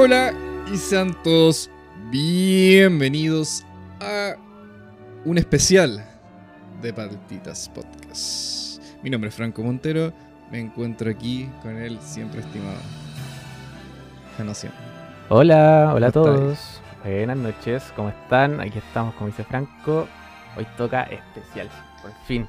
Hola 0.00 0.32
y 0.72 0.76
sean 0.76 1.12
todos 1.24 1.68
bienvenidos 2.08 3.64
a 4.00 4.36
un 5.24 5.38
especial 5.38 6.08
de 6.80 6.92
Palpitas 6.92 7.68
Podcast. 7.68 8.80
Mi 9.02 9.10
nombre 9.10 9.28
es 9.28 9.34
Franco 9.34 9.60
Montero, 9.60 10.12
me 10.52 10.60
encuentro 10.60 11.10
aquí 11.10 11.50
con 11.62 11.76
el 11.76 12.00
siempre 12.00 12.42
estimado 12.42 12.78
Janoción. 14.36 14.72
Hola, 15.30 15.90
hola 15.92 16.06
a 16.06 16.12
¿Cómo 16.12 16.26
todos. 16.26 16.80
Buenas 17.02 17.36
noches, 17.36 17.92
¿cómo 17.96 18.10
están? 18.10 18.60
Aquí 18.60 18.78
estamos, 18.78 19.16
como 19.16 19.26
dice 19.26 19.42
Franco. 19.42 20.06
Hoy 20.56 20.66
toca 20.76 21.02
especial, 21.02 21.68
por 22.00 22.12
fin. 22.24 22.46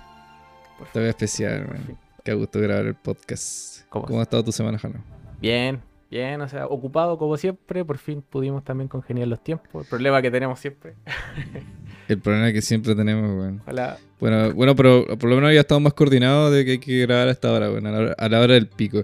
Por 0.77 0.85
fin. 0.85 0.93
Toca 0.93 1.09
especial, 1.09 1.67
man. 1.67 1.97
Qué 2.23 2.31
gusto 2.35 2.59
grabar 2.59 2.85
el 2.85 2.95
podcast. 2.95 3.87
¿Cómo 3.89 4.05
¿Cómo 4.05 4.19
ha 4.19 4.23
estado 4.23 4.43
tu 4.43 4.51
semana, 4.51 4.77
Jano? 4.77 5.03
Bien, 5.41 5.81
bien, 6.09 6.41
o 6.41 6.49
sea, 6.49 6.67
ocupado 6.67 7.17
como 7.17 7.37
siempre. 7.37 7.85
Por 7.85 7.97
fin 7.97 8.21
pudimos 8.21 8.63
también 8.63 8.87
congeniar 8.87 9.27
los 9.27 9.43
tiempos. 9.43 9.83
El 9.83 9.89
problema 9.89 10.21
que 10.21 10.31
tenemos 10.31 10.59
siempre. 10.59 10.95
El 12.07 12.19
problema 12.19 12.51
que 12.51 12.61
siempre 12.61 12.95
tenemos, 12.95 13.29
weón. 13.29 13.61
Ojalá. 13.61 13.97
Bueno, 14.19 14.53
bueno, 14.53 14.75
pero 14.75 15.05
por 15.17 15.29
lo 15.29 15.35
menos 15.35 15.53
ya 15.53 15.61
estamos 15.61 15.83
más 15.83 15.93
coordinados 15.93 16.51
de 16.51 16.65
que 16.65 16.71
hay 16.71 16.79
que 16.79 17.01
grabar 17.05 17.27
a 17.27 17.31
esta 17.31 17.51
hora, 17.51 17.69
weón, 17.69 17.85
a 17.85 17.91
la 17.91 17.99
hora, 17.99 18.15
a 18.17 18.29
la 18.29 18.39
hora 18.39 18.53
del 18.55 18.67
pico. 18.67 19.03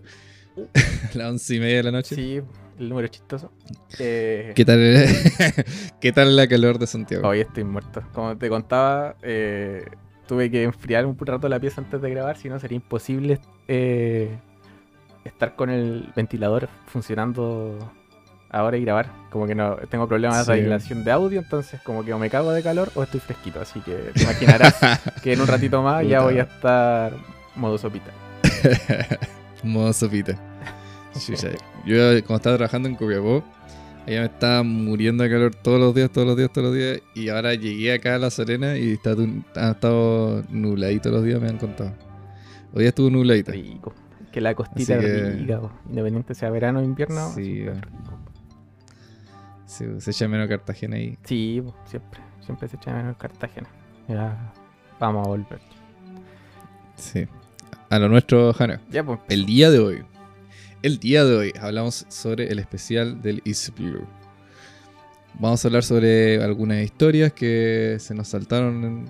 a 1.13 1.17
las 1.17 1.29
once 1.29 1.55
y 1.55 1.59
media 1.59 1.77
de 1.77 1.83
la 1.83 1.91
noche. 1.91 2.15
Sí, 2.15 2.41
el 2.79 2.89
número 2.89 3.07
chistoso. 3.07 3.51
Eh, 3.97 4.51
¿Qué 4.55 4.65
tal, 4.65 5.05
¿Qué 6.01 6.11
tal 6.11 6.35
la 6.35 6.47
calor 6.49 6.79
de 6.79 6.87
Santiago? 6.87 7.25
Hoy 7.25 7.39
estoy 7.39 7.63
muerto. 7.63 8.03
Como 8.11 8.37
te 8.37 8.49
contaba, 8.49 9.15
eh, 9.21 9.85
tuve 10.27 10.51
que 10.51 10.63
enfriar 10.63 11.05
un 11.05 11.17
rato 11.17 11.47
la 11.47 11.59
pieza 11.59 11.79
antes 11.79 12.01
de 12.01 12.09
grabar, 12.09 12.35
si 12.35 12.49
no 12.49 12.59
sería 12.59 12.75
imposible 12.75 13.39
eh, 13.69 14.37
estar 15.25 15.55
con 15.55 15.69
el 15.69 16.11
ventilador 16.15 16.69
funcionando 16.87 17.77
ahora 18.49 18.77
y 18.77 18.81
grabar. 18.85 19.11
Como 19.31 19.45
que 19.47 19.55
no 19.55 19.75
tengo 19.89 20.07
problemas 20.07 20.45
Sí. 20.45 20.51
de 20.51 20.57
aislación 20.59 21.03
de 21.03 21.11
audio, 21.11 21.39
entonces 21.41 21.81
como 21.81 22.05
que 22.05 22.13
o 22.13 22.19
me 22.19 22.29
cago 22.29 22.51
de 22.53 22.63
calor 22.63 22.89
o 22.95 23.03
estoy 23.03 23.19
fresquito. 23.19 23.59
Así 23.59 23.79
que 23.81 23.95
te 24.13 24.23
imaginarás 24.23 24.75
que 25.23 25.33
en 25.33 25.41
un 25.41 25.47
ratito 25.47 25.81
más 25.81 26.07
ya 26.07 26.21
voy 26.21 26.39
a 26.39 26.43
estar 26.43 27.13
modo 27.55 27.77
sopita. 27.77 28.11
Modo 29.63 29.91
sopita. 29.93 30.37
Yo 31.85 31.95
cuando 32.25 32.35
estaba 32.35 32.55
trabajando 32.57 32.87
en 32.89 32.95
Copiapó, 32.95 33.43
allá 34.05 34.19
me 34.19 34.25
estaba 34.25 34.63
muriendo 34.63 35.23
de 35.23 35.29
calor 35.29 35.55
todos 35.55 35.79
los 35.79 35.95
días, 35.95 36.11
todos 36.11 36.27
los 36.27 36.37
días, 36.37 36.51
todos 36.53 36.67
los 36.67 36.75
días. 36.75 37.01
Y 37.15 37.29
ahora 37.29 37.53
llegué 37.55 37.93
acá 37.93 38.15
a 38.15 38.19
La 38.19 38.29
Serena 38.29 38.77
y 38.77 38.91
está, 38.93 39.15
ha 39.55 39.71
estado 39.71 40.43
nubladito 40.49 41.09
los 41.09 41.23
días, 41.23 41.41
me 41.41 41.47
han 41.49 41.57
contado. 41.57 41.93
Hoy 42.73 42.85
estuvo 42.85 43.09
nubladito. 43.09 43.51
Rico. 43.53 43.93
Que 44.35 44.41
la 44.41 44.53
costita 44.53 44.99
que- 44.99 45.29
rica, 45.31 45.61
po. 45.61 45.71
independiente 45.87 46.35
sea 46.35 46.49
verano 46.49 46.79
o 46.81 46.83
invierno. 46.83 47.29
Sí, 49.65 49.85
se 49.99 50.11
echa 50.11 50.27
menos 50.27 50.49
Cartagena 50.49 50.97
ahí. 50.97 51.17
Sí, 51.23 51.61
po, 51.63 51.73
siempre. 51.85 52.19
Siempre 52.41 52.67
se 52.67 52.75
echa 52.75 52.91
menos 52.93 53.15
Cartagena. 53.17 53.67
Ya 54.09 54.53
vamos 54.99 55.25
a 55.25 55.29
volver. 55.29 55.59
Sí. 56.97 57.25
A 57.89 57.97
lo 57.97 58.09
nuestro, 58.09 58.51
Jano. 58.53 58.77
Ya, 58.89 59.05
pues. 59.05 59.19
El 59.29 59.45
día 59.45 59.71
de 59.71 59.79
hoy. 59.79 60.03
El 60.83 60.99
día 60.99 61.23
de 61.23 61.35
hoy 61.35 61.53
hablamos 61.59 62.05
sobre 62.09 62.51
el 62.51 62.59
especial 62.59 63.21
del 63.21 63.41
East 63.45 63.69
Blue. 63.79 64.05
Vamos 65.39 65.63
a 65.63 65.67
hablar 65.69 65.83
sobre 65.83 66.43
algunas 66.43 66.83
historias 66.83 67.31
que 67.31 67.95
se 67.99 68.13
nos 68.13 68.27
saltaron 68.27 68.83
en- 68.83 69.05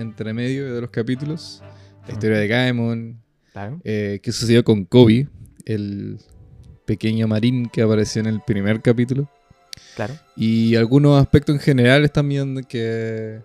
entre 0.00 0.32
medio 0.32 0.74
de 0.74 0.80
los 0.80 0.90
capítulos. 0.90 1.62
La 2.08 2.12
historia 2.14 2.38
de 2.38 2.48
Gaemon, 2.48 3.21
Claro. 3.52 3.80
eh, 3.84 4.20
qué 4.22 4.32
sucedió 4.32 4.64
con 4.64 4.84
Kobe, 4.84 5.28
el 5.66 6.18
pequeño 6.84 7.28
marín 7.28 7.68
que 7.68 7.82
apareció 7.82 8.20
en 8.20 8.26
el 8.26 8.40
primer 8.40 8.80
capítulo. 8.80 9.28
Claro. 9.96 10.14
Y 10.36 10.74
algunos 10.76 11.20
aspectos 11.20 11.54
en 11.54 11.60
general 11.60 12.10
también 12.10 12.64
que... 12.68 13.40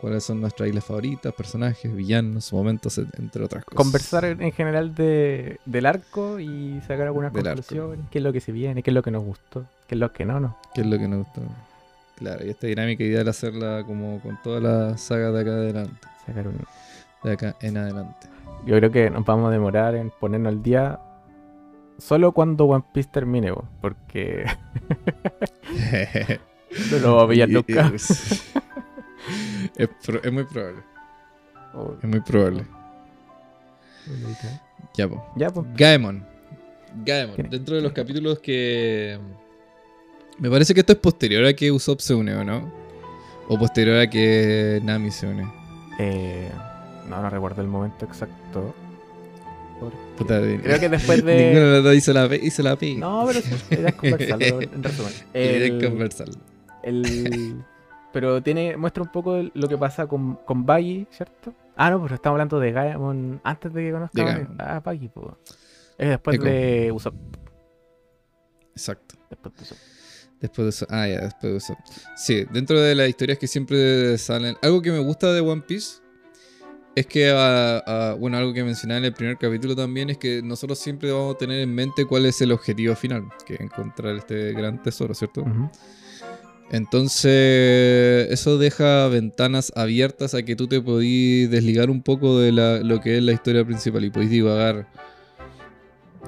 ¿Cuáles 0.00 0.24
son 0.24 0.40
nuestras 0.40 0.66
islas 0.66 0.82
favoritas, 0.82 1.30
personajes, 1.34 1.94
villanos, 1.94 2.50
momentos, 2.54 2.96
entre 3.18 3.44
otras 3.44 3.66
cosas? 3.66 3.76
Conversar 3.76 4.24
en 4.24 4.40
en 4.40 4.50
general 4.52 4.94
de, 4.94 5.58
del 5.66 5.84
arco 5.84 6.40
y 6.40 6.80
sacar 6.88 7.02
algunas 7.02 7.34
Del 7.34 7.46
arco. 7.46 7.60
conclusiones. 7.62 8.06
¿Qué 8.10 8.16
es 8.16 8.24
lo 8.24 8.32
que 8.32 8.40
se 8.40 8.50
viene? 8.50 8.82
¿Qué 8.82 8.88
es 8.88 8.94
lo 8.94 9.02
que 9.02 9.10
nos 9.10 9.22
gustó? 9.22 9.66
¿Qué 9.86 9.96
es 9.96 9.98
lo 9.98 10.10
que 10.10 10.24
no? 10.24 10.40
no? 10.40 10.56
¿Qué 10.74 10.80
es 10.80 10.86
lo 10.86 10.98
que 10.98 11.06
nos 11.06 11.26
gustó? 11.26 11.42
Claro, 12.16 12.46
y 12.46 12.48
esta 12.48 12.66
dinámica 12.66 13.04
ideal 13.04 13.28
hacerla 13.28 13.84
como 13.86 14.20
con 14.22 14.40
toda 14.42 14.58
la 14.60 14.96
saga 14.96 15.32
de 15.32 15.40
acá 15.42 15.50
adelante. 15.50 16.08
Sacar 16.26 16.48
un- 16.48 16.64
De 17.22 17.32
acá 17.32 17.56
en 17.60 17.76
adelante. 17.76 18.26
Yo 18.66 18.76
creo 18.76 18.90
que 18.90 19.10
nos 19.10 19.24
vamos 19.24 19.48
a 19.48 19.52
demorar 19.52 19.94
en 19.94 20.10
ponernos 20.10 20.52
al 20.52 20.62
día 20.62 21.00
solo 21.98 22.32
cuando 22.32 22.64
One 22.66 22.84
Piece 22.92 23.08
termine, 23.12 23.52
po, 23.52 23.64
porque 23.80 24.44
no 26.90 26.98
lo 26.98 27.16
vamos 27.16 27.24
a 27.24 27.28
pillar 27.28 27.48
nunca. 27.48 27.72
y- 27.92 27.96
es, 27.96 29.88
pro- 30.04 30.22
es 30.22 30.32
muy 30.32 30.44
probable. 30.44 30.82
Oh, 31.74 31.94
Es 32.02 32.08
muy 32.08 32.20
probable. 32.20 32.64
Ya, 34.94 35.08
po. 35.08 35.24
Ya, 35.36 35.50
pues. 35.50 35.66
Gaemon. 35.76 36.24
Gaemon. 37.04 37.36
Dentro 37.50 37.76
de 37.76 37.82
los 37.82 37.92
capítulos 37.92 38.38
que. 38.40 39.18
Me 40.38 40.50
parece 40.50 40.72
que 40.74 40.80
esto 40.80 40.92
es 40.94 40.98
posterior 40.98 41.44
a 41.44 41.52
que 41.52 41.70
Usopp 41.70 42.00
se 42.00 42.14
une, 42.14 42.34
¿o 42.34 42.42
no? 42.44 42.72
O 43.48 43.58
posterior 43.58 43.98
a 44.00 44.08
que 44.08 44.80
Nami 44.82 45.10
se 45.10 45.26
une. 45.26 45.46
Eh, 45.98 46.50
no, 47.10 47.20
no 47.22 47.28
recuerdo 47.30 47.60
el 47.62 47.68
momento 47.68 48.04
exacto. 48.06 48.74
Puta, 50.16 50.40
Creo 50.40 50.78
que 50.78 50.88
después 50.90 51.24
de- 51.24 51.52
Ninguno 51.54 51.82
de 51.82 51.96
hizo 51.96 52.12
la. 52.12 52.26
Hizo 52.36 52.62
la 52.62 52.76
P. 52.76 52.94
No, 52.96 53.24
pero 53.26 53.38
es 53.38 53.94
conversarlo, 53.94 54.60
en 54.60 54.82
resumen. 54.82 55.12
El- 55.32 55.84
conversarlo. 55.84 56.34
El... 56.82 57.64
Pero 58.12 58.42
tiene, 58.42 58.76
muestra 58.76 59.02
un 59.02 59.10
poco 59.12 59.40
lo 59.54 59.68
que 59.68 59.78
pasa 59.78 60.06
con, 60.06 60.34
con 60.44 60.66
Baggy, 60.66 61.06
¿cierto? 61.10 61.54
Ah, 61.76 61.90
no, 61.90 62.02
pero 62.02 62.14
estamos 62.16 62.34
hablando 62.34 62.58
de 62.58 62.72
Gaemon 62.72 63.40
antes 63.44 63.72
de 63.72 63.82
que 63.84 63.92
conozca 63.92 64.34
De 64.34 64.46
a 64.62 64.80
Baggy, 64.80 65.08
pues. 65.08 65.26
Es 65.96 66.08
después 66.08 66.36
Eco. 66.36 66.44
de 66.44 66.92
Usopp. 66.92 67.14
Exacto. 68.74 69.14
Después 69.30 69.54
de 69.56 69.62
Usopp. 69.62 69.78
Después 70.40 70.64
de 70.64 70.68
eso. 70.70 70.86
Ah, 70.90 71.06
ya, 71.06 71.20
después 71.20 71.52
de 71.52 71.56
eso. 71.58 71.76
Sí, 72.16 72.44
dentro 72.50 72.80
de 72.80 72.94
las 72.94 73.08
historias 73.08 73.38
que 73.38 73.46
siempre 73.46 74.16
salen. 74.18 74.56
Algo 74.62 74.80
que 74.82 74.90
me 74.90 74.98
gusta 75.00 75.32
de 75.32 75.40
One 75.40 75.62
Piece 75.62 75.98
es 76.96 77.06
que, 77.06 77.32
ah, 77.34 78.16
bueno, 78.18 78.36
algo 78.36 78.52
que 78.52 78.64
mencionaba 78.64 78.98
en 78.98 79.04
el 79.06 79.12
primer 79.12 79.36
capítulo 79.38 79.74
también 79.76 80.10
es 80.10 80.18
que 80.18 80.42
nosotros 80.42 80.78
siempre 80.78 81.10
vamos 81.12 81.34
a 81.34 81.38
tener 81.38 81.60
en 81.60 81.74
mente 81.74 82.04
cuál 82.04 82.26
es 82.26 82.40
el 82.40 82.52
objetivo 82.52 82.94
final, 82.96 83.28
que 83.46 83.54
es 83.54 83.60
encontrar 83.60 84.16
este 84.16 84.52
gran 84.52 84.82
tesoro, 84.82 85.14
¿cierto? 85.14 85.44
Entonces, 86.72 88.28
eso 88.30 88.56
deja 88.58 89.08
ventanas 89.08 89.72
abiertas 89.74 90.34
a 90.34 90.42
que 90.44 90.54
tú 90.54 90.68
te 90.68 90.80
podís 90.80 91.50
desligar 91.50 91.90
un 91.90 92.02
poco 92.02 92.38
de 92.38 92.52
la- 92.52 92.78
lo 92.78 93.00
que 93.00 93.16
es 93.18 93.22
la 93.24 93.32
historia 93.32 93.64
principal 93.64 94.04
y 94.04 94.10
podís 94.10 94.30
divagar 94.30 94.86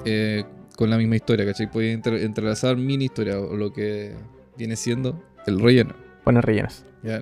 eh, 0.05 0.43
con 0.75 0.89
la 0.89 0.97
misma 0.97 1.15
historia, 1.15 1.45
¿cachai? 1.45 1.69
Entre- 1.91 2.23
entrelazar 2.25 2.75
mini 2.75 3.05
historia 3.05 3.39
o 3.39 3.55
lo 3.55 3.71
que 3.71 4.15
viene 4.57 4.75
siendo 4.75 5.23
el 5.45 5.59
relleno. 5.59 5.93
Buenos 6.25 6.43
rellenos. 6.43 6.85
¿Ya? 7.03 7.21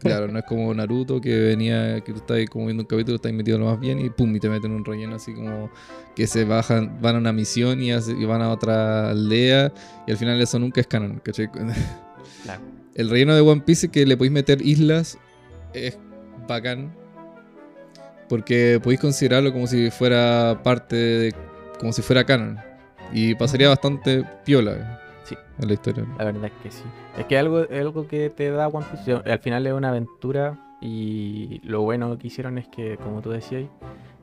claro, 0.00 0.28
no 0.28 0.38
es 0.38 0.44
como 0.44 0.72
Naruto 0.74 1.20
que 1.20 1.38
venía, 1.38 2.00
que 2.00 2.12
tú 2.12 2.18
estás 2.18 2.38
como 2.50 2.66
viendo 2.66 2.82
un 2.82 2.86
capítulo, 2.86 3.16
estás 3.16 3.32
metido 3.32 3.58
lo 3.58 3.66
más 3.66 3.78
bien 3.80 3.98
y 4.00 4.10
pum, 4.10 4.34
y 4.34 4.40
te 4.40 4.48
meten 4.48 4.72
un 4.72 4.84
relleno 4.84 5.16
así 5.16 5.32
como 5.34 5.70
que 6.16 6.26
se 6.26 6.44
bajan, 6.44 7.00
van 7.00 7.16
a 7.16 7.18
una 7.18 7.32
misión 7.32 7.82
y, 7.82 7.92
hace- 7.92 8.12
y 8.12 8.24
van 8.24 8.42
a 8.42 8.50
otra 8.50 9.10
aldea 9.10 9.72
y 10.06 10.10
al 10.10 10.16
final 10.16 10.40
eso 10.40 10.58
nunca 10.58 10.80
es 10.80 10.86
canon, 10.86 11.20
¿cachai? 11.24 11.48
Claro. 12.42 12.60
El 12.94 13.08
relleno 13.08 13.34
de 13.34 13.40
One 13.40 13.62
Piece 13.62 13.88
que 13.88 14.04
le 14.04 14.16
podéis 14.16 14.32
meter 14.32 14.60
islas 14.60 15.16
es 15.72 15.96
bacán. 16.46 16.92
Porque 18.28 18.80
podéis 18.82 19.00
considerarlo 19.00 19.52
como 19.52 19.66
si 19.66 19.90
fuera 19.90 20.60
parte 20.62 20.96
de. 20.96 21.34
como 21.78 21.92
si 21.92 22.00
fuera 22.02 22.24
canon. 22.24 22.58
Y 23.12 23.34
pasaría 23.34 23.68
bastante 23.68 24.24
piola 24.44 25.01
Sí. 25.24 25.36
en 25.60 25.68
la 25.68 25.74
historia. 25.74 26.04
La 26.18 26.24
verdad 26.24 26.44
es 26.46 26.52
que 26.62 26.70
sí. 26.70 26.84
Es 27.16 27.26
que 27.26 27.38
algo, 27.38 27.60
es 27.62 27.80
algo 27.80 28.06
que 28.08 28.30
te 28.30 28.50
da 28.50 28.68
One 28.68 28.84
Piece. 28.90 29.12
Al 29.12 29.38
final 29.38 29.66
es 29.66 29.72
una 29.72 29.88
aventura. 29.90 30.58
Y 30.80 31.60
lo 31.62 31.82
bueno 31.82 32.18
que 32.18 32.26
hicieron 32.26 32.58
es 32.58 32.66
que, 32.66 32.96
como 32.96 33.22
tú 33.22 33.30
decías, 33.30 33.68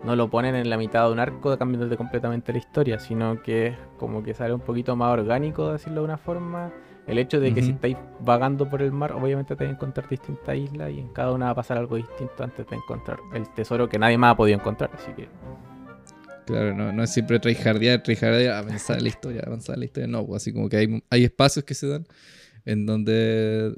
no 0.04 0.16
lo 0.18 0.30
ponen 0.30 0.56
en 0.56 0.70
la 0.70 0.78
mitad 0.78 1.06
de 1.06 1.14
un 1.14 1.20
arco 1.20 1.58
cambiándote 1.58 1.96
completamente 1.96 2.52
la 2.52 2.58
historia, 2.60 3.00
sino 3.00 3.42
que 3.42 3.68
es 3.68 3.78
como 3.98 4.22
que 4.24 4.34
sale 4.34 4.54
un 4.54 4.60
poquito 4.60 4.94
más 4.98 5.14
orgánico, 5.14 5.68
de 5.68 5.74
decirlo 5.74 6.02
de 6.02 6.06
una 6.06 6.18
forma. 6.18 6.72
El 7.08 7.18
hecho 7.18 7.40
de 7.40 7.54
que 7.54 7.62
si 7.62 7.70
Ujú. 7.70 7.76
estáis 7.76 7.98
vagando 8.20 8.70
por 8.70 8.82
el 8.82 8.92
mar, 8.92 9.14
obviamente 9.14 9.56
te 9.56 9.64
vas 9.64 9.72
a 9.72 9.76
encontrar 9.76 10.08
distintas 10.10 10.56
islas 10.56 10.92
y 10.92 11.00
en 11.00 11.08
cada 11.08 11.32
una 11.32 11.46
va 11.46 11.52
a 11.52 11.56
pasar 11.56 11.78
algo 11.78 11.96
distinto 11.96 12.44
antes 12.44 12.68
de 12.68 12.76
encontrar 12.76 13.20
el 13.34 13.50
tesoro 13.54 13.88
que 13.90 13.98
nadie 13.98 14.18
más 14.18 14.34
ha 14.34 14.38
podido 14.38 14.60
encontrar. 14.60 14.92
Así 14.94 15.12
que 15.14 15.28
Claro, 16.54 16.74
no, 16.74 16.92
no 16.92 17.04
es 17.04 17.12
siempre 17.12 17.40
tryhardear, 17.40 18.02
tryhardear, 18.04 18.56
avanzar 18.56 19.02
la 19.02 19.10
historia, 19.10 19.44
avanzar 19.46 19.78
la 19.78 19.86
historia. 19.86 20.08
No, 20.08 20.26
pues 20.26 20.44
así 20.44 20.54
como 20.54 20.68
que 20.70 20.78
hay, 20.78 21.04
hay 21.10 21.24
espacios 21.24 21.64
que 21.66 21.74
se 21.74 21.88
dan 21.88 22.06
en 22.66 22.86
donde 22.86 23.74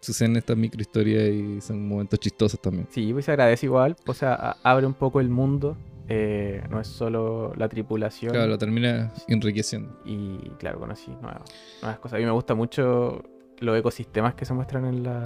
suceden 0.00 0.36
estas 0.36 0.56
microhistorias 0.56 1.28
y 1.28 1.60
son 1.60 1.86
momentos 1.86 2.18
chistosos 2.18 2.60
también. 2.60 2.88
Sí, 2.90 3.12
pues 3.12 3.24
se 3.24 3.30
agradece 3.30 3.66
igual, 3.66 3.96
o 4.06 4.14
sea, 4.14 4.56
abre 4.62 4.86
un 4.86 4.94
poco 4.94 5.20
el 5.20 5.28
mundo 5.28 5.76
eh, 6.08 6.62
no 6.68 6.80
es 6.80 6.88
solo 6.88 7.54
la 7.56 7.68
tripulación. 7.68 8.32
Claro, 8.32 8.48
lo 8.48 8.58
termina 8.58 9.12
enriqueciendo. 9.28 10.00
Y 10.04 10.36
claro, 10.58 10.80
conocí 10.80 11.10
nuevas, 11.10 11.42
nuevas 11.80 11.98
cosas. 12.00 12.16
A 12.16 12.18
mí 12.18 12.26
me 12.26 12.32
gusta 12.32 12.54
mucho 12.54 13.22
los 13.60 13.78
ecosistemas 13.78 14.34
que 14.34 14.44
se 14.44 14.52
muestran 14.52 14.84
en 14.86 15.04
la 15.04 15.22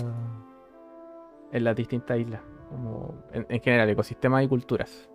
en 1.53 1.65
las 1.65 1.75
distintas 1.75 2.19
islas. 2.19 2.43
Como 2.69 3.25
en, 3.33 3.47
en 3.49 3.61
general, 3.61 3.89
ecosistemas 3.89 4.45
y 4.45 4.49
culturas. 4.49 5.09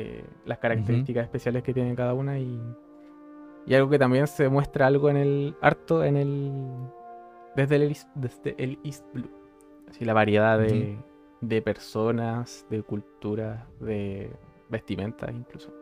Eh, 0.00 0.24
las 0.46 0.58
características 0.58 1.24
especiales 1.24 1.64
que 1.64 1.74
tiene 1.74 1.92
cada 1.96 2.14
una 2.14 2.38
y, 2.38 2.60
y 3.66 3.74
algo 3.74 3.90
que 3.90 3.98
también 3.98 4.28
se 4.28 4.48
muestra 4.48 4.86
algo 4.86 5.10
en 5.10 5.16
el 5.16 5.56
harto 5.60 6.04
en 6.04 6.16
el 6.16 6.52
desde 7.56 7.76
el, 7.76 7.82
East- 7.90 8.08
desde 8.14 8.54
el 8.62 8.78
East 8.84 9.04
Blue. 9.12 9.28
Así 9.90 10.04
la 10.04 10.12
variedad 10.14 10.56
de, 10.56 10.96
de 11.40 11.62
personas, 11.62 12.64
de 12.70 12.82
culturas, 12.82 13.64
de 13.80 14.30
vestimentas 14.68 15.30
incluso. 15.34 15.72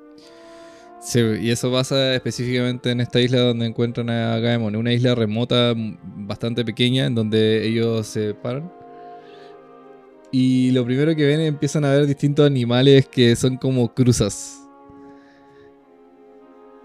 Sí, 0.98 1.20
y 1.20 1.50
eso 1.50 1.70
pasa 1.70 2.14
específicamente 2.14 2.90
en 2.90 3.00
esta 3.00 3.20
isla 3.20 3.40
donde 3.40 3.66
encuentran 3.66 4.08
a 4.08 4.38
Gaemon, 4.38 4.76
una 4.76 4.92
isla 4.94 5.14
remota 5.14 5.74
bastante 5.76 6.64
pequeña 6.64 7.04
en 7.04 7.14
donde 7.14 7.66
ellos 7.66 8.06
se 8.06 8.32
paran. 8.32 8.72
Y 10.32 10.70
lo 10.72 10.84
primero 10.84 11.14
que 11.14 11.24
ven 11.26 11.40
empiezan 11.40 11.84
a 11.84 11.90
ver 11.92 12.06
distintos 12.06 12.46
animales 12.46 13.06
que 13.06 13.34
son 13.36 13.56
como 13.56 13.92
cruzas. 13.94 14.60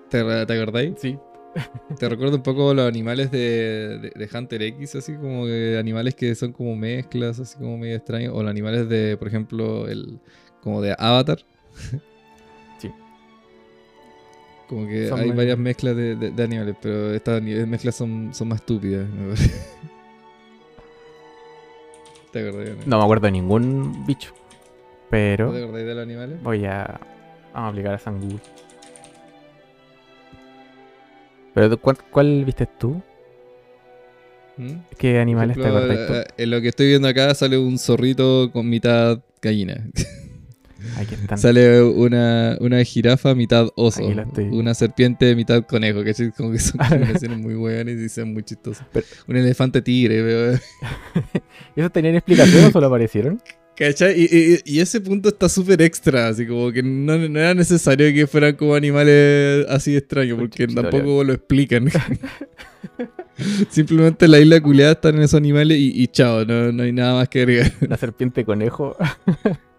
¿Te, 0.10 0.20
acordáis? 0.20 0.94
Sí, 0.98 1.18
Te 2.00 2.08
recuerdo 2.10 2.36
un 2.38 2.44
poco 2.44 2.74
los 2.74 2.88
animales 2.88 3.32
de, 3.32 3.98
de- 4.00 4.12
de 4.16 4.30
Hunter 4.38 4.62
X, 4.62 4.96
así 4.96 5.14
como 5.16 5.46
que 5.46 5.78
animales 5.80 6.16
que 6.16 6.34
son 6.36 6.52
como 6.54 6.76
mezclas, 6.76 7.40
así 7.40 7.58
como 7.58 7.78
medio 7.78 7.96
extraños. 7.96 8.34
O 8.36 8.42
los 8.44 8.50
animales 8.52 8.88
de, 8.90 9.18
por 9.18 9.28
ejemplo, 9.28 9.88
el 9.88 10.20
como 10.62 10.82
de 10.82 10.96
Avatar. 10.98 11.40
Sí. 12.80 12.90
Como 14.68 14.88
que 14.88 15.08
Son 15.08 15.20
hay 15.20 15.28
muy- 15.28 15.36
varias 15.38 15.58
mezclas 15.58 15.96
de, 15.96 16.16
de- 16.16 16.44
animales, 16.44 16.76
pero 16.82 17.14
estas 17.14 17.42
mezclas 17.42 17.96
son, 17.96 18.34
son 18.34 18.48
más 18.50 18.60
estúpidas, 18.60 19.08
me 19.10 19.26
parece. 19.30 19.52
¿Te 22.32 22.42
no 22.86 22.98
me 22.98 23.04
acuerdo 23.04 23.26
de 23.26 23.32
ningún 23.32 24.06
bicho. 24.06 24.34
¿No 24.34 25.08
Pero 25.10 25.52
te 25.52 25.64
acordás 25.64 25.86
de 25.86 25.94
los 25.96 26.04
animales? 26.04 26.42
voy 26.42 26.66
a, 26.66 27.00
vamos 27.54 27.68
a 27.68 27.68
aplicar 27.68 27.94
a 27.96 28.00
San 28.00 28.20
Google. 28.22 28.40
Pero 31.54 31.78
¿cuál, 31.82 31.98
cuál 32.10 32.46
viste 32.46 32.66
tú? 32.66 33.02
¿Mm? 34.58 34.74
¿Qué 34.98 35.20
animales 35.20 35.58
te 35.58 35.62
ejemplo, 35.62 35.78
acordáis 35.80 36.08
tú? 36.08 36.14
eh, 36.14 36.44
En 36.44 36.52
lo 36.52 36.62
que 36.62 36.70
estoy 36.70 36.88
viendo 36.88 37.08
acá 37.08 37.34
sale 37.36 37.58
un 37.58 37.78
zorrito 37.78 38.50
con 38.54 38.70
mitad 38.70 39.20
gallina. 39.42 39.86
Aquí 40.98 41.16
están. 41.16 41.38
Sale 41.38 41.82
una, 41.84 42.58
una 42.60 42.84
jirafa 42.84 43.34
mitad 43.36 43.68
oso. 43.76 44.02
Una 44.52 44.74
serpiente 44.74 45.36
mitad 45.36 45.64
conejo. 45.66 46.04
Que 46.04 46.14
como 46.36 46.52
que 46.52 46.60
son 46.60 46.78
combinaciones 46.90 47.38
muy 47.40 47.56
buenas 47.56 47.96
y 47.96 48.10
son 48.10 48.34
muy 48.34 48.44
chistosas. 48.44 48.86
Pero- 48.92 49.06
Un 49.28 49.36
elefante 49.38 49.82
tigre, 49.82 50.22
veo. 50.22 50.54
¿Y 51.76 51.80
¿Esos 51.80 51.92
tenían 51.92 52.16
explicación 52.16 52.66
o 52.66 52.72
solo 52.72 52.88
aparecieron? 52.88 53.42
¿Cachai? 53.76 54.20
Y, 54.22 54.26
y- 54.26 54.60
y 54.76 54.80
ese 54.80 55.00
punto 55.02 55.30
está 55.30 55.48
súper 55.50 55.82
extra. 55.82 56.28
Así 56.28 56.46
como 56.46 56.72
que 56.72 56.84
no, 56.84 57.18
no 57.18 57.40
era 57.40 57.54
necesario 57.54 58.14
que 58.14 58.28
fueran 58.28 58.56
como 58.56 58.76
animales 58.76 59.66
así 59.70 59.96
extraños. 59.96 60.38
Porque 60.40 60.68
tampoco 60.68 61.24
lo 61.24 61.34
explican. 61.34 61.90
Simplemente 63.70 64.26
en 64.26 64.32
la 64.32 64.40
isla 64.40 64.62
culeada 64.62 64.92
están 64.92 65.18
esos 65.20 65.36
animales 65.36 65.78
y, 65.78 65.92
y 66.04 66.08
chao. 66.08 66.46
No, 66.46 66.72
no 66.72 66.84
hay 66.84 66.92
nada 66.92 67.16
más 67.16 67.30
que 67.30 67.40
agregar. 67.40 67.72
La 67.88 67.98
serpiente 67.98 68.46
conejo. 68.46 68.96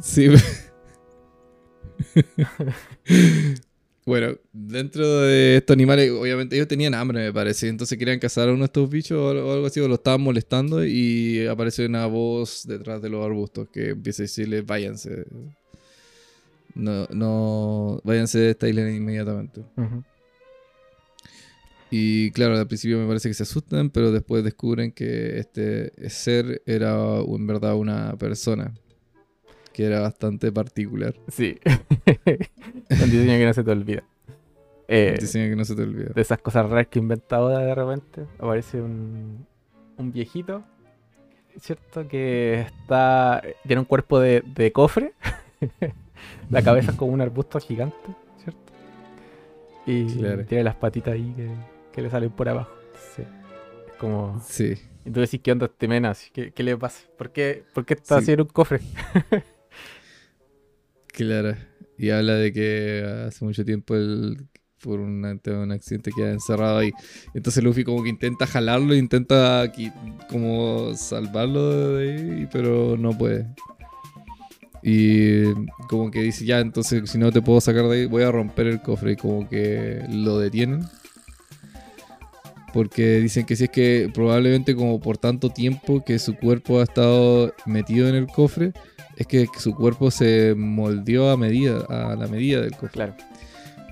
Sí. 0.00 0.28
bueno, 4.06 4.36
dentro 4.52 5.20
de 5.22 5.56
estos 5.56 5.74
animales, 5.74 6.10
obviamente 6.10 6.56
ellos 6.56 6.68
tenían 6.68 6.94
hambre, 6.94 7.24
me 7.26 7.32
parece. 7.32 7.68
Entonces 7.68 7.98
querían 7.98 8.18
cazar 8.18 8.48
a 8.48 8.52
uno 8.52 8.60
de 8.60 8.66
estos 8.66 8.88
bichos 8.88 9.18
o 9.18 9.30
algo 9.30 9.66
así, 9.66 9.80
o 9.80 9.88
lo 9.88 9.96
estaban 9.96 10.20
molestando. 10.20 10.84
Y 10.84 11.46
aparece 11.46 11.86
una 11.86 12.06
voz 12.06 12.66
detrás 12.66 13.02
de 13.02 13.08
los 13.10 13.24
arbustos 13.24 13.68
que 13.70 13.90
empieza 13.90 14.22
a 14.22 14.24
decirles: 14.24 14.64
váyanse. 14.64 15.24
No, 16.74 17.06
no, 17.10 18.00
váyanse 18.04 18.38
de 18.38 18.50
esta 18.50 18.68
isla 18.68 18.88
inmediatamente. 18.90 19.62
Y 21.90 22.30
claro, 22.32 22.56
al 22.56 22.66
principio 22.66 22.98
me 22.98 23.06
parece 23.06 23.28
que 23.28 23.34
se 23.34 23.44
asustan, 23.44 23.90
pero 23.90 24.12
después 24.12 24.44
descubren 24.44 24.92
que 24.92 25.38
este 25.38 26.10
ser 26.10 26.62
era 26.66 27.18
en 27.20 27.46
verdad 27.46 27.74
una 27.74 28.14
persona. 28.16 28.74
Que 29.78 29.84
era 29.86 30.00
bastante 30.00 30.50
particular. 30.50 31.14
Sí. 31.28 31.56
Un 32.90 33.10
diseño 33.10 33.38
que 33.38 33.46
no 33.46 33.52
se 33.54 33.62
te 33.62 33.70
olvida. 33.70 34.02
Eh, 34.88 35.10
Un 35.12 35.20
diseño 35.20 35.50
que 35.50 35.54
no 35.54 35.64
se 35.64 35.76
te 35.76 35.82
olvida. 35.82 36.10
de 36.12 36.20
esas 36.20 36.38
cosas 36.38 36.68
raras 36.68 36.88
que 36.88 36.98
inventa 36.98 37.36
ahora 37.36 37.60
de 37.60 37.74
repente. 37.76 38.24
Aparece 38.40 38.80
un, 38.82 39.46
un 39.96 40.10
viejito, 40.12 40.64
¿cierto? 41.60 42.08
Que 42.08 42.62
está. 42.62 43.40
Tiene 43.64 43.78
un 43.78 43.84
cuerpo 43.86 44.18
de, 44.18 44.42
de 44.44 44.72
cofre. 44.72 45.12
La 46.50 46.60
cabeza 46.62 46.90
es 46.90 46.96
como 46.96 47.12
un 47.12 47.20
arbusto 47.20 47.60
gigante, 47.60 47.96
¿cierto? 48.42 48.72
Y 49.86 50.06
Claro. 50.18 50.44
tiene 50.44 50.64
las 50.64 50.74
patitas 50.74 51.14
ahí 51.14 51.32
que, 51.36 51.50
que 51.92 52.02
le 52.02 52.10
salen 52.10 52.30
por 52.30 52.48
abajo. 52.48 52.72
Sí. 53.14 53.22
Es 53.22 53.94
como. 53.94 54.40
Sí. 54.44 54.74
Y 55.04 55.10
tú 55.12 55.20
decís, 55.20 55.40
¿qué 55.40 55.52
onda 55.52 55.66
este 55.66 55.86
mena? 55.86 56.14
¿Qué, 56.32 56.50
qué 56.50 56.62
le 56.64 56.76
pasa? 56.76 57.06
¿Por 57.16 57.30
qué, 57.30 57.62
por 57.74 57.84
qué 57.86 57.94
está 57.94 58.16
Sí. 58.16 58.22
haciendo 58.22 58.42
un 58.42 58.50
cofre? 58.50 58.80
Claro. 61.18 61.56
Y 61.98 62.10
habla 62.10 62.34
de 62.34 62.52
que 62.52 63.04
hace 63.26 63.44
mucho 63.44 63.64
tiempo 63.64 63.96
él, 63.96 64.36
por 64.80 65.00
un 65.00 65.24
accidente, 65.24 66.12
queda 66.16 66.30
encerrado 66.30 66.78
ahí. 66.78 66.92
Entonces 67.34 67.64
Luffy 67.64 67.82
como 67.82 68.04
que 68.04 68.08
intenta 68.08 68.46
jalarlo, 68.46 68.94
intenta 68.94 69.72
como 70.30 70.94
salvarlo 70.94 71.96
de 71.96 72.12
ahí, 72.12 72.48
pero 72.52 72.96
no 72.96 73.18
puede. 73.18 73.48
Y 74.80 75.52
como 75.88 76.12
que 76.12 76.22
dice, 76.22 76.44
ya, 76.44 76.60
entonces 76.60 77.10
si 77.10 77.18
no 77.18 77.32
te 77.32 77.42
puedo 77.42 77.60
sacar 77.60 77.88
de 77.88 77.96
ahí, 77.96 78.06
voy 78.06 78.22
a 78.22 78.30
romper 78.30 78.68
el 78.68 78.80
cofre. 78.80 79.14
Y 79.14 79.16
como 79.16 79.48
que 79.48 80.00
lo 80.08 80.38
detienen. 80.38 80.84
Porque 82.72 83.18
dicen 83.18 83.44
que 83.44 83.56
si 83.56 83.64
es 83.64 83.70
que 83.70 84.08
probablemente 84.14 84.76
como 84.76 85.00
por 85.00 85.18
tanto 85.18 85.50
tiempo 85.50 86.04
que 86.04 86.20
su 86.20 86.36
cuerpo 86.36 86.78
ha 86.78 86.84
estado 86.84 87.52
metido 87.66 88.08
en 88.08 88.14
el 88.14 88.28
cofre, 88.28 88.72
es 89.18 89.26
que 89.26 89.46
su 89.58 89.74
cuerpo 89.74 90.10
se 90.10 90.54
moldeó 90.56 91.30
a 91.30 91.36
medida, 91.36 91.80
a 91.88 92.14
la 92.16 92.26
medida 92.28 92.60
del 92.60 92.72
cofre. 92.72 92.90
Claro. 92.90 93.14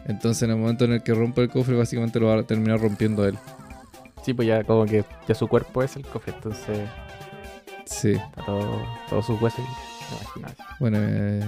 Entonces 0.07 0.43
en 0.45 0.51
el 0.51 0.57
momento 0.57 0.85
en 0.85 0.93
el 0.93 1.03
que 1.03 1.13
rompe 1.15 1.43
el 1.43 1.49
cofre, 1.51 1.77
básicamente 1.77 2.21
lo 2.21 2.27
va 2.29 2.39
a 2.39 2.43
terminar 2.45 2.81
rompiendo 2.81 3.27
él. 3.27 3.37
Sí, 4.23 4.35
pues 4.35 4.47
ya 4.49 4.63
como 4.65 4.87
que 4.87 5.05
ya 5.29 5.35
su 5.35 5.49
cuerpo 5.49 5.83
es 5.83 5.97
el 5.97 6.05
cofre, 6.07 6.33
entonces 6.35 6.79
Sí. 7.87 8.13
está 8.13 8.45
todo, 8.45 8.83
todos 9.09 9.27
sus 9.27 9.41
huesos. 9.43 9.65
Bueno, 10.81 10.99
eh, 11.01 11.41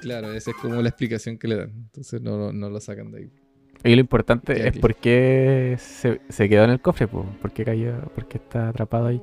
claro, 0.00 0.32
esa 0.32 0.50
es 0.50 0.56
como 0.56 0.80
la 0.82 0.88
explicación 0.88 1.36
que 1.38 1.48
le 1.48 1.56
dan. 1.56 1.70
Entonces 1.74 2.20
no, 2.22 2.36
lo- 2.38 2.52
no 2.52 2.70
lo 2.70 2.80
sacan 2.80 3.10
de 3.10 3.18
ahí. 3.18 3.30
Y 3.84 3.94
lo 3.94 4.00
importante 4.00 4.68
es 4.68 4.78
por 4.78 4.94
qué 4.96 5.76
se, 5.78 6.20
se 6.30 6.48
quedó 6.48 6.64
en 6.64 6.70
el 6.70 6.80
cofre, 6.80 7.06
pues. 7.06 7.26
¿Por 7.40 7.52
qué 7.52 7.64
cayó? 7.64 8.00
¿Por 8.14 8.26
qué 8.26 8.38
está 8.38 8.68
atrapado 8.70 9.06
ahí? 9.06 9.22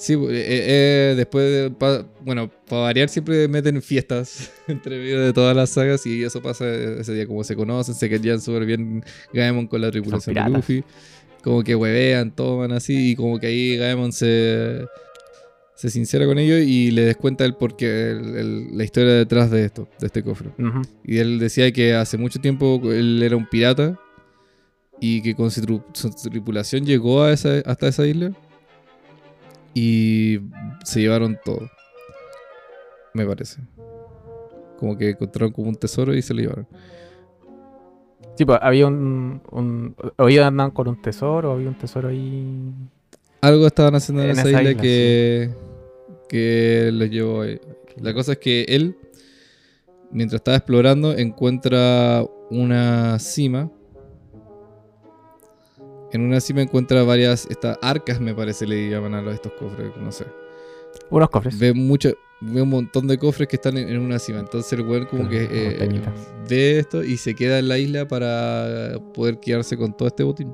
Sí, 0.00 0.14
eh, 0.14 0.18
eh, 0.30 1.14
después, 1.14 1.44
de, 1.44 1.70
pa- 1.70 2.06
bueno, 2.24 2.50
para 2.66 2.82
variar 2.82 3.10
siempre 3.10 3.46
meten 3.48 3.82
fiestas 3.82 4.50
entre 4.66 4.96
medio 4.98 5.20
de 5.20 5.32
todas 5.34 5.54
las 5.54 5.68
sagas 5.68 6.06
y 6.06 6.22
eso 6.24 6.40
pasa 6.40 6.64
ese 6.74 7.12
día, 7.12 7.26
como 7.26 7.44
se 7.44 7.54
conocen, 7.54 7.94
se 7.94 8.08
quedan 8.08 8.40
súper 8.40 8.64
bien 8.64 9.04
Gaemon 9.34 9.66
con 9.66 9.82
la 9.82 9.90
tripulación 9.90 10.34
de. 10.34 10.40
Luffy, 10.56 10.84
como 11.44 11.62
que 11.62 11.74
huevean, 11.74 12.34
toman 12.34 12.72
así 12.72 13.10
y 13.10 13.14
como 13.14 13.38
que 13.38 13.48
ahí 13.48 13.76
Gaemon 13.76 14.12
se, 14.12 14.86
se 15.74 15.90
sincera 15.90 16.24
con 16.24 16.38
ellos 16.38 16.60
y 16.66 16.90
le 16.92 17.02
descuenta 17.02 17.44
el 17.44 17.54
porqué, 17.54 18.12
el- 18.12 18.36
el- 18.36 18.78
la 18.78 18.84
historia 18.84 19.12
detrás 19.12 19.50
de 19.50 19.66
esto, 19.66 19.86
de 20.00 20.06
este 20.06 20.22
cofre. 20.22 20.48
Y 21.04 21.18
él 21.18 21.38
decía 21.38 21.70
que 21.72 21.92
hace 21.92 22.16
mucho 22.16 22.40
tiempo 22.40 22.80
él 22.90 23.22
era 23.22 23.36
un 23.36 23.46
pirata 23.46 24.00
y 24.98 25.20
que 25.20 25.34
con 25.34 25.50
su, 25.50 25.82
su 25.92 26.10
tripulación 26.30 26.86
llegó 26.86 27.22
a 27.22 27.32
esa, 27.34 27.58
hasta 27.66 27.88
esa 27.88 28.06
isla 28.06 28.32
y 29.74 30.40
se 30.84 31.00
llevaron 31.00 31.38
todo. 31.44 31.70
Me 33.14 33.26
parece. 33.26 33.60
Como 34.78 34.96
que 34.96 35.10
encontraron 35.10 35.52
como 35.52 35.68
un 35.68 35.76
tesoro 35.76 36.14
y 36.14 36.22
se 36.22 36.34
lo 36.34 36.40
llevaron. 36.40 36.66
Sí, 38.36 38.44
pues 38.44 38.58
había 38.62 38.86
un, 38.86 39.42
un. 39.50 39.94
O 40.16 40.28
ellos 40.28 40.44
andaban 40.44 40.70
con 40.70 40.88
un 40.88 41.00
tesoro, 41.02 41.50
o 41.50 41.54
había 41.54 41.68
un 41.68 41.76
tesoro 41.76 42.08
ahí. 42.08 42.72
Algo 43.42 43.66
estaban 43.66 43.94
haciendo 43.94 44.22
en, 44.22 44.30
En 44.30 44.38
esa, 44.38 44.48
isla, 44.48 44.62
isla, 44.62 44.82
que, 44.82 45.50
que 46.28 46.90
los 46.92 47.10
llevó 47.10 47.42
ahí. 47.42 47.60
La 48.00 48.14
cosa 48.14 48.32
es 48.32 48.38
que 48.38 48.64
él, 48.68 48.96
mientras 50.10 50.40
estaba 50.40 50.56
explorando, 50.56 51.16
encuentra 51.16 52.24
una 52.50 53.18
cima. 53.18 53.70
En 56.12 56.22
una 56.22 56.40
cima 56.40 56.62
encuentra 56.62 57.02
varias, 57.04 57.46
estas 57.50 57.78
arcas 57.82 58.20
me 58.20 58.34
parece 58.34 58.66
le 58.66 58.88
llaman 58.90 59.14
a 59.14 59.22
los- 59.22 59.34
estos 59.34 59.52
cofres, 59.52 59.90
no 59.96 60.10
sé. 60.10 60.26
Unos 61.08 61.30
cofres. 61.30 61.56
Ve 61.58 61.72
mucho, 61.72 62.12
ve 62.40 62.62
un 62.62 62.68
montón 62.68 63.06
de 63.06 63.16
cofres 63.16 63.48
que 63.48 63.56
están 63.56 63.76
en, 63.78 63.88
en 63.88 63.98
una 64.00 64.18
cima. 64.18 64.40
Entonces 64.40 64.72
el 64.72 64.80
weón 64.82 65.06
como 65.06 65.28
que 65.28 65.44
eh, 65.50 66.00
ve 66.48 66.78
esto 66.80 67.04
y 67.04 67.16
se 67.16 67.34
queda 67.34 67.58
en 67.60 67.68
la 67.68 67.78
isla 67.78 68.08
para 68.08 68.94
poder 69.14 69.38
quedarse 69.38 69.76
con 69.76 69.96
todo 69.96 70.08
este 70.08 70.24
botín. 70.24 70.52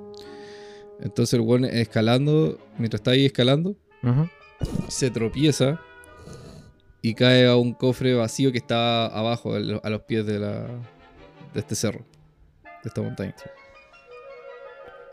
Entonces 1.01 1.33
el 1.35 1.41
weón 1.41 1.65
escalando, 1.65 2.59
mientras 2.79 3.01
está 3.01 3.13
ahí 3.13 3.25
escalando, 3.27 3.75
se 4.89 5.11
tropieza 5.11 5.81
y 7.03 7.15
cae 7.15 7.47
a 7.47 7.57
un 7.57 7.73
cofre 7.73 8.15
vacío 8.15 8.53
que 8.53 8.59
está 8.59 9.07
abajo, 9.07 9.55
a 9.55 9.91
los 9.91 10.01
pies 10.03 10.27
de, 10.27 10.39
la, 10.39 10.67
de 11.55 11.61
este 11.61 11.75
cerro, 11.75 12.01
de 12.83 12.89
esta 12.89 13.01
montaña. 13.01 13.35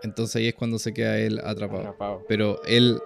Entonces 0.04 0.36
ahí 0.36 0.48
es 0.50 0.54
cuando 0.56 0.78
se 0.80 0.94
queda 0.94 1.18
él 1.18 1.40
atrapado. 1.44 1.80
Atrapado. 1.80 2.26
Pero 2.28 2.62
él, 2.66 3.00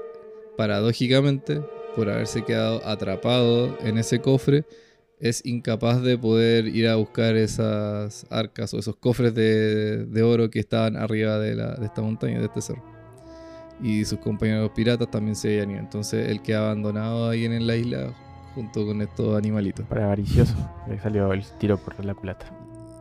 paradójicamente, 0.56 1.62
por 1.96 2.10
haberse 2.10 2.44
quedado 2.44 2.86
atrapado 2.86 3.78
en 3.82 3.98
ese 3.98 4.20
cofre, 4.20 4.66
es 5.20 5.44
incapaz 5.46 6.02
de 6.02 6.18
poder 6.18 6.68
ir 6.68 6.88
a 6.88 6.96
buscar 6.96 7.36
esas 7.36 8.26
arcas 8.30 8.74
o 8.74 8.80
esos 8.80 8.96
cofres 8.98 9.34
de, 9.34 10.06
de 10.06 10.24
oro 10.24 10.50
que 10.50 10.60
estaban 10.60 10.96
arriba 10.96 11.40
de, 11.40 11.56
la- 11.56 11.76
de 11.76 11.86
esta 11.86 12.02
montaña, 12.02 12.40
de 12.40 12.46
este 12.46 12.62
cerro. 12.62 12.84
Y 13.82 14.06
sus 14.06 14.20
compañeros 14.20 14.72
piratas 14.76 15.10
también 15.10 15.36
se 15.36 15.50
habían 15.50 15.72
ido. 15.72 15.80
Entonces 15.80 16.30
él 16.30 16.42
queda 16.42 16.66
abandonado 16.66 17.30
ahí 17.30 17.46
en 17.46 17.66
la 17.68 17.76
isla 17.76 18.14
junto 18.56 18.86
con 18.86 19.02
estos 19.04 19.38
animalitos. 19.38 19.86
Para 19.88 20.06
avaricioso. 20.06 20.56
Le 20.88 21.00
salió 21.00 21.32
el 21.32 21.44
tiro 21.60 21.78
por 21.78 22.04
la 22.04 22.16
culata. 22.16 22.52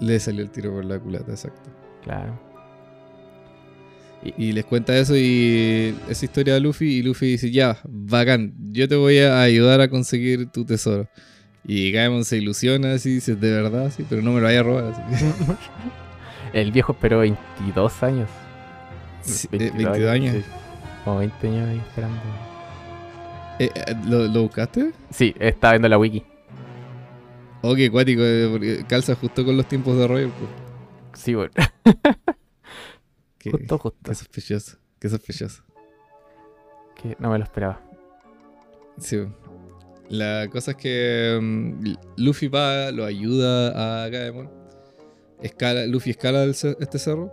Le 0.00 0.21
salió 0.21 0.43
el 0.43 0.50
tiro 0.50 0.73
por 0.75 0.85
la 0.85 0.99
culata, 0.99 1.31
exacto. 1.31 1.71
Claro. 2.03 2.38
Y 4.37 4.52
les 4.52 4.64
cuenta 4.64 4.97
eso 4.97 5.16
y 5.16 5.95
esa 6.09 6.25
historia 6.25 6.56
a 6.56 6.61
Luffy 6.61 6.87
y 6.99 7.02
Luffy 7.02 7.26
dice, 7.33 7.50
ya, 7.50 7.78
bacán, 7.85 8.54
yo 8.73 8.88
te 8.88 8.97
voy 8.97 9.18
a 9.18 9.40
ayudar 9.42 9.80
a 9.80 9.88
conseguir 9.88 10.47
tu 10.50 10.64
tesoro. 10.64 11.09
Y 11.64 11.90
Gaemon 11.90 12.25
se 12.25 12.37
ilusiona 12.37 12.95
así, 12.95 13.14
dice, 13.14 13.35
de 13.35 13.50
verdad, 13.50 13.92
sí, 13.95 14.04
pero 14.09 14.23
no 14.23 14.33
me 14.33 14.40
lo 14.40 14.47
vaya 14.47 14.61
a 14.61 14.62
robar. 14.62 14.85
Así. 14.85 15.25
El 16.52 16.73
viejo 16.73 16.92
esperó 16.92 17.18
22 17.18 18.02
años. 18.02 18.28
Sí, 19.23 19.49
eh, 19.52 19.73
22 19.75 20.11
años. 20.11 20.37
sí. 20.37 20.42
Como 21.04 21.18
20 21.18 21.49
años 21.49 21.68
ahí 21.68 21.78
esperando. 21.78 22.21
Eh, 23.59 23.71
eh, 23.75 23.95
¿lo, 24.06 24.26
lo 24.28 24.42
buscaste? 24.42 24.92
Sí, 25.11 25.35
estaba 25.38 25.73
viendo 25.73 25.88
la 25.88 25.99
wiki. 25.99 26.23
Oh, 27.62 27.75
qué 27.75 27.90
cuático, 27.90 28.23
porque 28.52 28.85
calza 28.88 29.14
justo 29.16 29.45
con 29.45 29.56
los 29.56 29.66
tiempos 29.66 29.99
de 29.99 30.06
Royal. 30.06 30.30
pues. 30.30 30.50
Sí, 31.21 31.35
bueno. 31.35 31.52
Qué, 33.47 33.59
Justo, 33.59 33.79
justo. 33.79 33.99
qué 34.05 34.15
sospechoso, 34.15 34.76
qué 34.99 35.09
sospechoso. 35.09 35.62
Que 36.95 37.17
no 37.19 37.31
me 37.31 37.38
lo 37.38 37.45
esperaba. 37.45 37.81
Sí. 38.99 39.26
La 40.09 40.49
cosa 40.50 40.73
es 40.73 40.76
que 40.76 41.38
mm, 41.41 41.95
Luffy 42.17 42.49
va, 42.49 42.91
lo 42.91 43.05
ayuda 43.05 44.05
a 44.05 44.09
Gaemon. 44.09 44.50
Escala, 45.43 45.87
Luffy 45.87 46.11
escala 46.11 46.43
el 46.45 46.50
este 46.50 46.99
cerro. 46.99 47.31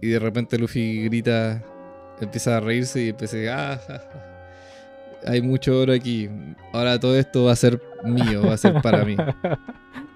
Y 0.00 0.08
de 0.10 0.18
repente 0.20 0.58
Luffy 0.58 1.04
grita, 1.04 1.64
empieza 2.20 2.56
a 2.56 2.60
reírse 2.60 3.02
y 3.02 3.08
empieza 3.08 3.36
a 3.52 3.72
"Ah, 3.72 3.78
ja, 3.86 3.98
ja. 3.98 4.50
hay 5.26 5.42
mucho 5.42 5.80
oro 5.80 5.92
aquí. 5.92 6.30
Ahora 6.72 7.00
todo 7.00 7.16
esto 7.18 7.44
va 7.44 7.52
a 7.52 7.56
ser 7.56 7.82
mío, 8.04 8.42
va 8.46 8.54
a 8.54 8.58
ser 8.58 8.80
para 8.80 9.04
mí. 9.04 9.16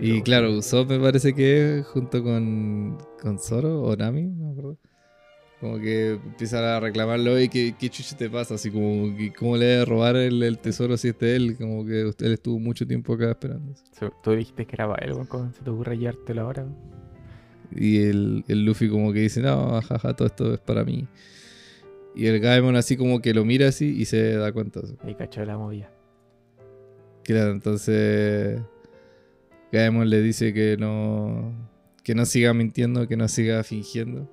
Y 0.00 0.22
claro, 0.22 0.52
Usopp 0.52 0.90
me 0.90 0.98
parece 0.98 1.34
que 1.34 1.78
es 1.78 1.86
junto 1.86 2.22
con, 2.22 2.98
con 3.20 3.38
Zoro 3.38 3.82
o 3.82 3.96
Nami, 3.96 4.22
no 4.22 4.46
me 4.46 4.50
acuerdo. 4.52 4.78
Como 5.60 5.78
que 5.78 6.12
empiezan 6.12 6.64
a 6.64 6.80
reclamarlo, 6.80 7.38
y 7.38 7.48
¿qué, 7.50 7.74
qué 7.78 7.90
chucha 7.90 8.16
te 8.16 8.30
pasa? 8.30 8.54
Así 8.54 8.70
como, 8.70 9.14
que 9.14 9.30
¿cómo 9.32 9.58
le 9.58 9.66
debe 9.66 9.84
robar 9.84 10.16
el, 10.16 10.42
el 10.42 10.58
tesoro 10.58 10.96
si 10.96 11.08
es 11.08 11.18
de 11.18 11.36
él? 11.36 11.56
Como 11.58 11.84
que 11.84 12.06
usted 12.06 12.26
él 12.26 12.32
estuvo 12.32 12.58
mucho 12.58 12.86
tiempo 12.86 13.12
acá 13.12 13.30
esperando. 13.30 13.74
Tú 14.22 14.30
dijiste 14.32 14.64
que 14.66 14.76
era 14.76 14.88
para 14.88 15.04
él, 15.04 15.12
weón, 15.12 15.26
¿cómo 15.26 15.52
se 15.52 15.62
te 15.62 15.70
ocurre 15.70 15.98
llevártelo 15.98 16.42
ahora? 16.42 16.66
Y 17.76 18.02
el, 18.04 18.44
el 18.48 18.64
Luffy 18.64 18.88
como 18.88 19.12
que 19.12 19.20
dice, 19.20 19.42
no, 19.42 19.80
jaja, 19.82 20.14
todo 20.14 20.28
esto 20.28 20.54
es 20.54 20.60
para 20.60 20.82
mí. 20.82 21.06
Y 22.14 22.26
el 22.26 22.40
Gaemon 22.40 22.76
así 22.76 22.96
como 22.96 23.20
que 23.20 23.34
lo 23.34 23.44
mira 23.44 23.68
así 23.68 23.94
y 23.98 24.06
se 24.06 24.34
da 24.34 24.52
cuenta. 24.52 24.80
Ahí 25.04 25.14
cachó 25.14 25.44
la 25.44 25.58
movida. 25.58 25.92
Claro, 27.22 27.52
entonces 27.52 28.60
Gaemon 29.72 30.08
le 30.08 30.20
dice 30.20 30.52
que 30.52 30.76
no 30.76 31.52
que 32.02 32.14
no 32.14 32.24
siga 32.24 32.54
mintiendo, 32.54 33.06
que 33.06 33.16
no 33.16 33.28
siga 33.28 33.62
fingiendo, 33.62 34.28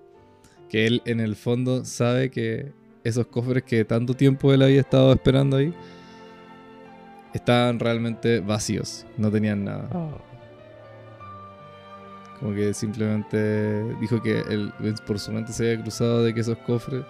que 0.69 0.87
él 0.87 1.01
en 1.05 1.19
el 1.19 1.35
fondo 1.35 1.85
sabe 1.85 2.31
que 2.31 2.71
esos 3.03 3.27
cofres 3.27 3.63
que 3.63 3.85
tanto 3.85 4.13
tiempo 4.13 4.53
él 4.53 4.61
había 4.61 4.81
estado 4.81 5.13
esperando 5.13 5.57
ahí 5.57 5.73
estaban 7.33 7.79
realmente 7.79 8.39
vacíos, 8.39 9.05
no 9.17 9.31
tenían 9.31 9.65
nada. 9.65 9.89
Oh. 9.93 10.17
Como 12.39 12.53
que 12.55 12.73
simplemente 12.73 13.83
dijo 13.99 14.21
que 14.21 14.39
él 14.39 14.71
por 15.05 15.19
su 15.19 15.31
mente 15.31 15.51
se 15.53 15.71
había 15.71 15.81
cruzado 15.81 16.23
de 16.23 16.33
que 16.33 16.41
esos 16.41 16.57
cofres 16.59 17.03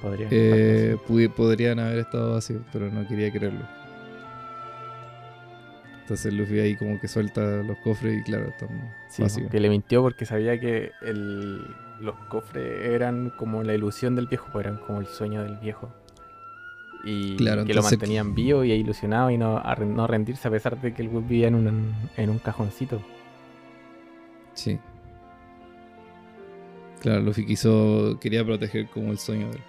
Podría 0.00 0.28
eh, 0.30 0.96
podrían 1.34 1.78
haber 1.78 2.00
estado 2.00 2.34
vacíos, 2.34 2.62
pero 2.72 2.90
no 2.90 3.06
quería 3.08 3.32
creerlo. 3.32 3.66
Entonces 6.06 6.32
Luffy 6.32 6.60
ahí 6.60 6.76
como 6.76 7.00
que 7.00 7.08
suelta 7.08 7.40
los 7.64 7.76
cofres 7.78 8.20
y 8.20 8.22
claro, 8.22 8.48
están 8.50 8.68
Sí, 9.08 9.22
vacíos. 9.22 9.50
que 9.50 9.58
le 9.58 9.68
mintió 9.68 10.02
porque 10.02 10.24
sabía 10.24 10.56
que 10.60 10.92
el- 11.02 11.66
los 11.98 12.14
cofres 12.28 12.90
eran 12.90 13.30
como 13.30 13.64
la 13.64 13.74
ilusión 13.74 14.14
del 14.14 14.28
viejo, 14.28 14.46
pues 14.52 14.64
eran 14.66 14.78
como 14.78 15.00
el 15.00 15.08
sueño 15.08 15.42
del 15.42 15.56
viejo. 15.56 15.92
Y 17.02 17.34
Claro, 17.36 17.64
que 17.64 17.74
lo 17.74 17.82
mantenían 17.82 18.36
vivo 18.36 18.62
y 18.62 18.70
ilusionado 18.70 19.30
y 19.32 19.36
no, 19.36 19.58
a 19.58 19.74
no 19.74 20.06
rendirse 20.06 20.46
a 20.46 20.50
pesar 20.52 20.80
de 20.80 20.94
que 20.94 21.02
el 21.02 21.08
güey 21.08 21.24
vivía 21.24 21.48
en 21.48 21.56
un, 21.56 21.92
en 22.16 22.30
un 22.30 22.38
cajoncito. 22.38 23.02
Sí. 24.54 24.78
Claro, 27.00 27.20
Luffy 27.22 27.44
quiso, 27.46 28.16
quería 28.20 28.44
proteger 28.44 28.86
como 28.90 29.10
el 29.10 29.18
sueño 29.18 29.48
de 29.50 29.56
él. 29.56 29.62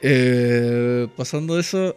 Eh, 0.00 1.08
pasando 1.16 1.60
eso, 1.60 1.94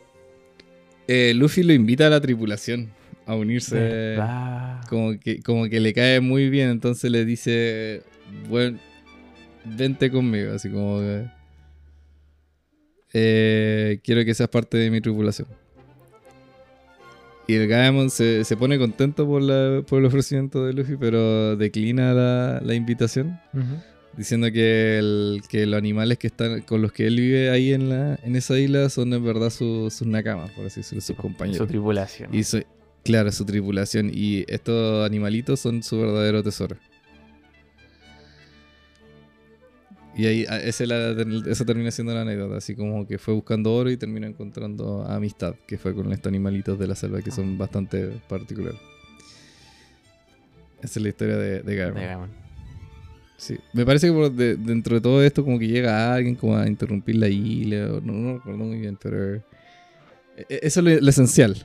eh, 1.08 1.34
Luffy 1.36 1.64
lo 1.64 1.74
invita 1.74 2.08
a 2.08 2.10
la 2.10 2.22
tripulación 2.22 2.90
a 3.26 3.36
unirse. 3.36 3.76
¿Verdad? 3.76 4.82
Como 4.90 5.20
que, 5.20 5.42
como 5.42 5.68
que 5.68 5.80
le 5.80 5.94
cae 5.94 6.20
muy 6.20 6.50
bien, 6.50 6.70
entonces 6.70 7.10
le 7.12 7.26
dice, 7.26 8.04
bueno, 8.50 8.80
vente 9.64 10.12
conmigo, 10.12 10.54
así 10.54 10.70
como 10.70 11.00
que, 11.00 11.26
eh, 13.14 14.00
quiero 14.04 14.24
que 14.26 14.34
seas 14.34 14.50
parte 14.50 14.78
de 14.78 14.92
mi 14.92 15.02
tripulación. 15.02 15.48
Y 17.48 17.54
el 17.54 17.68
Gaemon 17.68 18.10
se, 18.10 18.44
se 18.44 18.58
pone 18.58 18.80
contento 18.80 19.28
por, 19.28 19.42
la, 19.42 19.84
por 19.88 20.00
el 20.00 20.06
ofrecimiento 20.06 20.66
de 20.66 20.74
Luffy, 20.74 20.98
pero 20.98 21.56
declina 21.56 22.14
la, 22.14 22.60
la 22.64 22.74
invitación. 22.74 23.40
Diciendo 24.18 24.52
que, 24.52 24.98
el- 25.00 25.42
que 25.50 25.66
los 25.66 25.78
animales 25.78 26.18
que 26.18 26.28
están 26.28 26.62
con 26.62 26.82
los 26.82 26.92
que 26.92 27.08
él 27.08 27.16
vive 27.20 27.50
ahí 27.50 27.74
en, 27.74 27.90
la, 27.90 28.20
en 28.24 28.36
esa 28.36 28.58
isla 28.58 28.90
son 28.90 29.14
en 29.14 29.24
verdad 29.24 29.50
su- 29.50 29.90
sus 29.92 30.08
nakamas, 30.08 30.52
por 30.52 30.66
así 30.66 30.80
decirlo, 30.82 31.02
sus 31.02 31.16
Su 31.16 31.22
compañeros. 31.22 31.68
tripulación. 31.68 32.34
Y 32.34 32.44
su- 32.44 32.64
claro, 33.04 33.32
su 33.32 33.46
tripulación. 33.46 34.10
Y 34.14 34.46
estos 34.48 35.06
animalitos 35.06 35.60
son 35.60 35.84
su 35.84 36.00
verdadero 36.00 36.42
tesoro. 36.44 36.78
Y 40.18 40.28
ahí, 40.28 40.46
a- 40.48 40.62
ese 40.62 40.88
la- 40.88 41.12
esa 41.52 41.66
termina 41.66 41.92
siendo 41.92 42.14
la 42.14 42.22
anécdota. 42.22 42.56
Así 42.58 42.74
como 42.74 43.06
que 43.06 43.18
fue 43.18 43.34
buscando 43.34 43.74
oro 43.74 43.92
y 43.92 43.98
terminó 43.98 44.26
encontrando 44.28 45.04
amistad, 45.04 45.56
que 45.68 45.78
fue 45.78 45.94
con 45.94 46.14
estos 46.14 46.30
animalitos 46.30 46.80
de 46.80 46.88
la 46.88 46.96
selva 46.96 47.22
que 47.22 47.32
son 47.32 47.58
bastante 47.58 48.22
particulares. 48.30 48.80
Esa 50.82 51.00
es 51.00 51.04
la 51.04 51.10
historia 51.10 51.36
de, 51.36 51.62
de 51.64 51.76
Garmin. 51.76 52.02
De 52.02 52.08
Gaimon. 52.08 52.45
Sí. 53.38 53.58
Me 53.74 53.86
parece 53.86 54.08
que 54.08 54.14
por 54.14 54.32
de- 54.32 54.56
dentro 54.56 54.96
de 54.96 55.02
todo 55.02 55.22
esto, 55.24 55.44
como 55.44 55.60
que 55.60 55.68
llega 55.68 56.14
alguien 56.14 56.36
como 56.36 56.56
a 56.58 56.68
interrumpir 56.68 57.16
la 57.18 57.28
isla. 57.28 58.00
No, 58.02 58.14
no 58.14 58.34
recuerdo 58.36 58.64
muy 58.64 58.80
bien, 58.80 58.98
pero. 59.02 59.36
e- 59.36 59.42
e- 60.38 60.60
Eso 60.64 60.80
es 60.80 60.86
lo, 60.86 61.02
lo 61.02 61.10
esencial. 61.10 61.56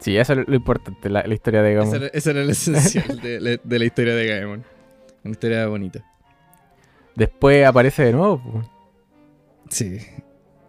Sí, 0.00 0.16
eso 0.16 0.32
es 0.32 0.38
lo, 0.40 0.44
lo 0.46 0.54
importante, 0.56 1.08
la, 1.08 1.22
la 1.26 1.34
historia 1.34 1.62
de 1.62 1.74
Gaimon. 1.74 1.88
Ese 1.94 1.96
era, 2.04 2.06
ese 2.12 2.30
era 2.30 2.42
el 2.42 2.50
esencial 2.50 3.20
de, 3.20 3.60
de 3.62 3.78
la 3.78 3.84
historia 3.84 4.14
de 4.14 4.26
Gaemon. 4.26 4.64
Una 5.24 5.30
historia 5.32 5.66
bonita. 5.66 6.04
Después 7.14 7.64
aparece 7.66 8.04
de 8.04 8.12
nuevo. 8.12 8.42
pues. 8.42 8.66
Sí. 9.70 9.98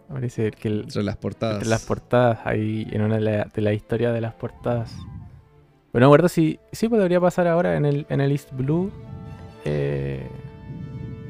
Aparece 0.08 0.50
que 0.52 0.68
el, 0.68 0.80
Entre 0.82 1.02
las 1.02 1.16
portadas. 1.16 1.56
entre 1.56 1.68
las 1.68 1.84
portadas, 1.84 2.38
ahí 2.44 2.86
en 2.92 3.02
una 3.02 3.16
de 3.16 3.20
la, 3.20 3.44
de 3.52 3.62
la 3.62 3.72
historia 3.72 4.12
de 4.12 4.20
las 4.20 4.34
portadas. 4.34 4.94
Pero 5.96 6.04
no 6.04 6.10
me 6.10 6.14
acuerdo 6.16 6.28
si 6.28 6.58
sí 6.72 6.90
podría 6.90 7.18
pasar 7.22 7.46
ahora 7.46 7.74
en 7.78 7.86
el, 7.86 8.04
en 8.10 8.20
el 8.20 8.30
East 8.30 8.50
Blue. 8.52 8.92
eh, 9.64 10.28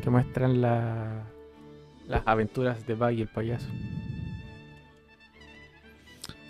que 0.03 0.11
muestran 0.11 0.61
la, 0.61 1.23
las 2.09 2.23
aventuras 2.27 2.85
de 2.85 2.95
Buggy 2.95 3.23
el 3.23 3.29
payaso. 3.29 3.69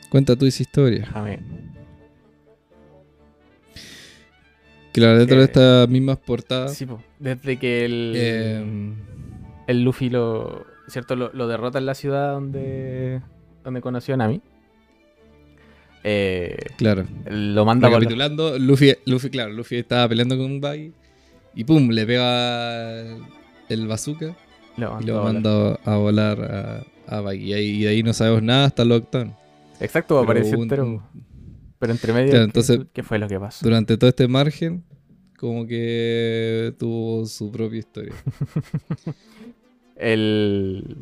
Cuenta 0.09 0.35
tú 0.35 0.47
esa 0.47 0.63
historia. 0.63 1.01
Déjame. 1.01 1.41
Claro, 4.93 5.19
dentro 5.19 5.37
Eh, 5.37 5.41
de 5.41 5.45
estas 5.45 5.89
mismas 5.91 6.17
portadas. 6.17 6.75
Sí, 6.75 6.87
po, 6.87 7.03
desde 7.19 7.59
que 7.59 7.85
el. 7.85 8.13
eh, 8.17 8.95
el 9.67 9.83
Luffy 9.85 10.09
lo, 10.09 10.65
¿cierto? 10.89 11.17
Lo, 11.17 11.31
lo 11.35 11.49
derrota 11.49 11.79
en 11.79 11.85
la 11.85 11.95
ciudad 11.95 12.33
donde, 12.33 13.21
donde 13.63 13.83
conoció 13.83 14.15
a 14.15 14.17
Nami. 14.17 14.41
Eh, 16.09 16.57
Claro. 16.77 17.05
lo 17.29 17.65
manda 17.65 17.89
por 17.89 17.95
la- 17.95 17.99
Recapitulando, 17.99 18.59
Luffy, 18.61 18.95
Luffy, 19.07 19.29
claro, 19.29 19.53
Luffy 19.53 19.77
estaba 19.79 20.09
peleando 20.09 20.37
con 20.37 20.47
un 20.47 20.61
Buggy 20.61 20.93
y 21.57 21.65
pum, 21.65 21.89
le 21.91 22.07
pega 22.07 23.03
el 23.69 23.87
bazooka 23.89 24.37
lo 24.77 24.99
y 25.01 25.05
lo 25.07 25.25
manda 25.25 25.75
a 25.85 25.97
volar 25.97 26.41
a, 27.09 27.17
a 27.17 27.21
Buggy. 27.23 27.53
Y 27.55 27.83
de 27.83 27.89
ahí 27.89 28.03
no 28.05 28.13
sabemos 28.13 28.43
nada 28.45 28.67
hasta 28.67 28.85
Lockdown. 28.85 29.35
Exacto, 29.81 30.15
Pero 30.15 30.23
apareció 30.23 30.57
un- 30.59 30.63
entero. 30.63 31.03
Pero 31.81 31.93
entre 31.93 32.13
medio, 32.13 32.31
Claro, 32.31 32.45
¿qué- 32.45 32.49
entonces- 32.51 32.81
¿qué 32.93 33.03
fue 33.03 33.19
lo 33.19 33.27
que 33.27 33.41
pasó? 33.41 33.65
Durante 33.65 33.97
todo 33.99 34.09
este 34.09 34.29
margen, 34.29 34.85
como 35.39 35.67
que 35.67 36.73
tuvo 36.79 37.27
su 37.27 37.51
propia 37.51 37.81
historia. 37.81 38.13
El... 39.97 40.97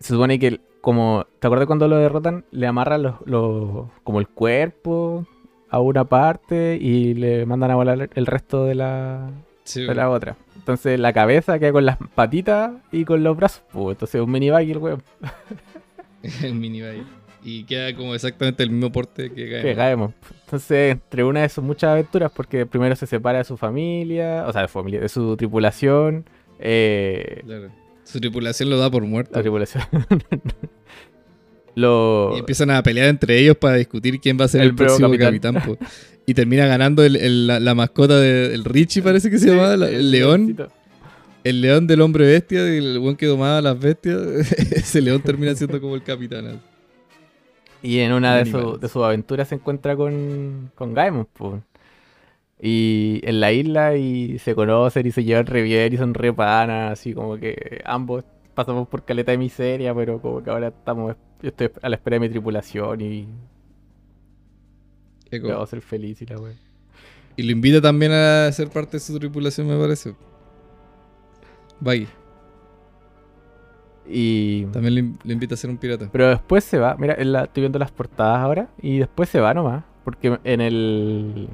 Se 0.00 0.08
supone 0.14 0.38
que, 0.38 0.46
el- 0.48 0.60
como, 0.80 1.26
¿te 1.38 1.46
acuerdas 1.46 1.66
cuando 1.66 1.88
lo 1.88 1.96
derrotan? 1.96 2.44
Le 2.50 2.66
amarran 2.66 3.02
los, 3.02 3.14
los- 3.26 3.86
como 4.04 4.20
el 4.20 4.28
cuerpo 4.28 5.26
a 5.68 5.80
una 5.80 6.04
parte 6.04 6.78
y 6.80 7.14
le 7.14 7.46
mandan 7.46 7.70
a 7.70 7.76
volar 7.76 8.10
el 8.14 8.26
resto 8.26 8.64
de 8.64 8.74
la, 8.74 9.30
Sí, 9.64 9.84
de 9.86 9.94
la 9.94 10.10
otra. 10.10 10.36
Entonces 10.56 10.98
la 10.98 11.12
cabeza 11.12 11.58
queda 11.58 11.72
con 11.72 11.86
las 11.86 11.96
patitas 12.14 12.72
y 12.92 13.04
con 13.04 13.22
los 13.22 13.36
brazos. 13.36 13.62
Pues, 13.72 13.94
entonces 13.94 14.20
un 14.20 14.30
mini 14.30 14.50
buggy 14.50 14.72
el 14.72 14.78
weón. 14.78 15.02
el 16.42 16.54
mini 16.54 16.82
Buggy. 16.82 17.02
Y 17.42 17.64
queda 17.64 17.94
como 17.96 18.14
exactamente 18.14 18.62
el 18.62 18.70
mismo 18.70 18.92
porte 18.92 19.30
que 19.32 19.50
cae. 19.50 19.62
Que 19.62 19.74
caemos. 19.74 20.12
Entonces, 20.44 20.92
entre 20.92 21.24
una 21.24 21.40
de 21.40 21.48
sus 21.48 21.64
muchas 21.64 21.90
aventuras, 21.92 22.30
porque 22.30 22.66
primero 22.66 22.94
se 22.96 23.06
separa 23.06 23.38
de 23.38 23.44
su 23.44 23.56
familia, 23.56 24.44
o 24.46 24.52
sea, 24.52 24.62
de 24.62 24.68
su 24.68 24.72
familia, 24.74 25.00
de 25.00 25.08
su 25.08 25.36
tripulación. 25.38 26.26
eh, 26.58 27.40
Claro. 27.46 27.70
Su 28.04 28.18
tripulación 28.20 28.70
lo 28.70 28.78
da 28.78 28.90
por 28.90 29.04
muerto. 29.04 29.32
la 29.34 29.40
tripulación. 29.42 29.84
lo, 31.74 32.32
Y 32.36 32.40
empiezan 32.40 32.70
a 32.70 32.82
pelear 32.82 33.08
entre 33.08 33.38
ellos 33.38 33.56
para 33.56 33.76
discutir 33.76 34.20
quién 34.20 34.38
va 34.40 34.44
a 34.46 34.48
ser 34.48 34.62
El 34.62 34.74
próximo 34.74 35.08
capitán. 35.10 35.54
capitán. 35.54 35.76
po. 35.78 35.84
Y 36.26 36.34
termina 36.34 36.66
ganando 36.66 37.02
el- 37.04 37.16
el- 37.16 37.46
la, 37.46 37.60
la 37.60 37.74
mascota 37.74 38.18
del 38.18 38.64
Richie, 38.64 39.02
parece 39.02 39.30
que 39.30 39.38
se 39.38 39.48
llamaba, 39.48 39.76
la- 39.76 39.88
el 39.88 40.10
león. 40.10 40.56
El 41.42 41.62
león 41.62 41.86
del 41.86 42.02
hombre 42.02 42.26
bestia, 42.26 42.60
el 42.68 42.98
buen 42.98 43.16
que 43.16 43.24
domaba 43.26 43.58
a 43.58 43.62
las 43.62 43.78
bestias. 43.80 44.18
Ese 44.72 45.00
león 45.00 45.22
termina 45.22 45.54
siendo 45.54 45.80
como 45.80 45.94
el 45.94 46.02
capitán. 46.02 46.46
así. 46.46 46.58
Y 47.82 47.98
en 48.00 48.12
una 48.12 48.36
de, 48.36 48.44
su- 48.50 48.78
de 48.78 48.88
sus 48.88 49.02
aventuras 49.02 49.48
se 49.48 49.54
encuentra 49.54 49.96
con, 49.96 50.70
con 50.74 50.92
Gaemon, 50.92 51.26
po. 51.32 51.62
Y 52.62 53.20
en 53.24 53.40
la 53.40 53.52
isla 53.52 53.96
y 53.96 54.38
se 54.38 54.54
conocen 54.54 55.06
y 55.06 55.10
se 55.12 55.24
llevan 55.24 55.46
re 55.46 55.62
bien 55.62 55.92
y 55.92 55.96
son 55.96 56.12
re 56.14 56.32
panas, 56.32 56.92
así 56.92 57.14
como 57.14 57.36
que 57.38 57.80
ambos 57.86 58.24
pasamos 58.54 58.86
por 58.88 59.04
caleta 59.04 59.32
de 59.32 59.38
miseria, 59.38 59.94
pero 59.94 60.20
como 60.20 60.42
que 60.42 60.50
ahora 60.50 60.68
estamos, 60.68 61.16
yo 61.40 61.48
estoy 61.48 61.70
a 61.80 61.88
la 61.88 61.96
espera 61.96 62.16
de 62.16 62.20
mi 62.20 62.28
tripulación 62.28 63.00
y 63.00 63.26
Eco. 65.30 65.48
vamos 65.48 65.62
a 65.62 65.70
ser 65.70 65.80
feliz 65.80 66.20
y 66.20 66.26
la 66.26 66.38
wea. 66.38 66.52
Y 67.36 67.44
lo 67.44 67.52
invita 67.52 67.80
también 67.80 68.12
a 68.12 68.50
ser 68.52 68.68
parte 68.68 68.96
de 68.98 69.00
su 69.00 69.18
tripulación, 69.18 69.66
me 69.66 69.78
parece. 69.78 70.14
Buggy. 71.80 72.08
Y... 74.06 74.64
También 74.66 74.94
le, 74.94 75.02
le 75.24 75.32
invita 75.32 75.54
a 75.54 75.56
ser 75.56 75.70
un 75.70 75.78
pirata. 75.78 76.08
Pero 76.12 76.28
después 76.28 76.64
se 76.64 76.78
va, 76.78 76.96
mira, 76.98 77.14
en 77.16 77.32
la- 77.32 77.44
estoy 77.44 77.62
viendo 77.62 77.78
las 77.78 77.92
portadas 77.92 78.40
ahora 78.40 78.68
y 78.82 78.98
después 78.98 79.28
se 79.28 79.40
va 79.40 79.54
nomás, 79.54 79.84
porque 80.04 80.38
en 80.44 80.60
el 80.60 81.48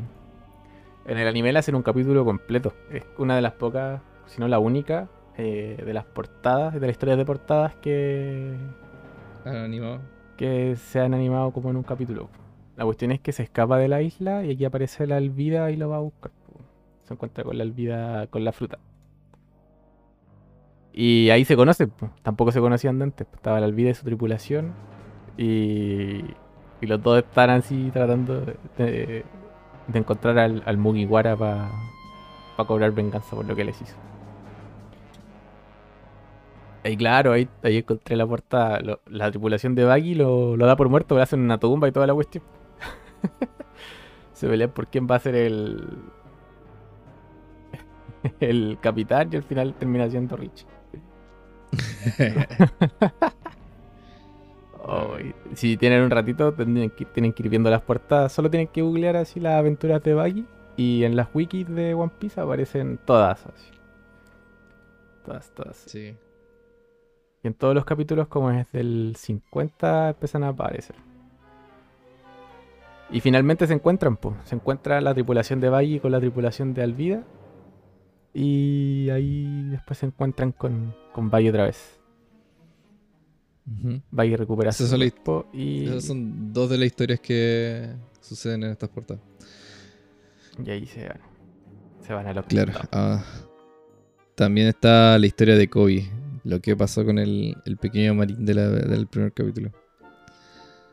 en 1.06 1.18
el 1.18 1.28
anime 1.28 1.52
le 1.52 1.58
hacen 1.58 1.74
un 1.74 1.82
capítulo 1.82 2.24
completo. 2.24 2.72
Es 2.90 3.04
una 3.18 3.36
de 3.36 3.42
las 3.42 3.52
pocas, 3.52 4.00
si 4.26 4.40
no 4.40 4.48
la 4.48 4.58
única, 4.58 5.08
eh, 5.36 5.82
de 5.84 5.94
las 5.94 6.04
portadas, 6.04 6.74
de 6.74 6.80
las 6.80 6.90
historias 6.90 7.18
de 7.18 7.24
portadas 7.24 7.74
que, 7.76 8.56
animado. 9.44 10.00
que 10.36 10.76
se 10.76 11.00
han 11.00 11.14
animado 11.14 11.52
como 11.52 11.70
en 11.70 11.76
un 11.76 11.82
capítulo. 11.82 12.28
La 12.76 12.84
cuestión 12.84 13.12
es 13.12 13.20
que 13.20 13.32
se 13.32 13.42
escapa 13.42 13.78
de 13.78 13.88
la 13.88 14.02
isla 14.02 14.44
y 14.44 14.50
aquí 14.52 14.64
aparece 14.64 15.06
la 15.06 15.16
Alvida 15.16 15.70
y 15.70 15.76
lo 15.76 15.88
va 15.88 15.96
a 15.96 16.00
buscar. 16.00 16.30
Se 17.04 17.14
encuentra 17.14 17.44
con 17.44 17.56
la 17.56 17.62
Alvida, 17.64 18.26
con 18.26 18.44
la 18.44 18.52
fruta. 18.52 18.78
Y 20.92 21.28
ahí 21.30 21.44
se 21.44 21.56
conocen, 21.56 21.90
po. 21.90 22.10
tampoco 22.22 22.52
se 22.52 22.60
conocían 22.60 22.98
de 22.98 23.04
antes. 23.04 23.26
Estaba 23.34 23.60
la 23.60 23.66
Alvida 23.66 23.90
y 23.90 23.94
su 23.94 24.04
tripulación. 24.04 24.72
Y, 25.36 26.22
y 26.80 26.86
los 26.86 27.02
dos 27.02 27.18
están 27.18 27.50
así 27.50 27.90
tratando 27.92 28.40
de, 28.40 28.56
de- 28.78 29.24
de 29.86 29.98
encontrar 30.00 30.38
al, 30.38 30.62
al 30.66 30.78
Mugiwara 30.78 31.36
para 31.36 31.80
cobrar 32.68 32.92
venganza 32.92 33.36
por 33.36 33.46
lo 33.46 33.56
que 33.56 33.64
les 33.64 33.80
hizo. 33.82 33.96
Y 36.84 36.96
claro, 36.96 37.32
ahí, 37.32 37.48
ahí 37.62 37.78
encontré 37.78 38.14
la 38.16 38.26
lo- 38.80 39.00
la 39.06 39.30
tripulación 39.30 39.74
de 39.74 39.84
Buggy 39.84 40.14
lo, 40.14 40.56
lo 40.56 40.66
da 40.66 40.76
por 40.76 40.88
muerto, 40.88 41.16
le 41.16 41.22
hacen 41.22 41.40
una 41.40 41.58
tumba 41.58 41.88
y 41.88 41.92
toda 41.92 42.06
la 42.06 42.14
cuestión. 42.14 42.44
Se 44.32 44.48
pelean 44.48 44.72
por 44.72 44.88
quién 44.88 45.06
va 45.10 45.16
a 45.16 45.20
ser 45.20 45.34
el. 45.34 46.12
el 48.40 48.78
capitán 48.80 49.28
y 49.32 49.36
al 49.36 49.42
final 49.42 49.74
termina 49.74 50.08
siendo 50.10 50.36
Rich. 50.36 50.66
Oh, 54.88 55.16
si 55.54 55.76
tienen 55.76 56.02
un 56.02 56.10
ratito, 56.10 56.54
que, 56.54 56.64
tienen 57.06 57.32
que 57.32 57.42
ir 57.42 57.48
viendo 57.48 57.68
las 57.68 57.82
portadas. 57.82 58.30
Solo 58.30 58.48
tienen 58.48 58.68
que 58.68 58.82
googlear 58.82 59.16
así 59.16 59.40
las 59.40 59.54
aventuras 59.54 60.00
de 60.02 60.14
Buggy. 60.14 60.46
Y 60.76 61.02
en 61.02 61.16
las 61.16 61.28
wikis 61.34 61.68
de 61.68 61.94
One 61.94 62.12
Piece 62.20 62.40
aparecen 62.40 62.98
todas 63.04 63.46
así. 63.46 63.72
Todas, 65.24 65.50
todas. 65.50 65.76
Sí. 65.76 66.14
Y 67.42 67.48
en 67.48 67.54
todos 67.54 67.74
los 67.74 67.84
capítulos, 67.84 68.28
como 68.28 68.52
es 68.52 68.70
del 68.70 69.14
50, 69.16 70.10
empiezan 70.10 70.44
a 70.44 70.48
aparecer. 70.48 70.94
Y 73.10 73.20
finalmente 73.20 73.66
se 73.66 73.74
encuentran, 73.74 74.16
pues. 74.16 74.36
Se 74.44 74.54
encuentra 74.54 75.00
la 75.00 75.14
tripulación 75.14 75.60
de 75.60 75.68
Buggy 75.68 75.98
con 75.98 76.12
la 76.12 76.20
tripulación 76.20 76.74
de 76.74 76.82
Alvida. 76.84 77.24
Y 78.32 79.10
ahí 79.10 79.64
después 79.70 79.98
se 79.98 80.06
encuentran 80.06 80.52
con, 80.52 80.94
con 81.12 81.28
Buggy 81.28 81.48
otra 81.48 81.64
vez. 81.64 81.95
Ujú. 83.66 84.00
Buggy 84.10 84.36
recupera 84.36 84.70
Esas 84.70 84.88
su 84.90 84.96
cuerpo 84.96 85.46
y, 85.52 85.86
Esas 85.86 86.04
son 86.04 86.52
dos 86.52 86.70
de 86.70 86.78
las 86.78 86.86
historias 86.86 87.18
que 87.20 87.88
suceden 88.20 88.62
en 88.64 88.70
estas 88.70 88.88
portadas. 88.88 89.22
y 90.64 90.70
ahí 90.70 90.86
se 90.86 91.08
van. 91.08 91.20
Se 92.06 92.12
van 92.12 92.26
a 92.28 92.32
los 92.32 92.46
Claro. 92.46 92.72
ah. 92.92 93.24
también 94.36 94.68
está 94.68 95.18
la 95.18 95.26
historia 95.26 95.56
de 95.56 95.68
Kobe. 95.68 96.08
Lo 96.44 96.60
que 96.60 96.76
pasó 96.76 97.04
con 97.04 97.18
el, 97.18 97.56
el 97.64 97.76
pequeño 97.76 98.14
marín 98.14 98.44
de 98.46 98.54
la- 98.54 98.68
del 98.70 99.08
primer 99.08 99.32
capítulo. 99.32 99.72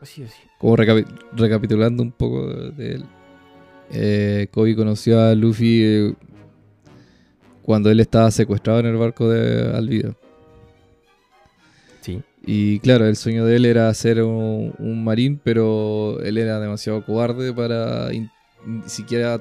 Sí, 0.02 0.26
sí. 0.26 0.34
Como 0.58 0.76
recapi- 0.76 1.06
recapitulando 1.32 2.02
un 2.02 2.10
poco 2.12 2.46
de, 2.48 2.70
de 2.72 2.94
él. 2.96 3.04
eh, 3.92 4.48
Kobe 4.50 4.74
conoció 4.74 5.20
a 5.20 5.34
Luffy 5.34 5.82
eh, 5.84 6.14
cuando 7.62 7.90
él 7.90 8.00
estaba 8.00 8.30
secuestrado 8.32 8.80
en 8.80 8.86
el 8.86 8.96
barco 8.96 9.28
de 9.28 9.72
Alvida. 9.76 10.14
Y 12.46 12.78
claro, 12.80 13.06
el 13.06 13.16
sueño 13.16 13.46
de 13.46 13.56
él 13.56 13.64
era 13.64 13.92
ser 13.94 14.22
un, 14.22 14.74
marín, 15.04 15.40
pero 15.42 16.20
él 16.22 16.36
era 16.36 16.60
demasiado 16.60 17.04
cobarde 17.04 17.52
para 17.54 18.10
ni 18.10 18.28
siquiera 18.86 19.40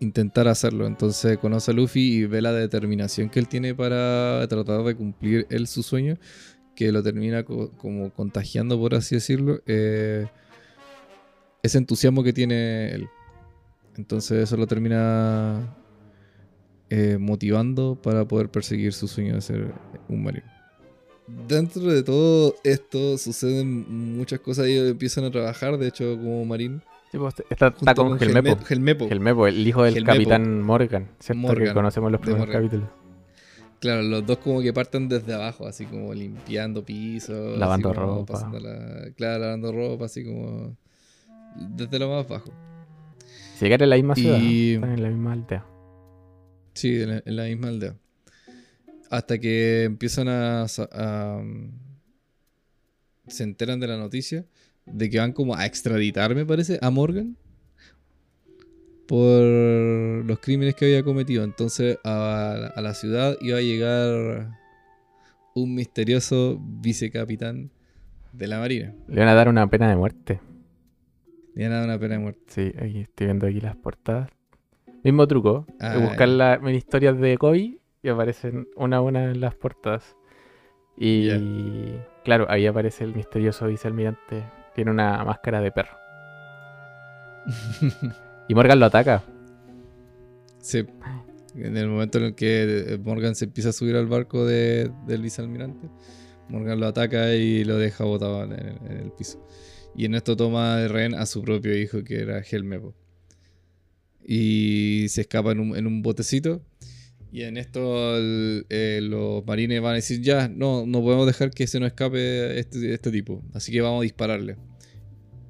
intentar 0.00 0.48
hacerlo. 0.48 0.86
Entonces 0.86 1.36
conoce 1.38 1.70
a 1.70 1.74
Luffy 1.74 2.00
y 2.00 2.26
ve 2.26 2.40
la 2.40 2.52
determinación 2.52 3.28
que 3.28 3.38
él 3.38 3.48
tiene 3.48 3.74
para 3.74 4.46
tratar 4.48 4.82
de 4.84 4.94
cumplir 4.94 5.46
él 5.50 5.66
su 5.66 5.82
sueño, 5.82 6.16
que 6.74 6.90
lo 6.90 7.02
termina 7.02 7.42
co- 7.42 7.70
como 7.76 8.12
contagiando, 8.14 8.78
por 8.78 8.94
así 8.94 9.16
decirlo, 9.16 9.60
eh, 9.66 10.26
ese 11.62 11.78
entusiasmo 11.78 12.22
que 12.22 12.32
tiene 12.32 12.92
él. 12.92 13.08
Entonces 13.96 14.44
eso 14.44 14.56
lo 14.56 14.66
termina 14.66 15.76
eh, 16.88 17.18
motivando 17.18 18.00
para 18.00 18.26
poder 18.26 18.48
perseguir 18.48 18.92
su 18.94 19.08
sueño 19.08 19.34
de 19.34 19.40
ser 19.42 19.74
un 20.08 20.22
marín. 20.22 20.44
Dentro 21.46 21.82
de 21.82 22.02
todo 22.02 22.56
esto 22.64 23.18
suceden 23.18 24.16
muchas 24.16 24.40
cosas 24.40 24.66
ellos 24.66 24.90
empiezan 24.90 25.24
a 25.24 25.30
trabajar, 25.30 25.76
de 25.76 25.88
hecho, 25.88 26.16
como 26.16 26.44
marín. 26.44 26.82
Sí, 27.12 27.18
pues, 27.18 27.34
está, 27.50 27.68
está 27.68 27.94
con, 27.94 28.18
Helmepo. 28.22 28.58
Helmepo, 29.10 29.46
el 29.46 29.66
hijo 29.66 29.82
del 29.82 30.04
capitán 30.04 30.62
Morgan, 30.62 31.08
¿cierto? 31.20 31.54
que 31.54 31.72
conocemos 31.72 32.12
los 32.12 32.20
primeros 32.20 32.48
capítulos. 32.48 32.88
Claro, 33.80 34.02
los 34.02 34.26
dos 34.26 34.38
como 34.38 34.60
que 34.60 34.72
parten 34.72 35.08
desde 35.08 35.32
abajo, 35.34 35.66
así 35.66 35.84
como 35.86 36.12
limpiando 36.12 36.84
pisos. 36.84 37.56
Lavando 37.58 37.92
ropa. 37.92 38.50
la- 38.60 39.10
Claro, 39.14 39.38
lavando 39.44 39.70
ropa, 39.72 40.06
así 40.06 40.24
como 40.24 40.76
desde 41.56 41.98
lo 41.98 42.08
más 42.10 42.26
bajo. 42.28 42.50
Si 43.56 43.64
llegan 43.64 43.82
en 43.82 43.90
la 43.90 43.96
misma 43.96 44.14
ciudad, 44.16 44.38
Y- 44.40 44.76
¿no? 44.78 44.86
están 44.86 44.92
en 44.94 45.02
la 45.02 45.08
misma 45.10 45.32
aldea. 45.32 45.66
Sí, 46.74 47.00
en 47.02 47.08
la, 47.10 47.22
en 47.24 47.36
la 47.36 47.44
misma 47.44 47.68
aldea. 47.68 47.94
Hasta 49.10 49.38
que 49.38 49.84
empiezan 49.84 50.28
a, 50.28 50.66
um, 51.38 51.70
Se 53.26 53.42
enteran 53.44 53.80
de 53.80 53.86
la 53.86 53.96
noticia 53.96 54.44
de 54.86 55.10
que 55.10 55.18
van 55.18 55.32
como 55.32 55.54
a 55.54 55.66
extraditar, 55.66 56.34
me 56.34 56.46
parece, 56.46 56.78
a 56.80 56.90
Morgan. 56.90 57.36
Por 59.06 59.42
los 60.24 60.38
crímenes 60.40 60.74
que 60.74 60.86
había 60.86 61.02
cometido. 61.02 61.44
Entonces 61.44 61.98
a, 62.04 62.72
a 62.74 62.80
la 62.80 62.94
ciudad 62.94 63.36
iba 63.40 63.58
a 63.58 63.62
llegar 63.62 64.58
un 65.54 65.74
misterioso 65.74 66.60
vicecapitán 66.62 67.70
de 68.32 68.46
la 68.46 68.58
Marina. 68.58 68.94
Le 69.08 69.20
van 69.20 69.28
a 69.28 69.34
dar 69.34 69.48
una 69.48 69.68
pena 69.68 69.88
de 69.88 69.96
muerte. 69.96 70.40
Le 71.54 71.64
van 71.64 71.72
a 71.72 71.76
dar 71.76 71.84
una 71.86 71.98
pena 71.98 72.14
de 72.14 72.20
muerte. 72.20 72.42
Sí, 72.48 72.72
aquí 72.78 73.00
estoy 73.00 73.26
viendo 73.26 73.46
aquí 73.46 73.60
las 73.60 73.76
portadas. 73.76 74.30
Mismo 75.02 75.26
truco. 75.26 75.66
Ah, 75.80 75.98
buscar 75.98 76.28
las 76.28 76.60
mini 76.60 76.76
historias 76.78 77.18
de 77.18 77.36
Kobe 77.38 77.78
y 78.02 78.08
aparecen 78.08 78.68
una 78.76 78.98
a 78.98 79.00
una 79.00 79.24
en 79.24 79.40
las 79.40 79.54
portadas. 79.54 80.16
Y 80.96 81.28
claro, 82.24 82.46
ahí 82.48 82.66
aparece 82.66 83.04
el 83.04 83.14
misterioso 83.14 83.66
vicealmirante. 83.66 84.44
Tiene 84.74 84.90
una 84.90 85.24
máscara 85.24 85.60
de 85.60 85.70
perro. 85.72 85.96
Y 88.50 88.54
Morgan 88.54 88.80
lo 88.80 88.86
ataca. 88.86 89.22
Sí. 90.60 90.86
En 91.54 91.76
el 91.76 91.86
momento 91.88 92.16
en 92.18 92.24
el 92.24 92.34
que 92.34 92.98
Morgan 93.04 93.34
se 93.34 93.44
empieza 93.44 93.68
a 93.70 93.72
subir 93.72 93.94
al 93.96 94.06
barco 94.06 94.46
de- 94.46 94.90
del 95.06 95.20
vicealmirante, 95.20 95.88
Morgan 96.48 96.80
lo 96.80 96.86
ataca 96.86 97.34
y 97.34 97.64
lo 97.64 97.76
deja 97.76 98.04
botado 98.04 98.44
en 98.44 98.52
el, 98.52 98.68
en 98.90 98.96
el 99.02 99.12
piso. 99.12 99.46
Y 99.94 100.06
en 100.06 100.14
esto 100.14 100.34
toma 100.36 100.76
de 100.76 100.88
rehén 100.88 101.14
a 101.14 101.26
su 101.26 101.42
propio 101.42 101.76
hijo, 101.76 102.02
que 102.04 102.22
era 102.22 102.38
Helmepo. 102.40 102.94
Y 104.24 105.06
se 105.08 105.22
escapa 105.22 105.52
en 105.52 105.60
un, 105.60 105.76
en 105.76 105.86
un 105.86 106.02
botecito. 106.02 106.62
Y 107.30 107.42
en 107.42 107.56
esto 107.58 108.16
el- 108.16 108.64
eh, 108.70 109.00
los 109.02 109.44
marines 109.46 109.80
van 109.82 109.92
a 109.92 109.96
decir, 109.96 110.20
ya, 110.22 110.48
no, 110.48 110.86
no 110.86 111.02
podemos 111.02 111.26
dejar 111.26 111.50
que 111.50 111.66
se 111.66 111.78
nos 111.78 111.88
escape 111.88 112.58
este, 112.58 112.94
este 112.94 113.10
tipo. 113.10 113.42
Así 113.52 113.70
que 113.72 113.80
vamos 113.82 114.00
a 114.00 114.02
dispararle. 114.04 114.56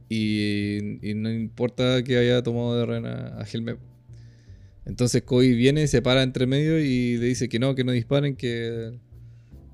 Y, 0.09 0.99
y 1.09 1.15
no 1.15 1.31
importa 1.31 2.03
que 2.03 2.17
haya 2.19 2.43
tomado 2.43 2.79
de 2.79 2.87
rehén 2.87 3.07
a, 3.07 3.41
a 3.41 3.45
Helmepo. 3.45 3.83
Entonces 4.87 5.23
Koi 5.23 5.53
viene, 5.55 5.87
se 5.87 6.01
para 6.01 6.23
entre 6.23 6.47
medio 6.47 6.79
y 6.81 7.19
le 7.19 7.27
dice 7.27 7.49
que 7.49 7.59
no, 7.59 7.75
que 7.75 7.85
no 7.85 7.93
disparen, 7.93 8.35
que, 8.37 8.99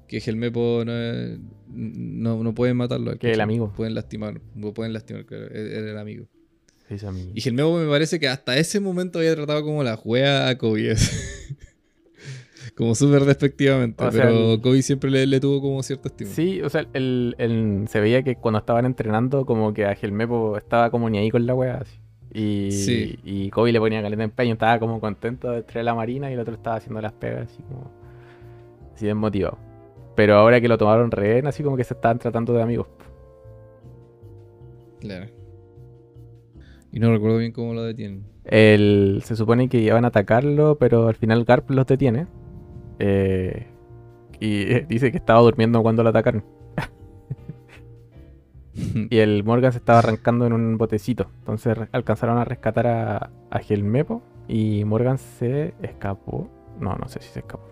que 0.09 0.19
Helmepo 0.19 0.83
no, 0.85 0.93
es- 0.93 1.39
no, 1.73 2.43
no 2.43 2.55
pueden 2.55 2.77
matarlo. 2.77 3.17
Que 3.19 3.33
el 3.33 3.41
amigo. 3.41 3.73
Pueden 3.77 3.95
lastimar, 3.95 4.41
pueden 4.75 4.93
lastimar, 4.93 5.25
claro, 5.25 5.47
era 5.55 5.91
el 5.93 5.99
amigo. 5.99 6.27
Hizo 6.91 7.09
amigo. 7.09 7.31
Y 7.35 7.41
Helmepo 7.49 7.79
me 7.79 7.89
parece 7.89 8.19
que 8.21 8.29
hasta 8.29 8.59
ese 8.59 8.81
momento 8.81 9.21
había 9.21 9.35
tratado 9.37 9.63
como 9.63 9.83
la 9.85 9.97
juega 9.97 10.49
a 10.49 10.59
Kobe. 10.59 10.97
Como 12.77 12.95
súper 12.95 13.25
despectivamente. 13.25 14.05
O 14.05 14.11
sea, 14.11 14.25
pero 14.27 14.55
el- 14.55 14.61
Kobe 14.61 14.83
siempre 14.83 15.11
le, 15.11 15.27
le 15.27 15.41
tuvo 15.41 15.61
como 15.61 15.83
cierto 15.83 16.09
estímulo. 16.09 16.35
Sí, 16.35 16.61
o 16.63 16.69
sea, 16.69 16.87
el, 16.93 17.35
el- 17.39 17.85
se 17.89 18.01
veía 18.01 18.23
que 18.23 18.37
cuando 18.37 18.59
estaban 18.59 18.85
entrenando, 18.87 19.47
como 19.47 19.73
que 19.75 19.85
a 19.87 19.93
Helmepo 19.93 20.57
estaba 20.57 20.91
como 20.91 21.09
ni 21.11 21.19
ahí 21.19 21.31
con 21.31 21.47
la 21.47 21.55
wea. 21.55 21.79
Así. 21.83 21.99
Y, 22.37 22.73
Sí. 22.73 23.19
y 23.23 23.51
Kobe 23.51 23.71
le 23.71 23.79
ponía 23.79 24.03
caleta 24.03 24.19
de 24.19 24.25
empeño, 24.25 24.55
estaba 24.55 24.81
como 24.81 24.99
contento 25.01 25.51
de 25.53 25.63
traer 25.63 25.85
la 25.85 25.95
marina 25.95 26.29
y 26.31 26.35
el 26.35 26.41
otro 26.41 26.55
estaba 26.55 26.77
haciendo 26.77 27.01
las 27.01 27.13
pegas, 27.13 27.49
así 27.53 27.63
como. 27.63 27.91
Así 28.95 29.07
desmotivado. 29.07 29.57
Pero 30.17 30.35
ahora 30.35 30.61
que 30.61 30.67
lo 30.69 30.77
tomaron 30.79 31.11
rehén, 31.13 31.47
así 31.47 31.63
como 31.63 31.77
que 31.77 31.85
se 31.85 31.95
estaban 31.95 32.19
tratando 32.19 32.53
de 32.53 32.63
amigos. 32.63 32.87
Claro. 35.01 35.27
Y 36.93 36.99
no 37.01 37.13
recuerdo 37.13 37.39
bien 37.39 37.53
cómo 37.53 37.75
lo 37.75 37.83
detienen. 37.83 38.25
El, 38.45 39.21
se 39.25 39.37
supone 39.37 39.69
que 39.69 39.79
iban 39.79 40.05
a 40.05 40.09
atacarlo, 40.09 40.77
pero 40.79 41.09
al 41.09 41.15
final 41.17 41.45
Garp 41.45 41.71
los 41.71 41.87
detiene. 41.87 42.27
Eh, 42.99 43.67
y 44.41 44.81
dice 44.87 45.11
que 45.11 45.19
estaba 45.19 45.41
durmiendo 45.41 45.83
cuando 45.83 46.03
lo 46.03 46.11
atacaron. 46.11 46.45
Y 49.09 49.19
el 49.19 49.45
Morgan 49.45 49.71
se 49.71 49.79
estaba 49.79 50.01
arrancando 50.01 50.47
en 50.47 50.53
un 50.53 50.77
botecito. 50.77 51.31
Entonces 51.39 51.77
alcanzaron 51.93 52.39
a 52.39 52.45
rescatar 52.45 52.89
a, 52.89 53.31
a 53.51 53.59
Helmepo. 53.61 54.21
Y 54.49 54.85
Morgan 54.85 55.17
se 55.19 55.75
escapó. 55.81 56.51
No, 56.81 56.97
no 56.97 57.07
sé 57.07 57.21
si 57.21 57.29
se 57.29 57.39
escapó. 57.39 57.65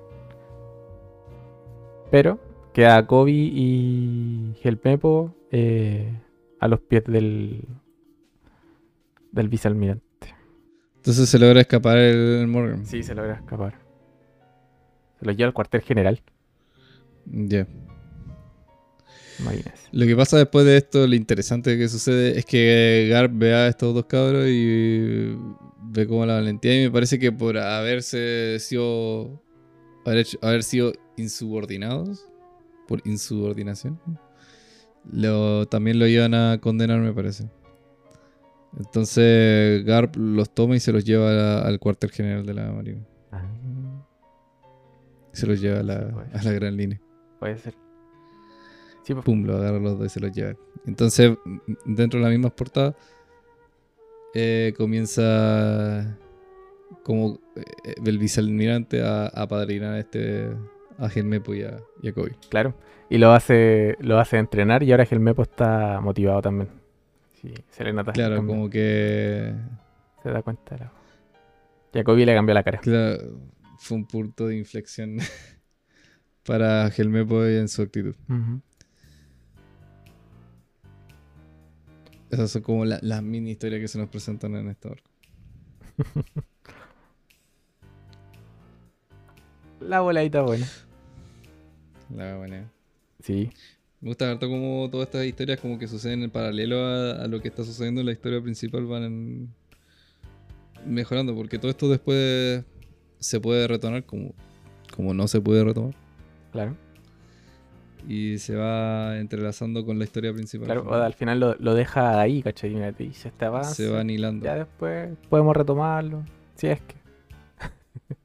Pero 2.12 2.38
queda 2.72 3.04
Kobe 3.06 3.32
y 3.32 4.54
Helmepo 4.62 5.34
eh, 5.50 6.12
a 6.60 6.68
los 6.68 6.80
pies 6.80 7.04
del, 7.04 7.66
del 9.32 9.48
vicealmirante. 9.48 10.04
Entonces 10.96 11.28
se 11.28 11.38
logra 11.38 11.60
escapar 11.62 11.98
el 11.98 12.46
Morgan. 12.46 12.86
Sí, 12.86 13.02
se 13.02 13.14
logra 13.14 13.34
escapar. 13.34 13.81
Se 15.22 15.26
lo 15.26 15.32
lleva 15.32 15.46
al 15.46 15.54
cuartel 15.54 15.82
general. 15.82 16.20
Ya. 17.26 17.64
Imagínense. 19.38 19.88
Lo 19.92 20.04
que 20.06 20.16
pasa 20.16 20.36
después 20.38 20.64
de 20.66 20.76
esto, 20.78 21.06
lo 21.06 21.14
interesante 21.14 21.78
que 21.78 21.88
sucede 21.88 22.36
es 22.38 22.44
que 22.44 23.06
Garp 23.08 23.30
ve 23.32 23.54
a 23.54 23.68
estos 23.68 23.94
dos 23.94 24.06
cabros 24.06 24.46
y 24.48 25.36
ve 25.84 26.06
como 26.08 26.26
la 26.26 26.34
valentía. 26.34 26.80
Y 26.80 26.86
me 26.86 26.90
parece 26.90 27.20
que 27.20 27.30
por 27.30 27.56
haberse 27.56 28.56
sido. 28.58 29.40
haber, 30.04 30.18
hecho- 30.18 30.38
haber 30.42 30.64
sido 30.64 30.92
insubordinados, 31.16 32.26
por 32.88 33.00
insubordinación, 33.06 34.00
lo, 35.12 35.66
también 35.66 36.00
lo 36.00 36.08
iban 36.08 36.34
a 36.34 36.58
condenar, 36.60 36.98
me 36.98 37.12
parece. 37.12 37.48
Entonces 38.76 39.84
Garp 39.84 40.16
los 40.16 40.52
toma 40.52 40.74
y 40.74 40.80
se 40.80 40.90
los 40.92 41.04
lleva 41.04 41.30
a 41.60 41.62
al 41.68 41.78
cuartel 41.78 42.10
general 42.10 42.44
de 42.44 42.54
la 42.54 42.72
Marina. 42.72 43.00
Ah, 43.30 43.44
Se 45.32 45.46
los 45.46 45.60
lleva 45.60 45.80
a 45.80 45.82
la, 45.82 45.94
a 46.34 46.42
la 46.42 46.52
gran 46.52 46.76
línea. 46.76 47.00
puede 47.38 47.58
ser. 47.58 47.74
Sí, 49.04 49.14
pues, 49.14 49.24
pum, 49.24 49.44
lo 49.44 49.56
agarra 49.56 49.78
los 49.80 49.98
dos 49.98 50.06
y 50.06 50.10
se 50.10 50.20
los 50.20 50.30
lleva. 50.32 50.54
Entonces, 50.86 51.36
dentro 51.84 52.18
de 52.20 52.24
las 52.24 52.32
mismas 52.32 52.52
portadas, 52.52 52.94
eh, 54.34 54.72
comienza 54.76 56.16
como 57.02 57.40
eh, 57.56 57.94
el 58.04 58.18
vicealmirante 58.18 59.02
a, 59.02 59.26
a 59.26 59.46
padrinar 59.48 59.94
a 59.94 59.98
este 59.98 60.50
a 60.98 61.08
Helmepo 61.08 61.52
y 61.54 61.62
a, 61.62 61.78
y 62.00 62.08
a 62.08 62.12
Kobe. 62.12 62.36
Claro. 62.48 62.74
Y 63.08 63.18
lo 63.18 63.32
hace, 63.32 63.96
lo 64.00 64.18
hace 64.18 64.38
entrenar 64.38 64.82
y 64.82 64.92
ahora 64.92 65.04
Helmepo 65.10 65.42
está 65.42 66.00
motivado 66.00 66.40
también. 66.42 66.68
Sí, 67.34 67.52
se 67.70 67.82
le 67.84 67.92
nota. 67.92 68.12
Claro, 68.12 68.36
como 68.46 68.70
que 68.70 69.52
Se 70.22 70.30
da 70.30 70.42
cuenta. 70.42 70.76
la- 70.76 70.92
Jacobi 71.92 72.24
le 72.24 72.34
cambió 72.34 72.54
la 72.54 72.62
cara. 72.62 72.78
claro, 72.78 73.18
fue 73.82 73.96
un 73.96 74.04
punto 74.06 74.46
de 74.46 74.56
inflexión 74.56 75.18
para 76.44 76.86
Helmepo 76.88 77.44
y 77.46 77.56
en 77.56 77.68
su 77.68 77.82
actitud. 77.82 78.14
Esas 82.30 82.50
son 82.50 82.62
como 82.62 82.84
la- 82.84 83.00
las 83.02 83.22
mini 83.22 83.50
historias 83.50 83.80
que 83.80 83.88
se 83.88 83.98
nos 83.98 84.08
presentan 84.08 84.54
en 84.56 84.68
este 84.68 84.88
arco. 84.88 85.10
La 89.80 90.00
voladita 90.00 90.42
buena. 90.42 90.66
La 92.14 92.36
buena. 92.36 92.70
Sí. 93.20 93.50
Me 94.00 94.08
gusta 94.10 94.30
harto 94.30 94.48
como 94.48 94.88
todas 94.90 95.08
estas 95.08 95.24
historias 95.26 95.58
como 95.60 95.78
que 95.78 95.88
suceden 95.88 96.22
en 96.22 96.30
paralelo 96.30 96.78
a, 96.86 97.22
a 97.24 97.26
lo 97.26 97.40
que 97.40 97.48
está 97.48 97.64
sucediendo 97.64 98.00
en 98.00 98.06
la 98.06 98.12
historia 98.12 98.40
principal 98.40 98.86
van 98.86 99.02
en- 99.04 99.54
mejorando, 100.86 101.34
porque 101.34 101.58
todo 101.58 101.70
esto 101.70 101.88
después 101.88 102.64
se 103.22 103.40
puede 103.40 103.66
retomar 103.68 104.04
como, 104.04 104.32
como 104.94 105.14
no 105.14 105.26
se 105.28 105.40
puede 105.40 105.64
retomar 105.64 105.94
Claro. 106.52 106.76
y 108.08 108.36
se 108.38 108.54
va 108.56 109.16
entrelazando 109.18 109.84
con 109.86 109.98
la 109.98 110.04
historia 110.04 110.32
principal. 110.32 110.66
Claro, 110.66 110.92
al 110.94 111.14
final 111.14 111.40
lo, 111.40 111.54
lo 111.58 111.74
deja 111.74 112.20
ahí, 112.20 112.42
¿cachai? 112.42 112.74
Dice 112.98 113.28
este 113.28 113.44
avance. 113.44 113.74
se 113.84 113.88
va 113.90 114.00
anilando. 114.00 114.44
Ya 114.44 114.56
después 114.56 115.16
podemos 115.30 115.56
retomarlo. 115.56 116.24
Si 116.56 116.66
es 116.66 116.80
que. 116.80 116.96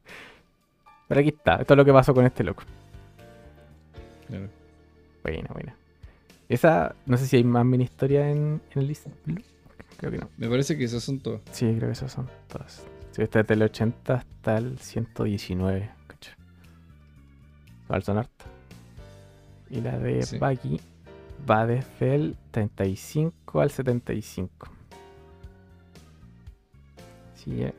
Pero 1.07 1.19
aquí 1.21 1.29
está. 1.29 1.55
Esto 1.61 1.73
es 1.73 1.77
lo 1.77 1.85
que 1.85 1.93
pasó 1.93 2.13
con 2.13 2.25
este 2.25 2.43
loco. 2.43 2.63
Claro. 4.27 4.49
Buena, 5.23 5.49
buena. 5.53 5.75
Esa, 6.49 6.95
no 7.05 7.17
sé 7.17 7.27
si 7.27 7.37
hay 7.37 7.43
más 7.43 7.65
mini 7.65 7.83
historia 7.85 8.29
en, 8.29 8.61
en 8.71 8.81
el 8.81 8.87
list. 8.87 9.07
Creo 9.97 10.11
que 10.11 10.17
no. 10.17 10.29
Me 10.37 10.49
parece 10.49 10.77
que 10.77 10.83
esos 10.85 11.03
son 11.03 11.19
todos. 11.19 11.41
Sí, 11.51 11.65
creo 11.77 11.89
que 11.89 11.93
esas 11.93 12.11
son 12.11 12.27
todas. 12.47 12.85
Sí, 13.17 13.23
está 13.23 13.41
desde 13.41 13.55
el 13.55 13.63
80 13.63 14.13
hasta 14.13 14.57
el 14.59 14.77
119, 14.77 15.89
¿cachai? 16.05 16.35
Va 17.91 17.99
son 17.99 18.19
harto. 18.19 18.45
Y 19.71 19.81
la 19.81 19.97
de 19.97 20.21
Sí. 20.21 20.37
Va 21.49 21.65
desde 21.65 22.13
el 22.13 22.37
35 22.51 23.59
al 23.59 23.71
75. 23.71 24.69
Sí, 27.33 27.63
eh. 27.63 27.73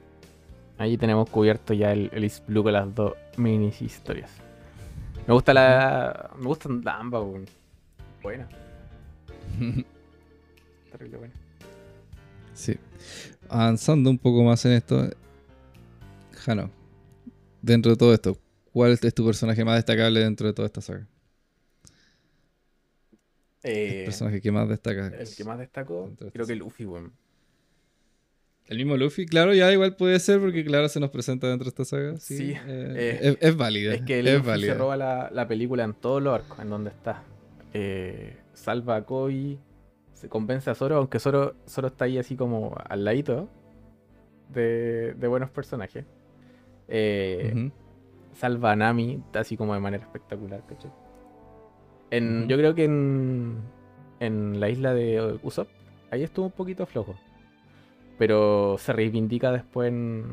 Ahí 0.77 0.99
tenemos 0.99 1.31
cubierto 1.31 1.73
ya 1.73 1.93
el, 1.93 2.11
el 2.13 2.25
East 2.25 2.45
Blue 2.49 2.65
con 2.65 2.73
las 2.73 2.93
dos 2.93 3.13
mini 3.37 3.73
historias. 3.81 4.33
Me 5.29 5.35
gusta 5.35 5.55
la. 5.55 6.31
Me 6.37 6.47
gustan 6.47 6.83
ambas, 6.85 7.23
weón. 7.23 7.47
Buena. 8.25 8.49
Terrible 10.91 11.17
buena. 11.17 11.35
sí. 12.55 12.77
Avanzando 13.49 14.11
un 14.11 14.19
poco 14.19 14.43
más 14.43 14.65
en 14.67 14.73
esto, 14.73 15.09
Jano, 16.49 16.71
dentro 17.61 17.91
de 17.91 17.99
todo 17.99 18.15
esto, 18.15 18.39
¿cuál 18.73 18.93
es 18.93 19.15
tu 19.15 19.23
personaje 19.27 19.63
más 19.67 19.77
destacable 19.77 20.21
dentro 20.21 20.47
de 20.47 20.55
toda 20.55 20.65
esta 20.65 20.81
saga? 20.81 21.07
El 23.63 23.71
Eh, 23.73 24.03
personaje 24.07 24.41
que 24.41 24.51
más 24.51 24.67
destaca. 24.67 25.09
El 25.09 25.29
que 25.37 25.45
más 25.45 25.59
destacó, 25.59 26.11
creo 26.33 26.47
que 26.47 26.57
Luffy, 26.57 26.87
weón. 26.87 27.13
El 28.65 28.79
mismo 28.79 28.97
Luffy, 28.97 29.27
claro, 29.27 29.53
ya 29.53 29.71
igual 29.71 29.95
puede 29.97 30.19
ser 30.21 30.41
porque 30.41 30.65
claro 30.65 30.89
se 30.89 31.01
nos 31.01 31.11
presenta 31.11 31.49
dentro 31.49 31.65
de 31.67 31.69
esta 31.69 31.85
saga. 31.85 32.17
Sí, 32.17 32.39
Sí, 32.39 32.53
eh, 32.53 32.95
eh, 32.97 33.19
es, 33.21 33.39
es 33.51 33.57
válida. 33.57 33.93
Es 33.93 34.01
que 34.03 34.21
es 34.21 34.25
Luffy 34.25 34.63
se 34.63 34.73
roba 34.73 34.97
la, 34.97 35.31
la 35.31 35.47
película 35.49 35.85
en 35.85 35.93
todos 35.93 36.23
los 36.23 36.35
arcos, 36.35 36.59
en 36.61 36.71
donde 36.71 36.89
está. 36.89 37.25
Salva 38.55 38.97
a 38.97 39.05
Kobe, 39.05 39.59
se 40.15 40.31
convence 40.31 40.71
a 40.71 40.75
Zoro, 40.75 40.97
aunque 40.97 41.19
Zoro, 41.19 41.55
Zoro 41.69 41.89
está 41.89 42.07
ahí 42.07 42.17
así 42.17 42.37
como 42.37 42.75
al 42.89 43.05
ladito 43.05 43.51
de, 44.49 45.13
de 45.13 45.29
buenos 45.29 45.51
personajes. 45.51 46.07
Eh. 46.89 47.71
Salva 48.35 48.73
a 48.73 48.77
Nami, 48.77 49.21
así 49.35 49.57
como 49.57 49.75
de 49.75 49.81
manera 49.81 50.05
espectacular, 50.05 50.63
¿cachai? 50.69 50.91
En. 52.11 52.49
Yo 52.49 52.57
creo 52.57 52.75
que 52.75 52.85
en, 52.85 53.57
en 54.21 54.61
la 54.61 54.69
isla 54.71 54.95
de 54.95 55.39
Usopp, 55.43 55.69
ahí 56.11 56.23
estuvo 56.23 56.47
un 56.47 56.53
poquito 56.53 56.87
flojo. 56.87 57.15
Pero 58.17 58.77
se 58.79 58.93
reivindica 58.93 59.53
después 59.53 59.89
en, 59.89 60.25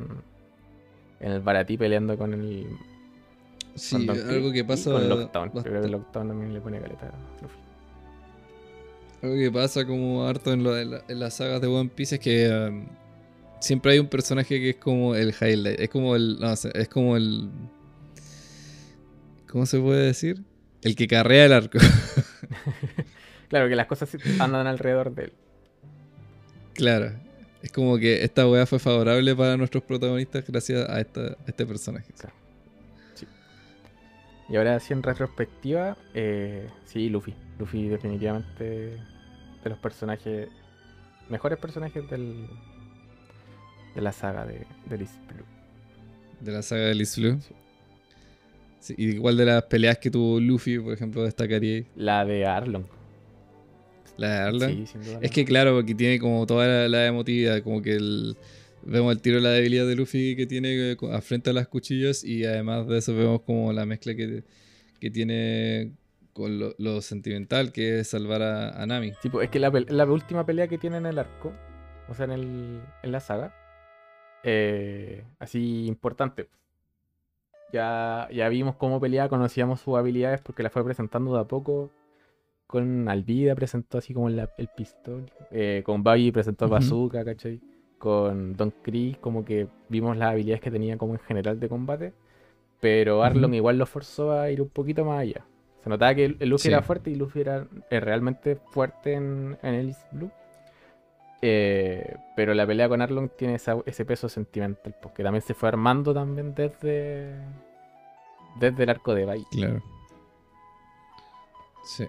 en 1.19 1.31
el 1.31 1.41
Baratí 1.41 1.77
peleando 1.77 2.17
con 2.17 2.33
el 2.33 2.67
Sí, 3.75 4.05
con 4.07 4.17
algo 4.17 4.51
que 4.51 4.63
pasa. 4.63 4.91
con 4.91 5.09
Lockdown. 5.09 5.51
Yo 5.53 5.63
creo 5.63 5.81
que 5.81 5.87
Lockdown 5.89 6.27
también 6.29 6.53
le 6.53 6.61
pone 6.61 6.79
caleta. 6.79 7.11
Algo 9.21 9.35
que 9.35 9.51
pasa 9.51 9.85
como 9.85 10.23
harto 10.25 10.53
en, 10.53 10.63
lo 10.63 10.73
de 10.73 10.85
la- 10.85 11.03
en 11.07 11.19
las 11.19 11.33
sagas 11.35 11.59
de 11.61 11.67
One 11.67 11.89
Piece 11.93 12.15
es 12.15 12.21
que 12.21 12.49
um, 12.69 12.85
siempre 13.65 13.93
hay 13.93 13.99
un 13.99 14.08
personaje 14.08 14.60
que 14.60 14.69
es 14.71 14.75
como 14.78 15.15
el 15.15 15.30
highlight. 15.39 15.80
Es 15.80 15.89
como 15.89 16.15
el. 16.15 16.39
No 16.39 16.56
sé, 16.56 16.71
es 16.73 16.88
como 16.88 17.17
el. 17.17 17.49
¿Cómo 19.49 19.65
se 19.65 19.80
puede 19.80 20.06
decir? 20.06 20.41
El 20.82 20.95
que 20.95 21.08
carrea 21.08 21.45
el 21.45 21.54
arco. 21.54 21.78
Claro 23.47 23.69
que 23.69 23.75
las 23.75 23.86
cosas 23.86 24.10
sí 24.10 24.17
andan 24.39 24.65
alrededor 24.65 25.13
de 25.13 25.25
él. 25.25 25.34
claro. 26.73 27.12
Es 27.62 27.71
como 27.71 27.97
que 27.97 28.23
esta 28.23 28.47
weá 28.47 28.65
fue 28.65 28.80
favorable 28.80 29.36
para 29.36 29.56
nuestros 29.58 29.84
protagonistas 29.84 30.43
gracias 30.47 30.88
a, 30.89 30.99
esta- 30.99 31.28
a 31.34 31.38
este 31.47 31.65
personaje. 31.65 32.12
Y 34.49 34.56
ahora 34.56 34.80
sí 34.80 34.93
en 34.93 35.01
retrospectiva, 35.01 35.95
eh, 36.13 36.67
sí, 36.86 37.10
Luffy. 37.10 37.34
Luffy 37.58 37.88
definitivamente 37.88 38.63
de 38.63 39.69
los 39.69 39.78
personajes, 39.80 40.49
mejores 41.30 41.58
personajes 41.58 42.08
del, 42.10 42.47
de 43.95 44.01
la 44.01 44.12
saga 44.12 44.45
de, 44.45 44.65
de 44.89 44.97
Liz 44.97 45.12
Blue. 45.27 45.45
De 46.41 46.51
la 46.51 46.62
saga 46.62 46.84
de 46.84 46.95
Liz 46.95 47.17
Blue. 47.17 47.39
Sí. 48.79 48.93
Igual 48.97 49.38
de 49.38 49.45
las 49.45 49.63
peleas 49.63 49.97
que 49.97 50.12
tuvo 50.12 50.39
Luffy, 50.39 50.77
por 50.77 50.93
ejemplo, 50.93 51.23
destacaría 51.23 51.84
La 51.95 52.23
de 52.23 52.45
Arlong. 52.45 52.86
la 54.17 54.29
de 54.29 54.38
Arlong. 54.38 54.69
Sí, 54.71 54.86
sin 54.86 55.01
duda. 55.03 55.19
Es 55.21 55.31
que 55.31 55.43
claro, 55.43 55.73
porque 55.73 55.95
tiene 55.95 56.19
como 56.19 56.45
toda 56.45 56.67
la, 56.67 56.88
la 56.89 57.08
emotividad, 57.08 57.63
como 57.63 57.81
que 57.81 57.95
el, 57.95 58.38
vemos 58.84 59.12
el 59.15 59.21
tiro 59.21 59.38
de 59.38 59.41
la 59.41 59.49
debilidad 59.49 59.88
de 59.88 59.95
Luffy 59.95 60.36
que 60.36 60.45
tiene 60.45 60.91
eh, 60.91 60.97
a 61.12 61.21
frente 61.21 61.49
a 61.49 61.53
las 61.53 61.67
cuchillas 61.67 62.23
y 62.23 62.45
además 62.45 62.88
de 62.88 62.99
eso 62.99 63.15
vemos 63.15 63.41
como 63.41 63.73
la 63.73 63.86
mezcla 63.88 64.13
que, 64.13 64.43
que 64.99 65.10
tiene 65.10 65.93
con 66.34 66.60
lo, 66.60 66.75
lo 66.77 67.01
sentimental 67.01 67.71
que 67.71 67.99
es 68.01 68.10
salvar 68.10 68.43
a, 68.43 68.69
a 68.81 68.86
Nami. 68.86 69.13
Sí, 69.23 69.29
pues, 69.29 69.45
es 69.45 69.49
que 69.51 69.58
la, 69.60 69.71
la 69.88 70.05
última 70.05 70.45
pelea 70.45 70.67
que 70.67 70.77
tiene 70.77 70.97
en 70.97 71.08
el 71.08 71.17
arco, 71.17 71.53
o 72.08 72.13
sea, 72.13 72.25
en, 72.25 72.31
el, 72.34 72.81
en 73.01 73.12
la 73.12 73.19
saga, 73.19 73.55
eh, 74.45 75.23
así 75.39 75.86
importante. 75.88 76.47
Ya, 77.73 78.29
ya 78.31 78.47
vimos 78.49 78.75
cómo 78.75 78.99
peleaba, 78.99 79.27
conocíamos 79.29 79.81
sus 79.81 79.97
habilidades 79.97 80.39
porque 80.41 80.63
la 80.63 80.69
fue 80.69 80.84
presentando 80.86 81.34
de 81.34 81.41
a 81.41 81.43
poco. 81.45 81.89
Con 82.67 83.10
Alvida 83.10 83.53
presentó 83.55 83.97
así 83.97 84.13
como 84.13 84.29
la- 84.29 84.49
el 84.58 84.67
pistol. 84.69 85.29
eh, 85.51 85.84
con 85.86 86.03
Babi 86.03 86.31
presentó 86.31 86.65
Ujú. 86.65 86.73
Bazooka, 86.73 87.23
¿cachai? 87.23 87.60
Con 87.97 88.53
Don 88.58 88.71
Krieg 88.81 89.19
como 89.19 89.45
que 89.45 89.67
vimos 89.89 90.17
las 90.17 90.31
habilidades 90.31 90.62
que 90.62 90.71
tenía 90.71 90.97
como 90.97 91.13
en 91.13 91.19
general 91.19 91.60
de 91.60 91.69
combate. 91.69 92.13
Pero 92.81 93.23
Arlong 93.23 93.51
Ujú. 93.51 93.55
igual 93.55 93.77
lo 93.77 93.86
forzó 93.86 94.31
a 94.34 94.49
ir 94.51 94.62
un 94.62 94.69
poquito 94.69 95.05
más 95.05 95.19
allá. 95.21 95.45
Se 95.84 95.89
notaba 95.89 96.15
que 96.15 96.29
Luffy 96.29 96.63
Sí. 96.63 96.67
era 96.69 96.81
fuerte 96.81 97.12
y 97.12 97.15
Luffy 97.15 97.41
era 97.41 97.67
eh, 97.89 97.99
realmente 97.99 98.55
fuerte 98.71 99.13
en, 99.13 99.58
en 99.62 99.73
Ellis 99.75 99.97
Blue. 100.12 100.31
Eh, 101.41 102.15
pero 102.35 102.53
la 102.53 102.65
pelea 102.65 102.89
con 102.89 103.01
Arlong 103.01 103.29
tiene 103.37 103.55
esa- 103.55 103.77
ese 103.85 104.05
peso 104.05 104.29
sentimental, 104.29 104.95
porque 105.01 105.21
también 105.23 105.41
se 105.41 105.53
fue 105.53 105.69
armando 105.69 106.13
también 106.13 106.55
desde, 106.55 107.35
desde 108.59 108.83
el 108.83 108.89
arco 108.89 109.13
de 109.13 109.25
Bai. 109.25 109.45
Claro. 109.51 109.81
Sí. 111.83 112.05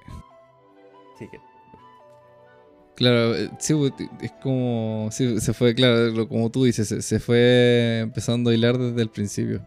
Claro, 2.95 3.35
eh, 3.35 3.51
sí, 3.59 3.75
es 4.23 4.33
como. 4.43 5.09
Sí, 5.13 5.39
se 5.41 5.53
fue, 5.53 5.75
claro, 5.75 6.27
como 6.29 6.51
tú 6.51 6.65
dices, 6.65 6.89
se, 6.89 7.03
se 7.03 7.21
fue 7.21 8.01
empezando 8.01 8.49
a 8.49 8.55
hilar 8.55 8.79
desde 8.79 9.03
el 9.03 9.11
principio. 9.11 9.61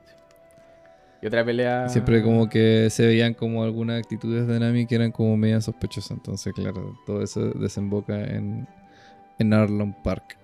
Y 1.22 1.28
otra 1.28 1.46
pelea. 1.46 1.90
Siempre 1.90 2.24
como 2.24 2.50
que 2.50 2.88
se 2.90 3.06
veían 3.06 3.36
como 3.36 3.64
algunas 3.64 4.00
actitudes 4.00 4.48
de 4.48 4.60
Nami 4.60 4.88
que 4.88 4.96
eran 4.96 5.12
como 5.12 5.38
media 5.38 5.62
sospechosas. 5.62 6.12
Entonces, 6.12 6.54
claro, 6.54 6.98
todo 7.06 7.22
eso 7.22 7.52
desemboca 7.52 8.20
en, 8.20 8.68
en 9.40 9.54
Arlong 9.54 9.94
Park. 10.04 10.38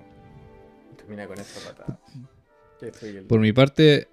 Termina 0.97 1.27
con 1.27 1.39
esa 1.39 1.59
patada. 1.69 1.99
El- 3.01 3.25
Por 3.25 3.39
mi 3.39 3.53
parte, 3.53 4.07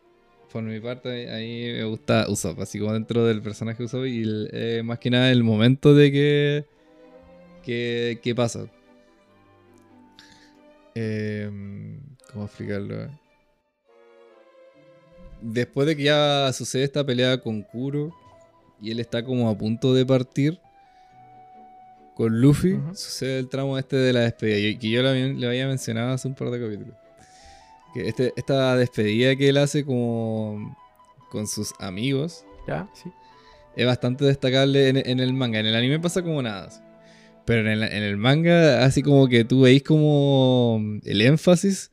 por 0.52 0.62
mi 0.62 0.78
parte, 0.80 1.30
ahí 1.30 1.72
me 1.72 1.84
gusta 1.84 2.26
Usopp, 2.28 2.60
así 2.60 2.78
como 2.78 2.92
dentro 2.92 3.24
del 3.26 3.42
personaje 3.42 3.82
Usopp 3.82 4.04
y 4.06 4.22
el- 4.22 4.48
eh, 4.52 4.82
más 4.84 4.98
que 4.98 5.10
nada 5.10 5.30
el 5.30 5.42
momento 5.42 5.94
de 5.94 6.12
que, 6.12 6.64
que, 7.64 8.20
que 8.22 8.34
pasa. 8.34 8.66
Em, 10.94 12.00
¿Cómo 12.32 12.44
explicarlo? 12.44 13.08
Después 15.40 15.86
de 15.86 15.96
que 15.96 16.04
ya 16.04 16.52
sucede 16.52 16.84
esta 16.84 17.04
pelea 17.04 17.38
con 17.40 17.62
Kuro 17.62 18.14
y 18.80 18.90
él 18.90 19.00
está 19.00 19.24
como 19.24 19.48
a 19.48 19.56
punto 19.58 19.92
de 19.94 20.06
partir 20.06 20.58
con 22.22 22.40
Luffy, 22.40 22.74
Ujú. 22.74 22.94
sucede 22.94 23.40
el 23.40 23.48
tramo 23.48 23.76
este 23.78 23.96
de 23.96 24.12
la 24.12 24.20
despedida, 24.20 24.58
y- 24.58 24.78
que 24.78 24.90
yo 24.90 25.02
le, 25.02 25.46
había 25.46 25.66
mencionado 25.66 26.12
hace 26.12 26.28
un 26.28 26.34
par 26.34 26.50
de 26.50 26.60
capítulos. 26.60 26.94
Que 27.94 28.08
este, 28.08 28.32
esta 28.36 28.76
despedida 28.76 29.34
que 29.34 29.48
él 29.48 29.56
hace 29.56 29.84
como 29.84 30.76
con 31.30 31.46
sus 31.48 31.72
amigos 31.80 32.44
¿Ya? 32.68 32.88
Sí. 32.94 33.10
es 33.76 33.86
bastante 33.86 34.24
destacable 34.24 34.88
en, 34.88 34.96
en 34.98 35.18
el 35.20 35.32
manga. 35.34 35.58
En 35.58 35.66
el 35.66 35.74
anime 35.74 35.98
pasa 35.98 36.22
como 36.22 36.40
nada. 36.42 36.66
así. 36.68 36.80
Pero 37.44 37.60
en 37.62 37.66
el, 37.66 37.82
en 37.82 38.02
el 38.04 38.16
manga, 38.18 38.84
así 38.84 39.02
como 39.02 39.26
que 39.26 39.44
tú 39.44 39.62
veis 39.62 39.82
como 39.82 40.80
el 41.04 41.20
énfasis 41.22 41.90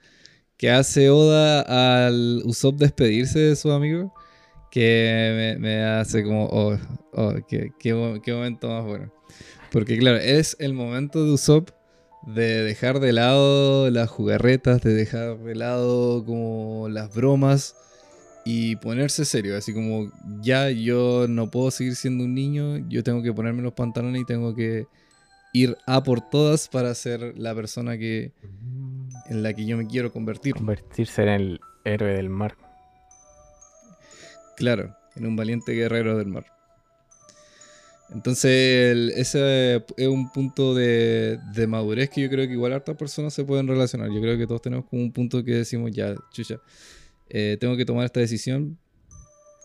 que 0.58 0.70
hace 0.70 1.10
Oda 1.10 1.62
al 2.08 2.44
Usopp 2.46 2.76
despedirse 2.78 3.40
de 3.40 3.56
sus 3.56 3.72
amigos, 3.72 4.12
que 4.70 5.56
me, 5.58 5.60
me 5.60 5.84
hace 5.84 6.24
como, 6.24 6.46
oh, 6.46 6.78
oh, 7.14 7.34
qué, 7.48 7.72
qué 7.80 8.20
qué 8.24 8.34
momento 8.34 8.68
más 8.70 8.86
bueno. 8.86 9.12
Porque 9.72 9.98
claro, 9.98 10.18
es 10.18 10.56
el 10.60 10.74
momento 10.74 11.24
de 11.24 11.32
Usopp 11.32 11.70
de 12.26 12.64
dejar 12.64 13.00
de 13.00 13.14
lado 13.14 13.90
las 13.90 14.10
jugarretas, 14.10 14.82
de 14.82 14.94
dejar 14.94 15.38
de 15.40 15.56
lado 15.56 16.26
como 16.26 16.88
las 16.90 17.14
bromas 17.14 17.76
y 18.46 18.76
ponerse 18.78 19.26
serio, 19.26 19.58
así 19.58 19.74
como 19.74 20.12
ya 20.42 20.70
yo 20.70 21.28
no 21.30 21.52
puedo 21.52 21.72
seguir 21.72 21.96
siendo 21.96 22.24
un 22.24 22.34
niño, 22.34 22.78
yo 22.90 23.04
tengo 23.04 23.22
que 23.22 23.34
ponerme 23.34 23.62
los 23.62 23.74
pantalones 23.74 24.22
y 24.22 24.26
tengo 24.26 24.56
que 24.56 24.88
ir 25.54 25.78
a 25.86 26.04
por 26.04 26.22
todas 26.30 26.68
para 26.68 26.94
ser 26.96 27.38
la 27.38 27.54
persona 27.56 27.98
que 27.98 28.32
en 29.30 29.44
la 29.44 29.54
que 29.54 29.66
yo 29.66 29.78
me 29.78 29.88
quiero 29.88 30.12
convertir. 30.12 30.56
Convertirse 30.56 31.24
en 31.24 31.30
el 31.30 31.60
héroe 31.86 32.14
del 32.14 32.30
mar. 32.30 32.56
Claro, 34.58 34.96
en 35.16 35.26
un 35.26 35.36
valiente 35.36 35.74
guerrero 35.74 36.18
del 36.18 36.28
mar. 36.28 36.59
Entonces, 38.12 38.92
el- 38.92 39.12
ese 39.16 39.84
es 39.98 40.08
un 40.08 40.32
punto 40.32 40.74
de, 40.74 41.40
de 41.54 41.68
madurez 41.68 42.10
que 42.10 42.22
yo 42.22 42.30
creo 42.30 42.48
que 42.48 42.54
igual 42.54 42.74
hartas 42.74 42.96
personas 42.98 43.34
se 43.34 43.44
pueden 43.44 43.68
relacionar. 43.68 44.10
Yo 44.12 44.20
creo 44.20 44.38
que 44.38 44.48
todos 44.48 44.62
tenemos 44.62 44.86
como 44.86 45.04
un 45.04 45.12
punto 45.12 45.44
que 45.44 45.52
decimos, 45.56 45.92
ya, 45.92 46.16
chucha, 46.32 46.60
eh, 47.30 47.58
tengo 47.60 47.78
que 47.78 47.86
tomar 47.86 48.06
esta 48.06 48.20
decisión 48.20 48.78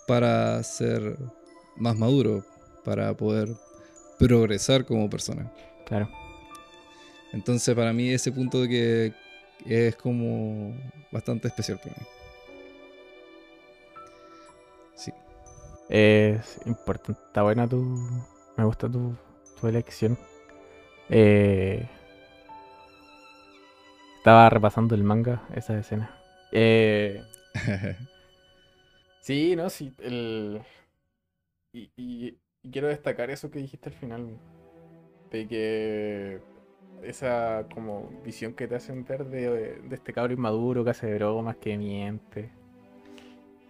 para 0.07 0.63
ser 0.63 1.17
más 1.77 1.97
maduro, 1.97 2.45
para 2.85 3.17
poder 3.17 3.49
progresar 4.19 4.85
como 4.85 5.09
persona. 5.09 5.51
Claro. 5.87 6.11
Entonces, 7.33 7.75
para 7.75 7.93
mí 7.93 8.11
ese 8.11 8.31
punto 8.31 8.61
de 8.61 8.69
que 8.69 9.15
es 9.67 9.97
como 9.97 10.77
bastante 11.11 11.49
especial 11.49 11.79
para 11.83 11.97
mí. 11.99 12.07
Sí. 14.95 15.13
Es 15.89 16.59
importante. 16.67 17.21
Está 17.27 17.43
buena 17.43 17.67
tu. 17.69 17.83
Me 18.57 18.65
gusta 18.65 18.89
tu, 18.89 19.15
tu 19.61 19.67
elección. 19.69 20.19
Eh, 21.11 21.89
estaba 24.19 24.49
repasando 24.51 24.95
el 24.95 25.05
manga, 25.05 25.43
esa 25.55 25.79
escena. 25.79 26.11
Eh, 26.53 27.23
sí, 29.21 29.57
no, 29.57 29.71
sí. 29.71 29.95
El, 29.99 30.63
y, 31.73 31.91
y- 31.97 32.39
y 32.63 32.71
quiero 32.71 32.89
destacar 32.89 33.31
eso 33.31 33.51
que 33.51 33.59
dijiste 33.59 33.91
al 33.91 33.95
final. 33.95 34.39
De 35.31 35.49
que 35.49 36.41
esa 37.03 37.67
como 37.75 38.11
visión 38.25 38.55
que 38.55 38.69
te 38.69 38.77
hacen 38.77 39.05
ver 39.05 39.27
de, 39.27 39.81
de 39.83 39.95
este 39.97 40.13
cabro 40.13 40.33
inmaduro 40.35 40.85
que 40.85 40.91
hace 40.91 41.15
bromas, 41.15 41.57
que 41.59 41.77
miente. 41.79 42.51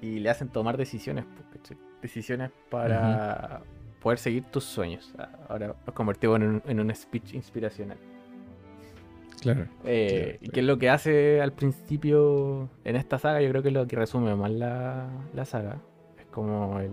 Y 0.01 0.19
le 0.21 0.31
hacen 0.31 0.49
tomar 0.49 0.77
decisiones, 0.77 1.25
pues, 1.53 1.79
decisiones 2.03 2.51
para 2.71 3.63
poder 4.05 4.19
seguir 4.19 4.45
tus 4.45 4.63
sueños. 4.65 5.13
Ah, 5.19 5.29
Ahora 5.49 5.75
los 5.87 5.95
convertimos 5.95 6.37
en 6.37 6.43
un, 6.47 6.63
en 6.67 6.79
un 6.81 6.95
speech 6.95 7.35
inspiracional. 7.35 7.97
Claro. 9.41 9.67
Eh, 9.85 10.37
Claro, 10.39 10.53
qué 10.53 10.61
es 10.61 10.67
lo 10.67 10.79
que 10.79 10.91
hace 10.91 11.41
al 11.41 11.53
principio 11.53 12.69
en 12.85 12.97
esta 12.97 13.19
saga, 13.19 13.41
yo 13.43 13.49
creo 13.51 13.63
que 13.63 13.69
es 13.69 13.75
lo 13.75 13.87
que 13.87 13.97
resume 13.97 14.35
más 14.37 14.51
la, 14.51 15.09
la 15.35 15.45
saga. 15.45 15.79
Es 16.19 16.27
como 16.27 16.79
el. 16.81 16.91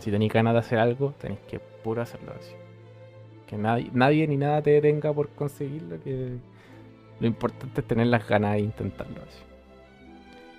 Si 0.00 0.10
tenéis 0.10 0.32
ganas 0.32 0.52
de 0.52 0.60
hacer 0.60 0.78
algo, 0.78 1.12
tenéis 1.20 1.40
que 1.48 1.58
puro 1.58 2.02
hacerlo 2.02 2.32
así. 2.38 2.52
Que 3.46 3.56
nadie, 3.56 3.90
nadie 3.92 4.28
ni 4.28 4.36
nada 4.36 4.62
te 4.62 4.70
detenga 4.70 5.12
por 5.12 5.30
conseguirlo, 5.30 5.98
que 6.02 6.36
lo 7.20 7.26
importante 7.26 7.80
es 7.80 7.86
tener 7.86 8.06
las 8.06 8.28
ganas 8.28 8.52
de 8.52 8.60
intentarlo 8.60 9.20
así. 9.22 9.42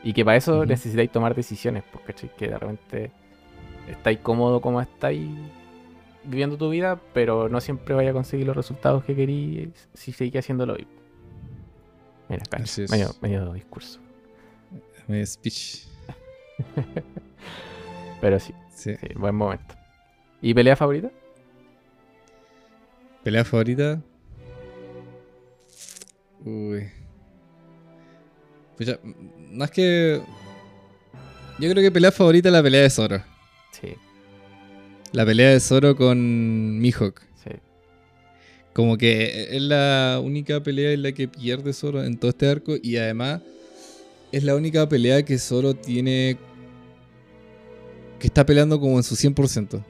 Y 0.03 0.13
que 0.13 0.25
para 0.25 0.37
eso 0.37 0.57
Ujú. 0.57 0.65
necesitáis 0.65 1.11
tomar 1.11 1.35
decisiones, 1.35 1.83
porque 1.91 2.13
que 2.37 2.47
de 2.49 2.57
repente 2.57 3.11
estáis 3.87 4.19
cómodo 4.19 4.61
como 4.61 4.81
estáis 4.81 5.29
viviendo 6.23 6.57
tu 6.57 6.69
vida, 6.69 6.99
pero 7.13 7.49
no 7.49 7.59
siempre 7.61 7.95
vais 7.95 8.09
a 8.09 8.13
conseguir 8.13 8.45
los 8.47 8.55
resultados 8.55 9.03
que 9.03 9.15
queréis 9.15 9.69
si 9.93 10.11
seguís 10.11 10.35
haciéndolo 10.37 10.73
hoy. 10.73 10.87
Mira, 12.27 12.43
cacho, 12.49 12.83
medio, 12.89 13.15
medio 13.21 13.53
discurso. 13.53 13.99
Mi 15.07 15.25
speech. 15.25 15.85
Pero 18.21 18.39
sí, 18.39 18.53
Sí. 18.75 18.95
sí, 18.95 19.07
buen 19.15 19.33
momento. 19.35 19.75
¿Y 20.41 20.53
pelea 20.53 20.75
favorita? 20.75 21.09
¿Pelea 23.23 23.43
favorita? 23.43 24.01
Uy. 26.45 26.87
Pucha, 28.77 28.99
más 29.51 29.71
que. 29.71 30.21
Yo 31.59 31.69
creo 31.71 31.83
que 31.83 31.91
pelea 31.91 32.11
favorita 32.11 32.47
es 32.49 32.53
la 32.53 32.63
pelea 32.63 32.81
de 32.83 32.89
Zoro. 32.89 33.21
Sí, 33.71 33.95
La 35.13 35.25
pelea 35.25 35.49
de 35.51 35.59
Zoro 35.59 35.95
con 35.95 36.79
Mihawk. 36.79 37.19
sí. 37.43 37.51
Como 38.73 38.97
que 38.97 39.47
es 39.55 39.61
la 39.61 40.21
única 40.23 40.61
pelea 40.61 40.91
en 40.91 41.01
la 41.03 41.11
que 41.11 41.27
pierde 41.27 41.73
Zoro 41.73 42.03
en 42.03 42.17
todo 42.17 42.29
este 42.29 42.47
arco. 42.47 42.75
Y 42.81 42.97
además 42.97 43.41
es 44.31 44.43
la 44.43 44.55
única 44.55 44.87
pelea 44.87 45.23
que 45.23 45.37
Zoro 45.39 45.73
tiene. 45.73 46.37
Que 48.19 48.27
está 48.27 48.45
peleando 48.45 48.79
como 48.79 48.97
en 48.97 49.03
su 49.03 49.15
100%. 49.15 49.83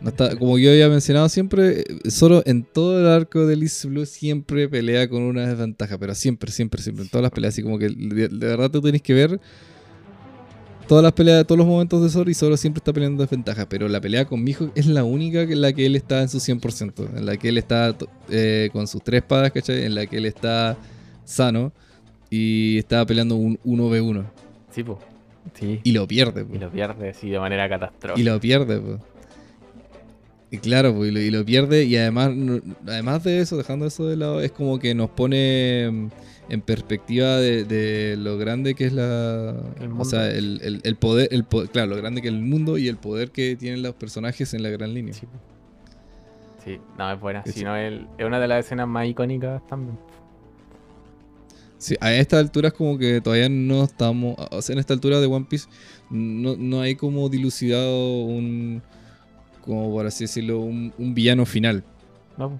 No 0.00 0.08
está- 0.10 0.36
como 0.38 0.58
yo 0.58 0.70
había 0.70 0.88
mencionado 0.88 1.28
siempre, 1.28 1.84
Zoro 2.10 2.42
en 2.44 2.64
todo 2.64 3.00
el 3.00 3.06
arco 3.06 3.46
de 3.46 3.56
Liz 3.56 3.84
Blue 3.86 4.04
siempre 4.04 4.68
pelea 4.68 5.08
con 5.08 5.22
una 5.22 5.46
desventaja. 5.48 5.96
Pero 5.98 6.14
siempre, 6.14 6.52
siempre, 6.52 6.82
siempre. 6.82 7.04
En 7.04 7.10
todas 7.10 7.22
las 7.22 7.32
peleas. 7.32 7.54
Así 7.54 7.62
como 7.62 7.78
que 7.78 7.88
de, 7.88 8.28
de 8.28 8.46
verdad 8.46 8.70
tú 8.70 8.82
tenés 8.82 9.00
que 9.02 9.14
ver 9.14 9.40
todas 10.86 11.02
las 11.02 11.12
peleas, 11.12 11.46
todos 11.46 11.58
los 11.58 11.66
momentos 11.66 12.02
de 12.02 12.08
Zoro 12.08 12.30
y 12.30 12.34
Zoro 12.34 12.56
siempre 12.56 12.78
está 12.78 12.92
peleando 12.92 13.22
desventaja. 13.22 13.68
Pero 13.68 13.88
la 13.88 14.00
pelea 14.00 14.24
con 14.24 14.42
Mihawk 14.42 14.72
es 14.74 14.86
la 14.86 15.04
única 15.04 15.42
en 15.42 15.60
la 15.60 15.72
que 15.72 15.86
él 15.86 15.96
está 15.96 16.22
en 16.22 16.28
su 16.28 16.38
100%. 16.38 17.16
En 17.16 17.26
la 17.26 17.36
que 17.36 17.48
él 17.48 17.58
está 17.58 17.94
eh, 18.28 18.70
con 18.72 18.86
sus 18.86 19.02
tres 19.02 19.22
espadas, 19.22 19.50
¿cachai? 19.52 19.84
En 19.84 19.94
la 19.94 20.06
que 20.06 20.18
él 20.18 20.26
está 20.26 20.76
sano 21.24 21.72
y 22.30 22.78
está 22.78 23.04
peleando 23.06 23.36
un 23.36 23.58
1v1. 23.58 24.24
Sí, 24.70 24.82
po. 24.82 24.98
Sí. 25.54 25.80
Y 25.82 25.92
lo 25.92 26.06
pierde, 26.06 26.44
po. 26.44 26.54
Y 26.54 26.58
lo 26.58 26.70
pierde 26.70 27.10
así 27.10 27.28
de 27.28 27.38
manera 27.38 27.68
catastrófica. 27.68 28.20
Y 28.20 28.24
lo 28.24 28.40
pierde, 28.40 28.78
po. 28.80 28.98
Y 30.50 30.58
claro, 30.58 30.94
pues, 30.94 31.10
y 31.10 31.12
lo, 31.12 31.20
y 31.20 31.30
lo 31.30 31.44
pierde. 31.44 31.84
Y 31.84 31.96
además, 31.96 32.30
además 32.86 33.24
de 33.24 33.40
eso, 33.40 33.56
dejando 33.56 33.86
eso 33.86 34.06
de 34.06 34.16
lado, 34.16 34.40
es 34.40 34.52
como 34.52 34.78
que 34.78 34.94
nos 34.94 35.10
pone 35.10 36.10
en 36.52 36.60
perspectiva 36.60 37.38
de, 37.38 37.64
de 37.64 38.16
lo 38.16 38.36
grande 38.38 38.74
que 38.74 38.84
es 38.86 38.92
la. 38.92 39.50
El 39.80 39.86
o 39.86 39.88
mundo. 39.88 40.04
sea, 40.04 40.30
el, 40.30 40.60
el- 40.62 40.80
el 40.84 40.96
poder, 40.96 41.28
el 41.32 41.44
claro, 41.46 41.88
lo 41.90 41.96
grande 41.96 42.20
que 42.22 42.28
es 42.28 42.34
el 42.34 42.40
mundo 42.42 42.76
y 42.78 42.88
el 42.88 42.96
poder 42.98 43.30
que 43.30 43.56
tienen 43.56 43.82
los 43.82 43.94
personajes 43.94 44.52
en 44.54 44.62
la 44.62 44.68
gran 44.68 44.92
línea. 44.94 45.14
Sí, 45.14 46.78
no, 46.96 47.10
es 47.12 47.18
buena. 47.20 47.42
Sí. 47.44 47.52
Si 47.52 47.64
no, 47.64 47.74
el- 47.74 48.06
es 48.18 48.26
una 48.26 48.38
de 48.38 48.48
las 48.48 48.64
escenas 48.66 48.86
más 48.86 49.06
icónicas 49.08 49.66
también. 49.66 49.98
Sí, 51.78 51.96
a 52.00 52.12
esta 52.14 52.38
altura 52.38 52.68
es 52.68 52.74
como 52.74 52.96
que 52.96 53.20
todavía 53.20 53.48
no 53.48 53.82
estamos. 53.82 54.36
O 54.52 54.62
sea, 54.62 54.74
en 54.74 54.78
esta 54.78 54.94
altura 54.94 55.18
de 55.20 55.26
One 55.26 55.46
Piece 55.48 55.68
no, 56.10 56.54
no 56.56 56.80
hay 56.80 56.94
como 56.94 57.28
dilucidado 57.28 58.20
un. 58.22 58.82
Como 59.64 59.90
por 59.90 60.06
así 60.06 60.24
decirlo, 60.24 60.60
un, 60.60 60.92
un 60.98 61.14
villano 61.14 61.46
final. 61.46 61.82
¿No? 62.36 62.58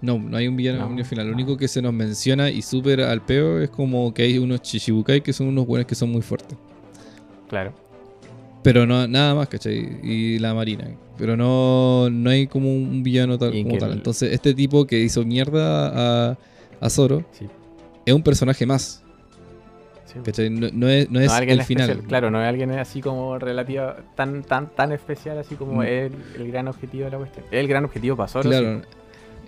No, 0.00 0.18
no 0.18 0.36
hay 0.36 0.46
un 0.46 0.56
villano 0.56 0.88
No, 0.88 1.04
final. 1.04 1.26
Lo 1.26 1.32
único 1.34 1.56
que 1.56 1.66
se 1.68 1.82
nos 1.82 1.92
menciona 1.92 2.50
y 2.50 2.62
súper 2.62 3.00
al 3.00 3.20
peo 3.22 3.60
es 3.60 3.70
como 3.70 4.14
que 4.14 4.22
hay 4.22 4.38
unos 4.38 4.62
Chichibukai 4.62 5.22
que 5.22 5.32
son 5.32 5.48
unos 5.48 5.66
buenos 5.66 5.86
que 5.86 5.94
son 5.96 6.10
muy 6.10 6.22
fuertes. 6.22 6.56
Claro. 7.48 7.72
Pero 8.62 8.86
no, 8.86 9.06
nada 9.08 9.34
más, 9.34 9.48
¿cachai? 9.48 9.98
Y 10.02 10.38
la 10.38 10.54
marina. 10.54 10.88
Pero 11.16 11.36
no, 11.36 12.08
no 12.10 12.30
hay 12.30 12.46
como 12.46 12.72
un 12.72 13.02
villano 13.02 13.38
tal 13.38 13.50
como 13.62 13.78
tal. 13.78 13.92
Entonces, 13.92 14.32
este 14.32 14.54
tipo 14.54 14.86
que 14.86 14.98
hizo 15.00 15.24
mierda 15.24 16.30
a, 16.32 16.38
a 16.80 16.90
Zoro 16.90 17.24
Sí. 17.32 17.46
es 18.06 18.14
un 18.14 18.22
personaje 18.22 18.66
más. 18.66 19.02
sí. 20.04 20.50
No, 20.50 20.68
no 20.72 20.88
es, 20.88 21.10
no 21.10 21.20
es 21.20 21.32
el 21.40 21.62
final. 21.62 21.90
especial, 21.90 22.02
Claro, 22.08 22.30
no 22.30 22.40
es 22.42 22.48
alguien 22.48 22.70
así 22.72 23.00
como 23.00 23.38
relativa, 23.38 23.96
tan, 24.14 24.42
tan, 24.42 24.68
tan 24.74 24.92
especial 24.92 25.38
así 25.38 25.54
como 25.56 25.80
Mm. 25.80 25.82
el, 25.82 26.12
el 26.36 26.52
gran 26.52 26.68
objetivo 26.68 27.04
de 27.06 27.10
la 27.10 27.18
cuestión. 27.18 27.46
Es 27.50 27.58
el 27.60 27.68
gran 27.68 27.84
objetivo 27.84 28.16
para 28.16 28.28
Zoro, 28.28 28.48
Claro, 28.48 28.80
sí. 28.80 28.97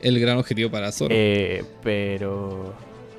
El 0.03 0.19
gran 0.21 0.39
objetivo 0.39 0.71
para 0.71 0.93
Zoro. 0.93 1.15
Eh, 1.17 1.65
pero. 1.83 2.75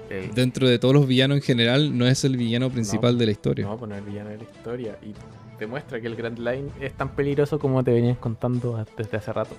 el- 0.10 0.34
Dentro 0.34 0.68
de 0.68 0.78
todos 0.80 0.94
los 0.94 1.08
villanos 1.08 1.38
en 1.38 1.44
general, 1.44 1.98
no 1.98 2.06
es 2.08 2.24
el 2.26 2.38
villano 2.38 2.70
principal 2.70 3.14
No, 3.14 3.20
de 3.20 3.26
la 3.26 3.32
historia. 3.32 3.66
no, 3.66 3.78
pues 3.78 3.90
no 3.90 3.96
es 3.96 4.04
el 4.04 4.10
villano 4.10 4.30
de 4.30 4.38
la 4.38 4.44
historia. 4.44 4.98
Y 5.04 5.14
demuestra 5.60 6.02
que 6.02 6.08
el 6.08 6.16
Grand 6.16 6.38
Line 6.40 6.70
es 6.82 6.94
tan 6.94 7.16
peligroso 7.16 7.60
como 7.60 7.84
te 7.84 7.92
venían 7.92 8.16
contando 8.16 8.84
desde 8.98 9.18
hace 9.18 9.32
rato. 9.34 9.56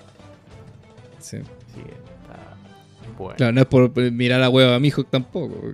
Sí. 1.19 1.37
Que 1.37 1.81
está 1.81 3.15
bueno. 3.17 3.35
Claro, 3.37 3.51
no 3.53 3.61
es 3.61 3.67
por 3.67 4.11
mirar 4.11 4.43
a 4.43 4.49
huevo 4.49 4.73
a 4.73 4.79
Mihawk 4.79 5.09
tampoco. 5.09 5.55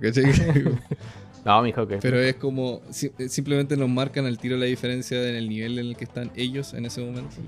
No, 1.42 1.62
mijo, 1.62 1.86
que. 1.88 1.96
Pero 1.96 2.20
es 2.20 2.34
como, 2.34 2.82
si- 2.90 3.10
simplemente 3.28 3.74
nos 3.74 3.88
marcan 3.88 4.26
al 4.26 4.38
tiro 4.38 4.58
la 4.58 4.66
diferencia 4.66 5.26
en 5.26 5.36
el 5.36 5.48
nivel 5.48 5.78
en 5.78 5.86
el 5.86 5.96
que 5.96 6.04
están 6.04 6.30
ellos 6.36 6.74
en 6.74 6.84
ese 6.84 7.00
momento 7.00 7.30
Sí, 7.34 7.40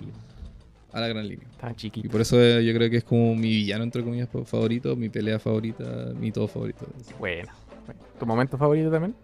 a 0.93 1.01
la 1.01 1.09
gran 1.09 1.27
línea. 1.27 1.47
estaban 1.51 1.73
Y 1.75 1.77
chiquitos. 1.77 2.11
por 2.13 2.21
eso 2.21 2.41
eh, 2.41 2.65
yo 2.65 2.75
creo 2.75 2.91
que 2.91 2.99
es 2.99 3.05
como 3.05 3.35
mi 3.35 3.49
villano, 3.49 3.85
entre 3.85 4.03
comillas, 4.05 4.29
fa- 4.29 4.45
favorito, 4.45 4.95
mi 4.97 5.09
pelea 5.09 5.39
favorita, 5.39 5.85
mi 6.19 6.31
todo 6.33 6.47
favorito. 6.49 6.87
Bueno. 7.19 7.51
bueno. 7.87 8.01
¿Tu 8.19 8.27
momento 8.27 8.57
favorito 8.59 8.91
también? 8.91 9.15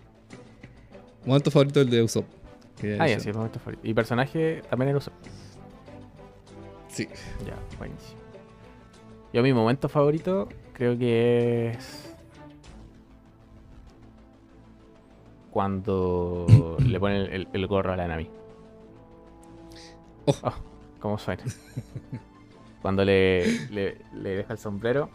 Momento 1.27 1.51
favorito 1.51 1.81
el 1.81 1.91
de 1.91 2.03
Usopp. 2.03 2.25
que 2.81 2.95
Ah, 3.01 3.07
ya, 3.09 3.17
es- 3.17 3.23
sí, 3.23 3.29
el 3.31 3.35
momento 3.37 3.59
favorito. 3.59 3.87
¿Y 3.87 3.93
personaje 3.95 4.63
también 4.71 4.89
era 4.91 4.99
Usopp? 4.99 5.15
Sí. 6.89 7.07
Ya, 7.47 7.57
buenísimo. 7.77 8.19
Yo 9.33 9.43
mi 9.43 9.53
momento 9.53 9.89
favorito 9.91 10.49
creo 10.73 10.97
que 10.99 11.71
es 11.73 12.15
cuando 15.51 16.47
le 16.87 16.99
ponen 17.01 17.23
el, 17.23 17.33
el- 17.33 17.49
el 17.53 17.67
gorro 17.67 17.93
a 17.93 17.97
la 17.97 18.09
Nami. 18.09 18.31
Oh. 20.27 20.35
Oh, 20.43 20.53
¿Cómo 21.01 21.19
suena? 21.19 21.43
cuando 22.83 23.05
le, 23.05 23.69
le, 23.71 23.99
le 24.15 24.37
deja 24.37 24.53
el 24.53 24.59
sombrero 24.59 25.11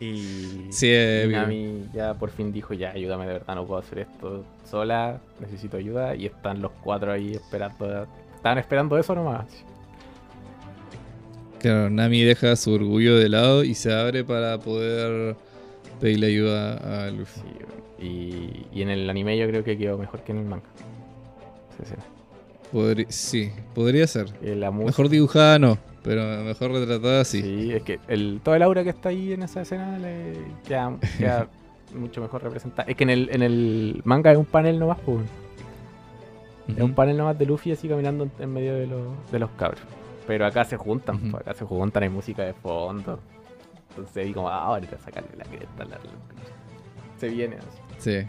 y, 0.00 0.68
Sí, 0.70 0.88
eh, 0.90 1.28
Nami 1.30 1.88
ya 1.92 2.14
por 2.14 2.30
fin 2.30 2.52
dijo, 2.52 2.72
ya, 2.72 2.90
ayúdame, 2.92 3.26
de 3.26 3.34
verdad, 3.34 3.54
no 3.54 3.66
puedo 3.66 3.80
hacer 3.80 3.98
esto 3.98 4.44
sola, 4.64 5.20
necesito 5.40 5.76
ayuda. 5.76 6.16
Y 6.16 6.24
están 6.26 6.62
los 6.62 6.72
cuatro 6.82 7.12
ahí 7.12 7.32
esperando, 7.32 8.06
estaban 8.34 8.58
esperando 8.58 8.96
eso 8.96 9.14
nomás. 9.14 9.46
Claro, 11.58 11.90
Nami 11.90 12.22
deja 12.22 12.56
su 12.56 12.72
orgullo 12.72 13.16
de 13.16 13.28
lado 13.28 13.62
y 13.62 13.74
se 13.74 13.92
abre 13.92 14.24
para 14.24 14.58
poder 14.58 15.36
pedirle 16.00 16.28
ayuda 16.28 17.06
a 17.06 17.10
Luffy. 17.10 17.40
Sí, 17.98 18.06
y, 18.06 18.66
y 18.72 18.80
en 18.80 18.88
el 18.88 19.10
anime 19.10 19.36
yo 19.36 19.46
creo 19.48 19.62
que 19.62 19.76
quedó 19.76 19.98
mejor 19.98 20.22
que 20.22 20.32
en 20.32 20.38
el 20.38 20.44
manga. 20.46 20.64
Escena. 21.82 22.02
Podri- 22.72 23.06
sí, 23.08 23.50
podría 23.74 24.06
ser. 24.06 24.28
La 24.42 24.70
música- 24.70 24.86
Mejor 24.90 25.08
dibujada 25.08 25.58
no, 25.58 25.78
pero 26.02 26.22
mejor 26.44 26.70
retratada 26.72 27.24
sí. 27.24 27.42
Sí, 27.42 27.72
es 27.72 27.82
que 27.82 27.98
el, 28.08 28.40
todo 28.44 28.54
el 28.54 28.62
aura 28.62 28.84
que 28.84 28.90
está 28.90 29.08
ahí 29.08 29.32
en 29.32 29.42
esa 29.42 29.62
escena 29.62 29.98
le 29.98 30.34
queda, 30.66 30.96
queda 31.18 31.48
mucho 31.94 32.20
mejor 32.20 32.42
representada. 32.44 32.88
Es 32.88 32.96
que 32.96 33.02
en 33.04 33.10
el, 33.10 33.28
en 33.32 33.42
el 33.42 34.00
manga 34.04 34.30
es 34.30 34.38
un 34.38 34.44
panel 34.46 34.78
nomás, 34.78 34.98
pues. 35.04 35.18
Es 36.68 36.80
un 36.82 36.94
panel 36.94 37.16
nomás 37.16 37.36
de 37.36 37.46
Luffy 37.46 37.72
así 37.72 37.88
caminando 37.88 38.28
en, 38.38 38.52
medio 38.52 38.74
de, 38.74 38.86
los 38.86 39.02
de 39.32 39.38
los 39.40 39.50
cabros. 39.52 39.80
Pero 40.28 40.46
acá 40.46 40.64
se 40.64 40.76
juntan, 40.76 41.18
pues, 41.32 41.40
acá 41.42 41.54
se 41.54 41.64
juntan, 41.64 42.04
hay 42.04 42.08
música 42.08 42.44
de 42.44 42.52
fondo. 42.54 43.18
Entonces 43.88 44.16
ahí 44.24 44.32
como, 44.32 44.48
ah, 44.48 44.66
ahorita 44.66 44.96
sacarle 44.98 45.30
la 45.36 45.44
cresta. 45.46 45.84
la- 45.84 45.96
la- 45.96 47.18
Se 47.18 47.28
viene 47.28 47.56
así. 47.56 47.78
Sí. 47.98 48.28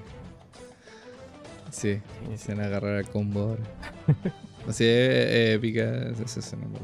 Sí, 1.71 1.99
Sí, 2.29 2.37
se 2.37 2.53
van 2.53 2.63
a 2.63 2.67
agarrar 2.67 2.97
al 2.97 3.09
combo 3.09 3.41
ahora. 3.41 3.63
Así 4.67 4.83
es 4.85 5.55
épica 5.55 6.09
esa 6.09 6.39
escena. 6.39 6.65
¿no? 6.67 6.79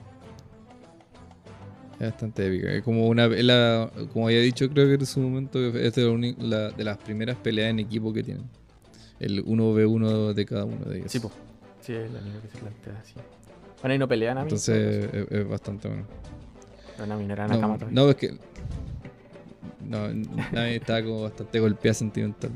Es 2.00 2.12
bastante 2.12 2.48
épica. 2.48 2.72
Es 2.72 2.84
como 2.84 3.08
una 3.08 3.28
la- 3.28 3.90
como 4.14 4.28
había 4.28 4.40
dicho, 4.42 4.70
creo 4.70 4.88
que 4.88 4.94
en 4.96 5.06
su 5.06 5.20
momento 5.20 5.60
es 5.78 5.94
de, 5.96 6.04
la 6.04 6.36
la- 6.48 6.70
de 6.72 6.84
las 6.84 6.98
primeras 6.98 7.38
peleas 7.38 7.70
en 7.72 7.80
equipo 7.80 8.14
que 8.14 8.24
tienen. 8.24 8.46
El 9.20 9.44
1v1 9.46 10.34
de 10.34 10.46
cada 10.46 10.66
uno 10.66 10.86
de 10.86 11.00
ellos. 11.00 11.12
Sí, 11.12 11.20
po. 11.20 11.32
Sí, 11.82 11.94
es 11.94 12.10
el 12.10 12.16
anime 12.18 12.40
que 12.40 12.48
se 12.50 12.58
plantea 12.60 13.00
así. 13.02 13.14
Bueno, 13.82 13.96
y 13.96 13.98
no 13.98 14.08
pelean 14.08 14.38
a 14.38 14.42
mí. 14.42 14.46
Entonces 14.46 15.10
es, 15.14 15.32
es 15.32 15.48
bastante 15.48 15.88
bueno. 15.88 16.06
No, 17.00 17.06
Nami 17.08 17.26
no 17.92 18.10
es 18.10 18.16
que. 18.16 18.38
No, 19.88 20.08
nadie 20.52 20.76
estaba 20.78 21.02
como 21.04 21.22
bastante 21.24 21.60
golpeada 21.60 21.94
sentimental. 21.94 22.52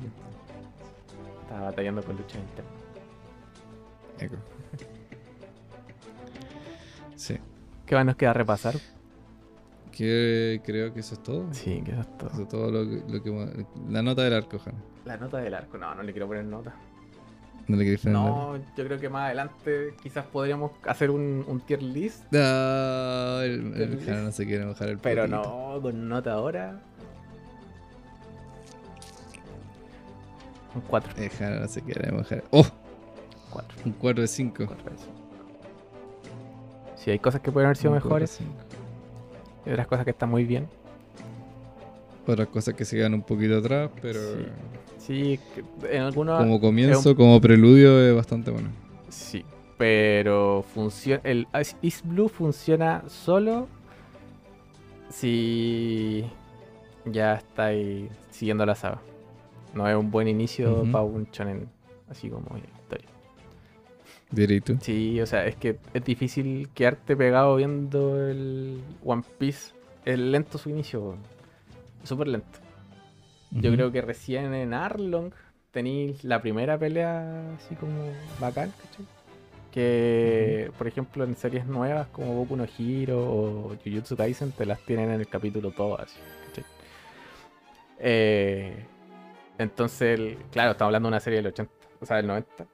Batallando 1.62 2.04
con 2.04 2.18
lucha 2.18 2.38
interna. 2.40 2.70
Eco. 4.20 4.36
Sí. 7.16 7.38
¿Qué 7.86 7.96
más 7.96 8.06
nos 8.06 8.16
queda 8.16 8.34
repasar? 8.34 8.76
Que 9.92 10.62
creo 10.66 10.94
que 10.94 11.02
eso 11.02 11.16
es 11.16 11.24
todo. 11.24 11.54
Sí, 11.54 11.82
que 11.84 11.92
eso 11.92 12.02
es 12.02 12.18
todo. 12.18 12.30
Eso 12.32 12.42
es 12.44 12.48
todo 12.48 12.72
lo 12.72 12.90
que, 12.90 13.04
lo 13.12 13.22
que- 13.24 13.66
La 13.90 14.02
nota 14.02 14.24
del 14.24 14.34
arco, 14.34 14.58
Jana. 14.60 14.78
La 15.06 15.18
nota 15.18 15.38
del 15.40 15.54
arco. 15.54 15.78
No, 15.78 15.94
no 15.94 16.02
le 16.04 16.12
quiero 16.14 16.28
poner 16.28 16.46
nota. 16.46 16.74
No 17.68 17.78
le 17.78 17.84
queréis 17.84 18.02
poner 18.02 18.18
nota? 18.18 18.30
No, 18.30 18.58
yo 18.76 18.86
creo 18.86 19.00
que 19.00 19.10
más 19.10 19.26
adelante 19.26 19.94
quizás 20.02 20.26
podríamos 20.26 20.72
hacer 20.88 21.12
un, 21.12 21.44
un 21.48 21.60
tier 21.62 21.84
list. 21.84 22.24
No, 22.32 22.40
el, 23.42 23.74
el 23.76 23.98
Pero- 23.98 24.06
Jana 24.06 24.22
no 24.24 24.32
se 24.32 24.46
quiere 24.46 24.66
mojar 24.66 24.90
el 24.90 24.98
Pero 24.98 25.24
potito. 25.24 25.42
no, 25.76 25.82
con 25.82 26.10
nota 26.10 26.34
ahora. 26.34 26.82
Un 30.76 30.82
4. 30.82 31.14
El 31.22 31.30
Jana 31.30 31.60
no 31.60 31.68
se 31.68 31.82
quiere 31.82 32.12
mojar. 32.12 32.44
¡Oh! 32.52 32.66
4. 33.52 33.78
Un 33.86 33.92
4 33.94 34.22
de 34.22 34.28
5. 34.28 34.68
Si 36.96 37.12
hay 37.12 37.20
cosas 37.20 37.42
que 37.42 37.52
pueden 37.52 37.66
haber 37.68 37.78
sido 37.78 37.94
mejores, 37.94 38.40
hay 39.66 39.72
otras 39.74 39.88
cosas 39.88 40.06
que 40.06 40.12
están 40.12 40.30
muy 40.30 40.44
bien. 40.46 40.68
Otras 42.28 42.48
cosas 42.50 42.76
que 42.76 42.86
se 42.86 42.96
quedan 42.96 43.16
un 43.16 43.24
poquito 43.24 43.58
atrás, 43.58 43.90
pero 44.02 44.20
Sí, 45.00 45.40
que 45.56 45.96
en 45.98 46.04
algunos. 46.04 46.38
como 46.40 46.62
comienzo, 46.62 47.16
como 47.16 47.42
preludio 47.42 48.00
es 48.00 48.16
bastante 48.16 48.52
bueno. 48.52 48.70
Sí, 49.10 49.44
pero 49.78 50.64
funciona. 50.74 51.22
El 51.26 51.48
East 51.82 52.06
Blue 52.06 52.30
funciona 52.30 53.04
solo 53.08 53.68
si 55.10 56.24
ya 57.06 57.34
estáis 57.36 58.10
siguiendo 58.30 58.66
la 58.66 58.76
saga. 58.76 59.02
No 59.74 59.88
es 59.88 59.96
un 59.96 60.12
buen 60.12 60.28
inicio 60.28 60.84
para 60.92 61.04
un 61.04 61.28
shonen 61.32 61.70
así 62.10 62.30
como 62.30 62.58
historia. 62.58 63.08
Directo. 64.30 64.78
Sí, 64.82 65.20
o 65.20 65.26
sea, 65.26 65.46
es 65.46 65.56
que 65.56 65.78
es 65.94 66.04
difícil 66.04 66.70
quedarte 66.74 67.18
pegado 67.18 67.58
viendo 67.58 68.28
el 68.28 68.82
One 69.04 69.24
Piece. 69.38 69.74
Es 70.06 70.18
lento 70.18 70.58
su 70.58 70.70
inicio, 70.70 71.16
súper 72.04 72.28
lento. 72.28 72.60
Yo 73.52 73.72
creo 73.74 73.92
que 73.92 74.02
recién 74.02 74.54
en 74.54 74.74
Arlong 74.74 75.32
tenéis 75.72 76.24
la 76.24 76.42
primera 76.42 76.78
pelea 76.78 77.56
así 77.56 77.76
como 77.76 77.94
bacán, 78.40 78.72
¿cachai? 78.72 79.06
Que, 79.72 80.72
por 80.78 80.88
ejemplo, 80.88 81.24
en 81.24 81.36
series 81.36 81.66
nuevas 81.66 82.08
como 82.08 82.34
Boku 82.34 82.56
no 82.56 82.66
Hero 82.78 83.20
o 83.20 83.76
Jujutsu 83.84 84.16
Kaisen 84.16 84.52
te 84.52 84.66
las 84.66 84.80
tienen 84.86 85.12
en 85.12 85.20
el 85.20 85.28
capítulo 85.28 85.72
todas, 85.72 86.14
¿cachai? 86.48 86.64
Eh, 88.00 88.86
entonces, 89.62 90.20
el- 90.20 90.38
claro, 90.52 90.72
estamos 90.72 90.90
hablando 90.90 91.08
de 91.08 91.12
una 91.12 91.20
serie 91.20 91.38
del 91.38 91.48
80, 91.48 91.72
o 92.00 92.06
sea, 92.06 92.18
del 92.18 92.28
90, 92.28 92.66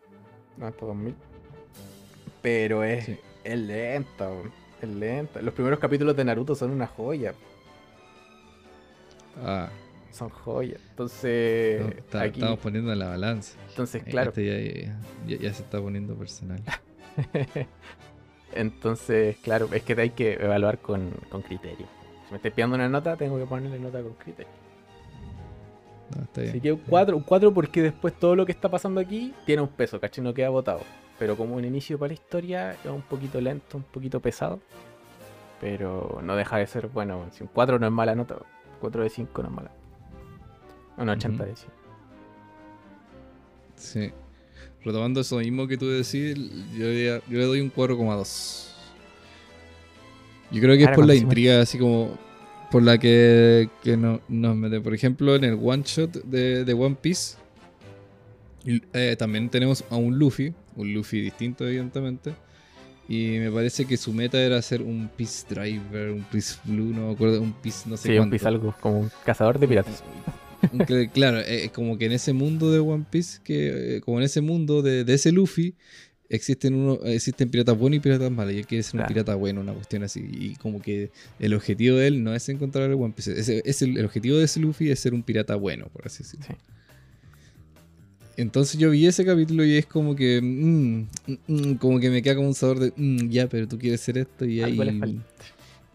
90 0.58 0.86
2000. 0.86 1.16
Pero 2.42 2.84
es, 2.84 3.06
Sí. 3.06 3.20
es 3.44 3.58
lenta, 3.60 4.30
es 4.82 4.90
lenta. 4.90 5.42
Los 5.42 5.54
primeros 5.54 5.80
capítulos 5.80 6.16
de 6.16 6.24
Naruto 6.26 6.56
son 6.56 6.72
una 6.72 6.88
joya, 6.88 7.34
Ah, 9.44 9.70
son 10.12 10.30
joyas. 10.30 10.80
Entonces, 10.90 11.82
no, 11.82 11.88
está- 11.90 12.22
aquí, 12.24 12.40
estamos 12.40 12.60
poniendo 12.60 12.92
en 12.92 13.00
la 13.00 13.10
balanza. 13.10 13.58
entonces, 13.70 14.04
claro. 14.04 14.30
este 14.30 14.46
ya, 14.88 14.92
ya- 15.28 15.38
ya 15.42 15.54
se 15.54 15.62
está 15.64 15.80
poniendo 15.80 16.16
personal. 16.16 16.60
Entonces, 18.54 19.38
claro, 19.38 19.70
es 19.74 19.84
que 19.84 19.94
hay 20.00 20.12
que 20.12 20.34
evaluar 20.34 20.80
con, 20.80 21.12
con 21.30 21.42
criterio. 21.42 21.86
Si 22.26 22.32
me 22.32 22.38
estoy 22.38 22.52
pidiendo 22.52 22.76
una 22.76 22.90
nota, 22.90 23.16
tengo 23.18 23.38
que 23.38 23.46
ponerle 23.46 23.78
nota 23.80 24.02
con 24.02 24.14
criterio. 24.14 24.52
No, 26.16 26.24
está 26.24 26.42
bien. 26.42 26.52
Así 26.52 26.62
que 26.62 26.72
un 26.72 26.80
4, 26.88 27.18
un 27.18 27.24
4 27.24 27.54
porque 27.54 27.82
después 27.82 28.14
todo 28.14 28.36
lo 28.36 28.46
que 28.46 28.52
está 28.52 28.70
pasando 28.70 29.02
aquí 29.02 29.34
tiene 29.46 29.62
un 29.62 29.68
peso, 29.68 30.00
¿cachai? 30.00 30.24
No 30.24 30.34
queda 30.34 30.50
votado. 30.50 30.82
Pero 31.20 31.36
como 31.36 31.56
un 31.56 31.66
inicio 31.66 31.98
para 31.98 32.10
la 32.10 32.14
historia 32.14 32.72
es 32.74 32.90
un 32.92 33.02
poquito 33.02 33.42
lento, 33.42 33.78
un 33.78 33.84
poquito 33.84 34.20
pesado. 34.20 34.60
Pero 35.60 36.20
no 36.24 36.36
deja 36.36 36.58
de 36.58 36.68
ser 36.68 36.88
bueno. 36.88 37.26
Si 37.32 37.44
un 37.44 37.50
4 37.54 37.80
no 37.80 37.88
es 37.88 37.92
mala 37.92 38.14
nota, 38.16 38.38
4 38.80 39.04
de 39.04 39.10
5 39.10 39.42
no 39.44 39.50
es 39.50 39.56
mala. 39.56 39.72
Un 40.98 41.10
80 41.10 41.44
Ujú. 41.44 41.52
de 41.52 41.56
100. 41.58 41.72
Sí. 43.76 44.12
Retomando 44.84 45.20
eso 45.22 45.38
mismo 45.38 45.68
que 45.68 45.78
tú 45.78 45.88
decís, 45.90 46.36
yo, 46.76 46.86
le- 46.86 47.22
yo 47.28 47.38
le 47.38 47.46
doy 47.46 47.62
un 47.62 47.70
4,2. 47.72 48.74
Yo 50.52 50.62
creo 50.62 50.76
que 50.76 50.82
es 50.84 50.88
Ahora 50.88 50.96
por 50.96 51.06
la 51.08 51.16
intriga, 51.16 51.60
así 51.62 51.78
como 51.78 52.12
por 52.72 52.84
la 52.84 52.98
que, 52.98 53.70
que 53.84 53.96
no- 53.98 54.22
nos 54.28 54.56
mete. 54.56 54.82
Por 54.82 54.94
ejemplo, 54.94 55.36
en 55.36 55.44
el 55.44 55.58
one 55.62 55.84
shot 55.86 56.24
de, 56.24 56.66
de 56.66 56.74
One 56.74 56.98
Piece, 57.02 57.38
eh, 58.94 59.16
también 59.18 59.50
tenemos 59.50 59.84
a 59.90 59.96
un 59.96 60.18
Luffy, 60.20 60.54
un 60.76 60.94
Luffy 60.94 61.22
distinto, 61.22 61.66
evidentemente. 61.68 62.34
Y 63.10 63.38
me 63.40 63.50
parece 63.50 63.86
que 63.86 63.96
su 63.96 64.12
meta 64.12 64.42
era 64.42 64.62
ser 64.62 64.82
un 64.82 65.10
Peace 65.16 65.46
Driver, 65.50 66.12
un 66.12 66.24
Peace 66.24 66.56
Blue, 66.66 66.94
no 66.94 67.08
me 67.08 67.14
acuerdo, 67.14 67.42
un 67.42 67.54
Peace 67.54 67.90
no 67.90 67.96
sé 67.96 68.04
Sí, 68.10 68.12
un 68.14 68.18
cuánto. 68.18 68.34
piso 68.34 68.48
algo 68.50 68.76
como 68.82 69.00
un 69.00 69.12
cazador 69.24 69.60
de 69.60 69.68
piratas. 69.68 70.04
Un 70.74 70.80
cl- 70.80 71.10
Claro, 71.14 71.40
eh, 71.40 71.70
como 71.74 71.98
que 71.98 72.08
en 72.08 72.12
ese 72.12 72.34
mundo 72.34 72.70
de 72.70 72.80
One 72.80 73.06
Piece, 73.10 73.40
que 73.46 73.98
eh, 73.98 74.02
como 74.02 74.18
en 74.18 74.26
ese 74.26 74.42
mundo 74.42 74.82
de, 74.82 75.06
de 75.06 75.14
ese 75.14 75.32
Luffy, 75.32 75.76
existen 76.30 76.74
uno, 76.74 77.00
existen 77.06 77.50
piratas 77.50 77.78
buenos 77.78 77.98
y 77.98 78.00
piratas 78.00 78.32
malos. 78.32 78.54
Y 78.54 78.60
él 78.60 78.68
quiere 78.68 78.84
ser 78.84 79.00
un 79.00 79.08
pirata 79.08 79.36
bueno, 79.36 79.62
una 79.62 79.74
cuestión 79.74 80.04
así. 80.04 80.28
Y 80.32 80.56
como 80.56 80.82
que 80.82 81.12
el 81.40 81.54
objetivo 81.54 81.98
de 81.98 82.08
él 82.08 82.24
no 82.24 82.34
es 82.34 82.48
encontrar 82.50 82.90
el 82.90 82.96
One 82.96 83.14
Piece. 83.16 83.40
Es, 83.40 83.50
es 83.50 83.82
el, 83.82 83.98
el 83.98 84.06
objetivo 84.06 84.38
de 84.38 84.46
ese 84.46 84.60
Luffy 84.60 84.90
es 84.90 85.00
ser 85.00 85.14
un 85.14 85.24
pirata 85.24 85.56
bueno, 85.56 85.88
por 85.88 86.08
así 86.08 86.24
decirlo. 86.24 86.46
Sí. 86.48 86.54
Entonces 88.38 88.80
yo 88.80 88.92
vi 88.92 89.08
ese 89.08 89.26
capítulo 89.26 89.66
y 89.66 89.78
es 89.78 89.88
como 89.88 90.16
que. 90.16 90.40
mm, 90.42 91.08
mm, 91.28 91.38
mm, 91.48 91.74
como 91.78 92.00
que 92.00 92.12
me 92.12 92.22
queda 92.22 92.36
como 92.36 92.48
un 92.48 92.54
sabor 92.54 92.80
de. 92.80 92.94
ya, 93.30 93.50
pero 93.50 93.68
tú 93.68 93.80
quieres 93.80 94.00
ser 94.00 94.20
esto 94.20 94.46
y 94.46 94.62
ahí. 94.62 94.80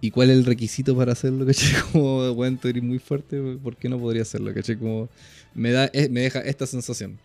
¿Y 0.01 0.11
cuál 0.11 0.31
es 0.31 0.39
el 0.39 0.45
requisito 0.45 0.97
para 0.97 1.13
hacerlo? 1.13 1.47
¿Cachai? 1.47 1.81
Como, 1.93 2.35
bueno, 2.35 2.59
tú 2.61 2.67
eres 2.67 2.83
muy 2.83 2.99
fuerte, 2.99 3.41
¿por 3.63 3.77
qué 3.77 3.89
no 3.89 4.01
podría 4.01 4.23
hacerlo? 4.23 4.53
¿Cachai? 4.53 4.77
Como, 4.77 5.09
me, 5.55 5.71
da, 5.71 5.89
eh, 5.93 6.09
me 6.09 6.23
deja 6.23 6.41
esta 6.41 6.67
sensación. 6.67 7.17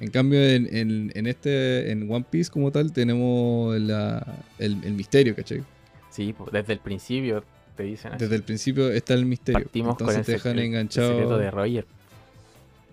En 0.00 0.10
cambio, 0.10 0.42
en, 0.42 0.68
en- 0.76 1.12
en 1.14 1.26
este, 1.26 1.90
en 1.90 2.10
One 2.10 2.24
Piece 2.28 2.50
como 2.50 2.70
tal, 2.70 2.92
tenemos 2.92 3.78
la- 3.80 4.24
el, 4.58 4.82
el 4.84 4.92
misterio, 4.92 5.34
¿cachai? 5.34 5.62
Sí, 6.10 6.34
pues, 6.36 6.52
desde 6.52 6.72
el 6.74 6.80
principio 6.80 7.44
te 7.76 7.82
dicen 7.84 8.12
así. 8.12 8.24
Desde 8.24 8.36
el 8.36 8.42
principio 8.42 8.90
está 8.90 9.14
el 9.14 9.26
misterio. 9.26 9.62
Partimos 9.62 9.92
Entonces 9.92 10.16
con 10.16 10.24
te 10.24 10.32
el, 10.32 10.72
dejan 10.72 10.90
secreto 10.90 11.38
de 11.38 11.50
Roger. 11.50 11.86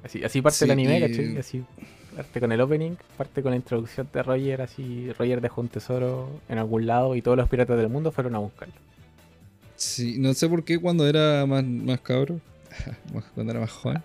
Así, 0.03 0.23
así 0.23 0.41
parte 0.41 0.57
Sí, 0.59 0.65
el 0.65 0.71
anime, 0.71 0.97
y- 0.97 1.01
¿cachai? 1.01 1.37
Así 1.37 1.63
parte 2.15 2.39
con 2.39 2.51
el 2.51 2.61
opening, 2.61 2.91
parte 3.17 3.41
con 3.41 3.51
la 3.51 3.55
introducción 3.55 4.07
de 4.13 4.21
Roger, 4.23 4.61
así 4.61 5.11
Roger 5.17 5.41
dejó 5.41 5.61
un 5.61 5.67
tesoro 5.69 6.29
en 6.47 6.57
algún 6.59 6.85
lado 6.85 7.15
y 7.15 7.21
todos 7.21 7.35
los 7.37 7.49
piratas 7.49 7.75
del 7.77 7.89
mundo 7.89 8.11
fueron 8.11 8.35
a 8.35 8.39
buscarlo. 8.39 8.73
Sí, 9.75 10.17
no 10.19 10.33
sé 10.33 10.47
por 10.47 10.63
qué 10.63 10.77
cuando 10.79 11.07
era 11.07 11.45
más, 11.47 11.63
más 11.65 11.99
cabro, 12.01 12.39
cuando 13.33 13.51
era 13.51 13.61
más 13.61 13.71
joven, 13.71 14.03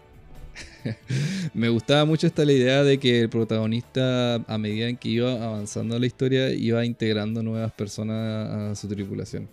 me 1.54 1.68
gustaba 1.68 2.04
mucho 2.04 2.26
esta 2.26 2.44
la 2.44 2.52
idea 2.52 2.82
de 2.84 2.98
que 2.98 3.20
el 3.20 3.28
protagonista, 3.28 4.36
a 4.36 4.58
medida 4.58 4.88
en 4.88 4.96
que 4.96 5.08
iba 5.08 5.32
avanzando 5.44 5.98
la 5.98 6.06
historia, 6.06 6.50
iba 6.50 6.84
integrando 6.84 7.42
nuevas 7.42 7.72
personas 7.72 8.50
a 8.50 8.74
su 8.74 8.88
tripulación. 8.88 9.48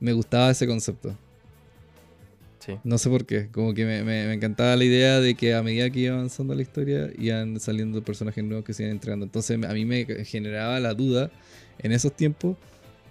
Me 0.00 0.12
gustaba 0.12 0.50
ese 0.50 0.66
concepto. 0.66 1.16
Sí. 2.58 2.74
No 2.84 2.96
sé 2.98 3.10
por 3.10 3.26
qué. 3.26 3.48
Como 3.50 3.74
que 3.74 3.84
me, 3.84 4.04
me- 4.04 4.26
me 4.26 4.34
encantaba 4.34 4.76
la 4.76 4.84
idea 4.84 5.20
de 5.20 5.34
que 5.34 5.54
a 5.54 5.62
medida 5.62 5.90
que 5.90 6.00
iba 6.00 6.14
avanzando 6.14 6.54
la 6.54 6.62
historia, 6.62 7.10
iban 7.18 7.58
saliendo 7.58 8.02
personajes 8.02 8.44
nuevos 8.44 8.64
que 8.64 8.72
se 8.72 8.84
iban 8.84 8.92
entregando. 8.92 9.24
Entonces 9.26 9.58
a 9.64 9.72
mí 9.74 9.84
me 9.84 10.04
generaba 10.24 10.78
la 10.78 10.94
duda 10.94 11.30
en 11.80 11.90
esos 11.92 12.14
tiempos. 12.14 12.56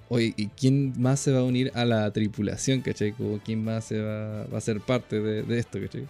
Oye, 0.07 0.33
¿y 0.35 0.47
quién 0.47 0.93
más 0.97 1.19
se 1.21 1.31
va 1.31 1.39
a 1.39 1.43
unir 1.43 1.71
a 1.73 1.85
la 1.85 2.11
tripulación, 2.11 2.81
cachai? 2.81 3.11
Como 3.13 3.39
quién 3.39 3.63
más 3.63 3.85
se 3.85 3.99
va, 4.01 4.45
va 4.45 4.57
a 4.57 4.61
ser 4.61 4.79
parte 4.81 5.19
de, 5.21 5.43
de 5.43 5.59
esto, 5.59 5.79
cachai? 5.81 6.05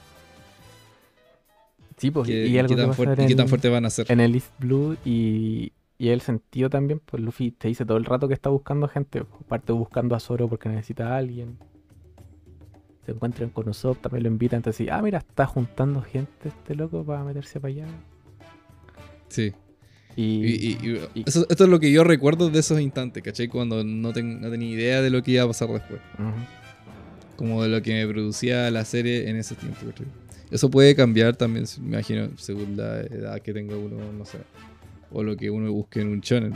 Sí, 2.02 2.10
pues, 2.10 2.28
¿Qué, 2.28 2.48
y 2.48 2.56
y 2.56 2.58
algo 2.58 2.70
qué 2.70 2.76
que 2.76 2.82
tan 2.82 3.20
en 3.20 3.26
y 3.26 3.28
qué 3.28 3.36
tan 3.36 3.44
el- 3.46 3.50
fuerte 3.50 3.70
van 3.70 3.86
a 3.86 3.90
ser? 3.92 4.12
En 4.12 4.20
el 4.20 4.34
East 4.34 4.52
Blue 4.60 4.98
y, 5.06 5.72
y 6.00 6.10
el 6.10 6.22
sentido 6.22 6.68
también, 6.70 7.00
pues 7.06 7.22
Luffy 7.22 7.52
te 7.52 7.68
dice 7.68 7.86
todo 7.86 7.98
el 7.98 8.06
rato 8.06 8.28
que 8.28 8.34
está 8.34 8.50
buscando 8.50 8.88
gente. 8.88 9.24
pues, 9.24 9.44
Parte 9.48 9.72
buscando 9.72 10.16
a 10.16 10.20
Zoro 10.20 10.50
porque 10.50 10.68
necesita 10.68 11.14
a 11.14 11.18
alguien. 11.18 11.58
Se 13.06 13.12
encuentran 13.12 13.50
con 13.52 13.70
Usopp, 13.70 14.02
también 14.02 14.24
lo 14.24 14.30
invitan. 14.30 14.58
Entonces, 14.58 14.88
ah, 14.92 15.00
mira, 15.04 15.20
está 15.20 15.46
juntando 15.46 16.02
gente 16.02 16.50
este 16.50 16.74
loco 16.76 17.04
para 17.04 17.24
meterse 17.24 17.60
para 17.60 17.72
allá. 17.74 17.86
Sí. 19.30 19.54
Y, 20.16 20.24
Y, 20.24 20.46
y- 20.46 20.78
y- 20.82 21.00
y- 21.20 21.24
eso- 21.28 21.46
esto 21.50 21.64
es 21.66 21.70
lo 21.70 21.80
que 21.80 21.92
yo 21.92 22.04
recuerdo 22.04 22.50
de 22.50 22.60
esos 22.60 22.80
instantes, 22.82 23.22
¿cachai? 23.24 23.48
Cuando 23.48 23.84
no, 23.84 24.12
ten- 24.12 24.42
no 24.42 24.50
tenía 24.50 24.70
idea 24.72 25.02
de 25.04 25.10
lo 25.12 25.22
que 25.24 25.32
iba 25.32 25.44
a 25.44 25.48
pasar 25.48 25.70
después. 25.70 26.02
Como 27.38 27.62
de 27.64 27.70
lo 27.70 27.82
que 27.82 27.94
me 27.94 28.12
producía 28.12 28.70
la 28.72 28.86
serie 28.86 29.30
en 29.30 29.36
ese 29.38 29.56
tiempo, 29.56 29.80
¿cachai? 29.88 30.08
Eso 30.52 30.70
puede 30.70 30.96
cambiar 30.96 31.36
también, 31.36 31.66
me 31.82 31.88
imagino, 31.98 32.28
según 32.38 32.76
la 32.78 33.00
edad 33.02 33.40
que 33.42 33.54
tenga 33.54 33.76
uno, 33.78 33.96
no 34.18 34.26
sé. 34.26 34.38
O 35.12 35.24
lo 35.24 35.36
que 35.38 35.50
uno 35.50 35.72
busque 35.72 36.02
en 36.02 36.10
un 36.10 36.22
channel. 36.22 36.54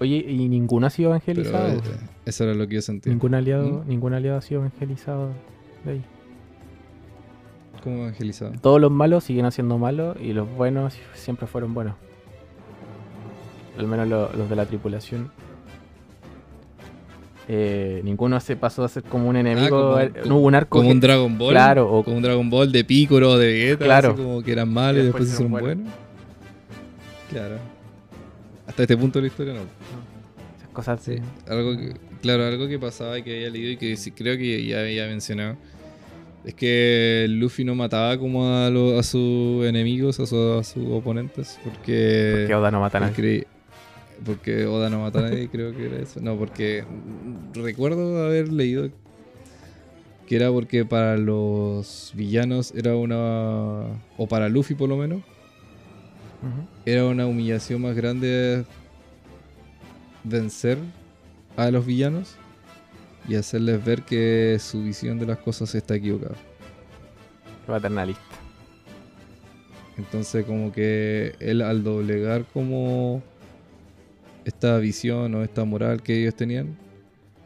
Oye, 0.00 0.16
y 0.28 0.48
ninguno 0.48 0.86
ha 0.86 0.90
sido 0.90 1.10
Pero 1.24 1.40
evangelizado. 1.42 1.68
eh, 1.78 1.98
eso 2.26 2.44
era 2.44 2.54
lo 2.54 2.66
que 2.68 2.74
yo 2.76 2.82
sentía. 2.82 3.10
ningún 3.12 3.34
aliado, 3.34 3.82
¿Mm? 3.84 3.88
ningún 3.88 4.12
aliado 4.14 4.38
ha 4.38 4.42
sido 4.42 4.60
evangelizado 4.60 5.30
de 5.84 5.92
ahí. 5.92 6.04
Como 7.82 7.96
evangelizado. 8.02 8.52
Todos 8.62 8.80
los 8.80 8.90
malos 8.90 9.24
siguen 9.24 9.50
siendo 9.52 9.78
malos 9.78 10.16
y 10.20 10.32
los 10.32 10.48
buenos 10.54 10.94
siempre 11.14 11.46
fueron 11.46 11.74
buenos. 11.74 11.94
Al 13.78 13.86
menos 13.86 14.08
lo- 14.08 14.32
los 14.34 14.48
de 14.48 14.56
la 14.56 14.66
tripulación. 14.66 15.30
Eh, 17.46 18.00
ninguno 18.04 18.40
se 18.40 18.56
pasó 18.56 18.84
a 18.84 18.88
ser 18.88 19.02
como 19.02 19.28
un 19.28 19.36
enemigo. 19.36 19.68
como- 19.92 20.00
eh, 20.00 20.12
no 20.26 20.36
hubo 20.36 20.46
un 20.46 20.54
arco. 20.54 20.78
Como 20.78 20.88
que- 20.88 20.94
un 20.94 21.00
Dragon 21.00 21.36
Ball. 21.38 21.50
Claro, 21.52 21.92
o- 21.92 22.02
Como 22.02 22.16
un 22.16 22.22
Dragon 22.22 22.48
Ball 22.48 22.72
de 22.72 22.84
Piccolo 22.84 23.32
o 23.32 23.38
de 23.38 23.46
Vegeta. 23.48 23.84
Claro. 23.84 24.12
así 24.12 24.22
como 24.22 24.42
que 24.42 24.52
eran 24.52 24.72
malos 24.72 25.02
y 25.02 25.04
después, 25.04 25.24
se 25.28 25.34
hicieron 25.34 25.52
buenos. 25.52 25.92
Claro. 27.30 27.56
Hasta 28.66 28.82
este 28.82 28.96
punto 28.96 29.18
de 29.18 29.22
la 29.22 29.26
historia 29.28 29.52
no. 29.54 29.60
esas 29.60 30.68
cosas 30.72 31.00
Sí, 31.02 31.12
de- 31.12 31.22
algo 31.48 31.76
que, 31.76 31.94
claro, 32.22 32.44
algo 32.46 32.66
que 32.66 32.78
pasaba 32.78 33.18
y 33.18 33.22
que 33.22 33.34
había 33.36 33.50
leído 33.50 33.70
y 33.72 33.76
que 33.76 33.96
sí, 33.96 34.10
creo 34.10 34.36
que 34.38 34.64
ya 34.64 34.80
había 34.80 35.06
mencionado 35.06 35.56
es 36.44 36.54
que 36.54 37.26
Luffy 37.28 37.64
no 37.64 37.74
mataba 37.74 38.16
como 38.18 38.46
a, 38.48 38.70
lo- 38.70 38.98
a 38.98 39.02
sus 39.02 39.64
enemigos, 39.66 40.18
a, 40.20 40.26
su- 40.26 40.58
a 40.58 40.64
sus 40.64 40.86
oponentes, 40.90 41.58
porque 41.64 42.36
Porque 42.40 42.54
Oda 42.54 42.70
no 42.70 42.80
mata 42.80 42.98
a 42.98 43.00
nadie. 43.02 43.46
Porque, 44.24 44.66
Oda 44.66 44.90
no 44.90 45.00
mata 45.00 45.20
a 45.20 45.22
nadie, 45.22 45.48
creo 45.48 45.74
que 45.76 45.86
era 45.86 45.98
eso. 45.98 46.20
No, 46.20 46.36
porque 46.36 46.84
recuerdo 47.54 48.24
haber 48.24 48.52
leído 48.52 48.90
que 50.26 50.36
era 50.36 50.50
porque 50.50 50.84
para 50.84 51.16
los 51.16 52.12
villanos 52.14 52.72
era 52.74 52.96
una 52.96 53.84
o 54.16 54.26
para 54.26 54.48
Luffy 54.48 54.74
por 54.74 54.88
lo 54.88 54.96
menos 54.96 55.22
era 56.84 57.04
una 57.06 57.26
humillación 57.26 57.82
más 57.82 57.94
grande 57.94 58.64
vencer 60.24 60.78
a 61.56 61.70
los 61.70 61.86
villanos 61.86 62.36
y 63.28 63.36
hacerles 63.36 63.82
ver 63.82 64.02
que 64.02 64.58
su 64.60 64.82
visión 64.82 65.18
de 65.18 65.26
las 65.26 65.38
cosas 65.38 65.74
está 65.74 65.94
equivocada. 65.94 66.34
Paternalista. 67.66 68.22
Entonces 69.96 70.44
como 70.44 70.72
que 70.72 71.34
él 71.40 71.62
al 71.62 71.82
doblegar 71.82 72.44
como 72.52 73.22
esta 74.44 74.78
visión 74.78 75.34
o 75.34 75.42
esta 75.42 75.64
moral 75.64 76.02
que 76.02 76.20
ellos 76.20 76.34
tenían, 76.34 76.76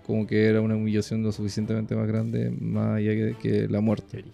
como 0.06 0.26
que 0.26 0.46
era 0.46 0.60
una 0.60 0.74
humillación 0.76 1.22
lo 1.22 1.32
suficientemente 1.32 1.94
más 1.94 2.06
grande, 2.06 2.50
más 2.50 2.96
allá 2.96 3.10
que, 3.12 3.36
que 3.40 3.68
la 3.68 3.80
muerte. 3.80 4.24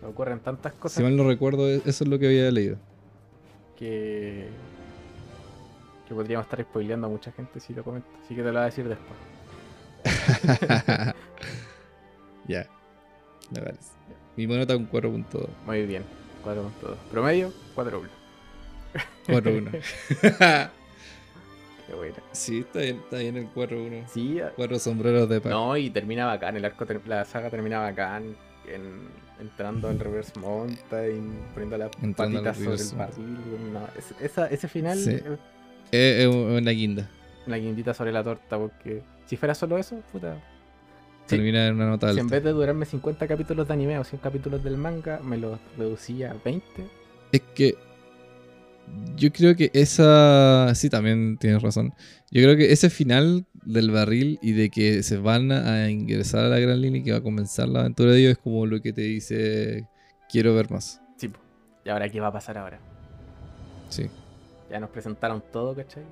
Me 0.00 0.08
ocurren 0.08 0.40
tantas 0.40 0.72
cosas 0.72 0.96
Si 0.96 1.02
mal 1.02 1.16
no 1.16 1.24
recuerdo, 1.26 1.68
e- 1.68 1.76
eso 1.84 2.04
es 2.04 2.08
lo 2.08 2.18
que 2.18 2.26
había 2.26 2.50
leído. 2.50 2.76
que. 3.78 4.48
que 6.08 6.14
podríamos 6.14 6.46
estar 6.46 6.60
spoileando 6.62 7.06
a 7.06 7.10
mucha 7.10 7.30
gente 7.32 7.60
si 7.60 7.72
lo 7.72 7.84
comento. 7.84 8.08
Así 8.24 8.34
que 8.34 8.42
te 8.42 8.48
lo 8.48 8.52
voy 8.54 8.62
a 8.62 8.64
decir 8.64 8.88
después. 8.88 9.18
ya, 12.48 12.66
me 13.50 13.60
parece. 13.60 13.92
Mi 14.36 14.46
monota 14.46 14.76
un 14.76 14.90
4.2. 14.90 15.46
Muy 15.66 15.86
bien. 15.86 16.02
4.2. 16.44 16.96
Promedio, 17.10 17.52
4.1. 17.76 18.08
4-1. 19.28 20.70
Qué 21.92 21.96
buena. 21.98 22.16
sí, 22.32 22.60
está 22.60 22.78
bien, 22.80 22.96
está 22.96 23.18
bien 23.18 23.36
el 23.36 23.52
4-1. 23.52 24.04
Sí, 24.08 24.40
Cuatro 24.56 24.78
sombreros 24.78 25.28
de 25.28 25.42
paz. 25.42 25.52
no, 25.52 25.76
y 25.76 25.90
termina 25.90 26.24
bacán. 26.24 26.56
El 26.56 26.64
arco, 26.64 26.86
la 27.06 27.24
saga 27.26 27.50
termina 27.50 27.80
bacán. 27.80 28.34
En, 28.66 29.08
entrando 29.40 29.88
al 29.88 29.98
reverse 29.98 30.38
mountain, 30.40 31.32
poniendo 31.52 31.76
las 31.76 31.90
Entrando 32.00 32.42
patitas 32.44 32.56
sobre 32.56 32.76
el 32.82 32.96
barril. 32.96 33.72
no, 33.72 33.80
es- 33.98 34.14
esa- 34.22 34.46
ese 34.46 34.68
final 34.68 34.96
Sí. 34.96 35.10
es 35.10 35.22
Es, 35.90 36.20
es 36.20 36.26
una 36.28 36.70
guinda. 36.70 37.10
una 37.46 37.56
guindita 37.56 37.92
sobre 37.92 38.12
la 38.12 38.22
torta. 38.24 38.56
Porque 38.56 39.02
si 39.26 39.36
fuera 39.36 39.54
solo 39.54 39.76
eso, 39.76 40.00
puta. 40.12 40.36
Sí. 41.26 41.36
Termina 41.36 41.66
en 41.66 41.74
una 41.74 41.86
nota 41.88 42.06
Si 42.06 42.10
alta. 42.12 42.20
en 42.22 42.28
vez 42.28 42.42
de 42.44 42.52
durarme 42.52 42.86
50 42.86 43.26
capítulos 43.28 43.68
de 43.68 43.74
anime 43.74 43.98
o 43.98 44.04
100 44.04 44.20
capítulos 44.22 44.62
del 44.64 44.76
manga, 44.78 45.20
me 45.22 45.36
los 45.36 45.58
reducía 45.76 46.30
a 46.30 46.36
20. 46.42 46.86
Es 47.32 47.40
que 47.54 47.74
yo 49.16 49.32
creo 49.32 49.56
que 49.56 49.70
esa... 49.74 50.74
Sí, 50.74 50.90
también 50.90 51.36
tienes 51.38 51.62
razón. 51.62 51.94
Yo 52.30 52.42
creo 52.42 52.56
que 52.56 52.72
ese 52.72 52.90
final 52.90 53.46
del 53.64 53.90
barril 53.90 54.38
y 54.42 54.52
de 54.52 54.70
que 54.70 55.02
se 55.02 55.18
van 55.18 55.52
a 55.52 55.90
ingresar 55.90 56.44
a 56.44 56.48
la 56.48 56.58
gran 56.58 56.80
línea 56.80 57.00
y 57.00 57.04
que 57.04 57.12
va 57.12 57.18
a 57.18 57.22
comenzar 57.22 57.68
la 57.68 57.80
aventura 57.80 58.12
de 58.12 58.20
ellos 58.20 58.32
es 58.32 58.38
como 58.38 58.66
lo 58.66 58.80
que 58.80 58.92
te 58.92 59.02
dice 59.02 59.86
quiero 60.28 60.54
ver 60.54 60.70
más. 60.70 61.00
Sí. 61.16 61.30
¿Y 61.84 61.90
ahora 61.90 62.08
qué 62.08 62.20
va 62.20 62.28
a 62.28 62.32
pasar 62.32 62.58
ahora? 62.58 62.80
Sí. 63.90 64.08
Ya 64.70 64.80
nos 64.80 64.90
presentaron 64.90 65.42
todo, 65.52 65.74
¿cachai? 65.76 66.04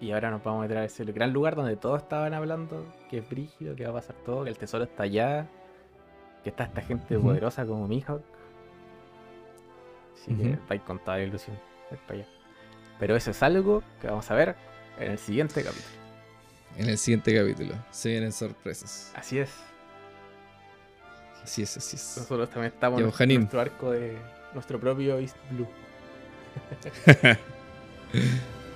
Y 0.00 0.10
ahora 0.12 0.30
nos 0.30 0.42
vamos 0.42 0.60
a 0.60 0.62
meter 0.62 0.78
a 0.78 0.84
ese 0.84 1.04
gran 1.04 1.32
lugar 1.32 1.56
donde 1.56 1.76
todos 1.76 2.02
estaban 2.02 2.34
hablando 2.34 2.92
que 3.10 3.18
es 3.18 3.28
brígido, 3.28 3.76
que 3.76 3.84
va 3.84 3.90
a 3.90 3.94
pasar 3.94 4.16
todo, 4.24 4.44
que 4.44 4.50
el 4.50 4.58
tesoro 4.58 4.84
está 4.84 5.04
allá, 5.04 5.46
que 6.42 6.50
está 6.50 6.64
esta 6.64 6.82
gente 6.82 7.18
poderosa 7.18 7.64
como 7.64 7.86
Mihawk. 7.86 8.35
Así 10.20 10.34
que 10.34 10.48
Ujú. 10.52 10.58
vais 10.68 10.82
con 10.82 10.98
toda 10.98 11.18
la 11.18 11.24
ilusión. 11.24 11.58
para 12.06 12.20
allá. 12.20 12.28
Pero 12.98 13.14
eso 13.14 13.30
es 13.30 13.42
algo 13.42 13.82
que 14.00 14.08
vamos 14.08 14.28
a 14.30 14.34
ver 14.34 14.56
en 14.98 15.12
el 15.12 15.18
siguiente 15.18 15.62
capítulo. 15.62 15.86
En 16.76 16.88
el 16.88 16.98
siguiente 16.98 17.34
capítulo 17.36 17.74
se 17.90 18.08
vienen 18.10 18.32
sorpresas. 18.32 19.12
Así 19.14 19.38
es. 19.38 19.50
Así 21.42 21.62
es, 21.62 21.76
así 21.76 21.94
es. 21.96 22.14
Nosotros 22.18 22.50
también 22.50 22.72
estamos 22.72 22.98
Ya, 23.00 23.24
en 23.24 23.34
nuestro 23.40 23.60
arco 23.60 23.90
de 23.92 24.18
nuestro 24.52 24.80
propio 24.80 25.18
East 25.18 25.36
Blue. 25.50 25.68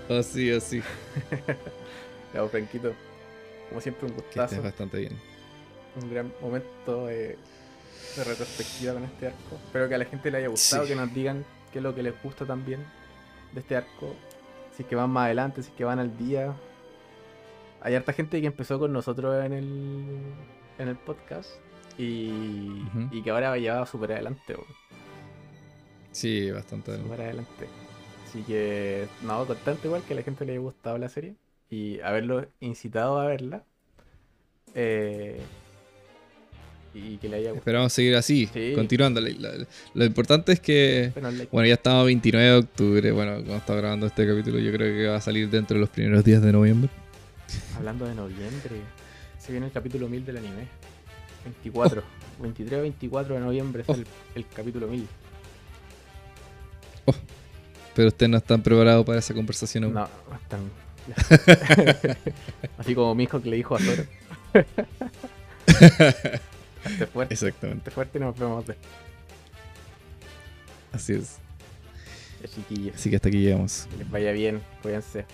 Así, 0.08 0.50
así. 0.52 0.82
Ya, 2.32 2.40
pues, 2.40 2.50
Franquito. 2.52 2.92
Como 3.68 3.80
siempre, 3.80 4.06
un 4.06 4.12
Que 4.14 4.22
gustazo. 4.22 4.44
estés 4.54 4.62
bastante 4.62 4.98
bien. 4.98 5.18
un 6.00 6.10
gran 6.10 6.32
momento 6.40 7.06
de, 7.06 7.36
de 8.16 8.24
retrospectiva 8.24 8.94
con 8.94 9.04
este 9.04 9.26
arco. 9.28 9.56
Espero 9.66 9.88
que 9.88 9.94
a 9.94 9.98
la 9.98 10.04
gente 10.04 10.30
le 10.30 10.38
haya 10.38 10.48
gustado, 10.48 10.82
Sí. 10.84 10.90
que 10.90 10.96
nos 10.96 11.12
digan 11.14 11.44
qué 11.72 11.78
es 11.78 11.82
lo 11.82 11.94
que 11.94 12.02
les 12.02 12.20
gusta 12.22 12.44
también 12.44 12.84
de 13.52 13.60
este 13.60 13.76
arco. 13.76 14.14
Si 14.76 14.82
es 14.82 14.88
que 14.88 14.96
van 14.96 15.10
más 15.10 15.26
adelante, 15.26 15.62
si 15.62 15.70
es 15.70 15.76
que 15.76 15.84
van 15.84 15.98
al 15.98 16.16
día. 16.16 16.54
Hay 17.82 17.94
harta 17.94 18.12
gente 18.12 18.40
que 18.40 18.46
empezó 18.46 18.78
con 18.78 18.92
nosotros 18.92 19.42
en 19.44 19.52
el, 19.52 20.22
en 20.78 20.88
el 20.88 20.96
podcast 20.96 21.50
y, 21.96 22.82
y 23.10 23.22
que 23.22 23.30
ahora 23.30 23.50
va 23.50 23.86
súper 23.86 24.12
adelante. 24.12 24.54
weón. 24.54 24.66
Sí, 26.12 26.50
bastante. 26.50 26.96
Súper 26.98 27.20
adelante. 27.22 27.68
Así 28.28 28.42
que, 28.42 29.08
no, 29.22 29.44
contento 29.46 29.86
igual 29.86 30.02
que 30.02 30.12
a 30.12 30.16
la 30.16 30.22
gente 30.22 30.44
le 30.44 30.52
haya 30.52 30.60
gustado 30.60 30.98
la 30.98 31.08
serie 31.08 31.34
y 31.68 32.00
haberlo 32.00 32.46
incitado 32.60 33.18
a 33.20 33.26
verla. 33.26 33.64
Eh, 34.74 35.40
y 36.94 37.16
que 37.18 37.28
le 37.28 37.36
haya 37.36 37.50
gustado. 37.50 37.58
Esperamos 37.58 37.92
seguir 37.92 38.16
así, 38.16 38.48
Sí. 38.52 38.72
continuando. 38.74 39.20
La- 39.20 39.30
lo 39.94 40.04
importante 40.04 40.52
es 40.52 40.60
que, 40.60 41.12
Bueno, 41.52 41.66
ya 41.68 41.74
estamos 41.74 42.02
a 42.02 42.04
29 42.04 42.46
de 42.50 42.56
octubre. 42.56 43.10
Bueno, 43.12 43.32
cuando 43.36 43.56
está 43.56 43.74
grabando 43.74 44.06
este 44.06 44.26
capítulo, 44.26 44.58
yo 44.58 44.72
creo 44.72 44.96
que 44.96 45.06
va 45.08 45.16
a 45.16 45.20
salir 45.20 45.48
dentro 45.50 45.74
de 45.76 45.80
los 45.80 45.90
primeros 45.90 46.24
días 46.24 46.42
de 46.42 46.52
noviembre. 46.52 46.90
Hablando 47.76 48.06
de 48.06 48.14
noviembre, 48.14 48.70
se 49.38 49.52
viene 49.52 49.66
el 49.66 49.72
capítulo 49.72 50.08
1000 50.08 50.24
del 50.24 50.36
anime. 50.38 50.68
24, 51.44 52.02
23 52.40 52.78
o 52.78 52.82
24 52.82 53.34
de 53.34 53.40
noviembre 53.40 53.82
es 53.82 53.88
Oh. 53.88 53.94
el, 53.94 54.06
el 54.34 54.46
capítulo 54.54 54.86
1000. 54.88 55.06
Pero 57.94 58.08
ustedes 58.08 58.30
no 58.30 58.36
están 58.38 58.62
preparados 58.62 59.04
para 59.04 59.18
esa 59.18 59.34
conversación 59.34 59.84
aún. 59.84 59.94
No, 59.94 60.08
no 60.30 60.36
están. 60.36 60.60
Así 62.78 62.94
como 62.94 63.14
mi 63.14 63.24
hijo 63.24 63.42
que 63.42 63.50
le 63.50 63.56
dijo 63.56 63.74
a 63.74 63.78
Zoro. 63.80 64.04
Fuerte, 67.12 67.34
Exactamente, 67.34 67.90
fuerte 67.90 68.18
y 68.18 68.20
nos 68.22 68.38
vemos 68.38 68.66
después, 68.66 68.88
así 70.92 71.12
es. 71.14 71.38
chiquillos. 72.54 72.94
Así 72.96 73.10
que 73.10 73.16
hasta 73.16 73.28
aquí 73.28 73.38
llegamos. 73.38 73.86
Que 73.90 73.96
les 73.98 74.10
vaya 74.10 74.32
bien, 74.32 74.62
cuídense. 74.82 75.26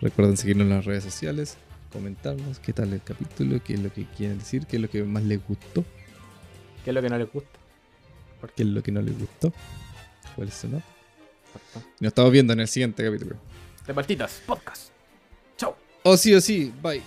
Recuerden 0.00 0.36
seguirnos 0.36 0.64
en 0.66 0.70
las 0.70 0.84
redes 0.84 1.04
sociales, 1.04 1.56
comentarnos 1.92 2.58
qué 2.58 2.72
tal 2.72 2.92
el 2.92 3.02
capítulo, 3.02 3.62
qué 3.62 3.74
es 3.74 3.80
lo 3.80 3.92
que 3.92 4.04
quieren 4.16 4.38
decir, 4.38 4.66
qué 4.66 4.76
es 4.76 4.82
lo 4.82 4.90
que 4.90 5.02
más 5.04 5.22
les 5.24 5.44
gustó, 5.46 5.84
¿Qué 6.84 6.90
es 6.90 6.94
lo 6.94 7.02
que 7.02 7.08
no 7.10 7.18
les 7.18 7.32
gusta? 7.32 7.58
qué 8.56 8.62
es 8.62 8.68
lo 8.68 8.82
que 8.82 8.92
no 8.92 9.02
les 9.02 9.18
gustó, 9.18 9.52
cuál 10.34 10.48
es 10.48 10.54
su. 10.54 10.66
Y 10.66 10.70
nos 10.70 10.82
estamos 12.00 12.30
viendo 12.32 12.52
en 12.52 12.60
el 12.60 12.68
siguiente 12.68 13.04
capítulo. 13.04 13.36
De 13.86 13.92
Partitas, 13.92 14.42
podcast. 14.46 14.90
Chao. 15.56 15.76
Oh, 16.04 16.16
sí, 16.16 16.34
oh, 16.34 16.40
sí, 16.40 16.72
bye. 16.82 17.02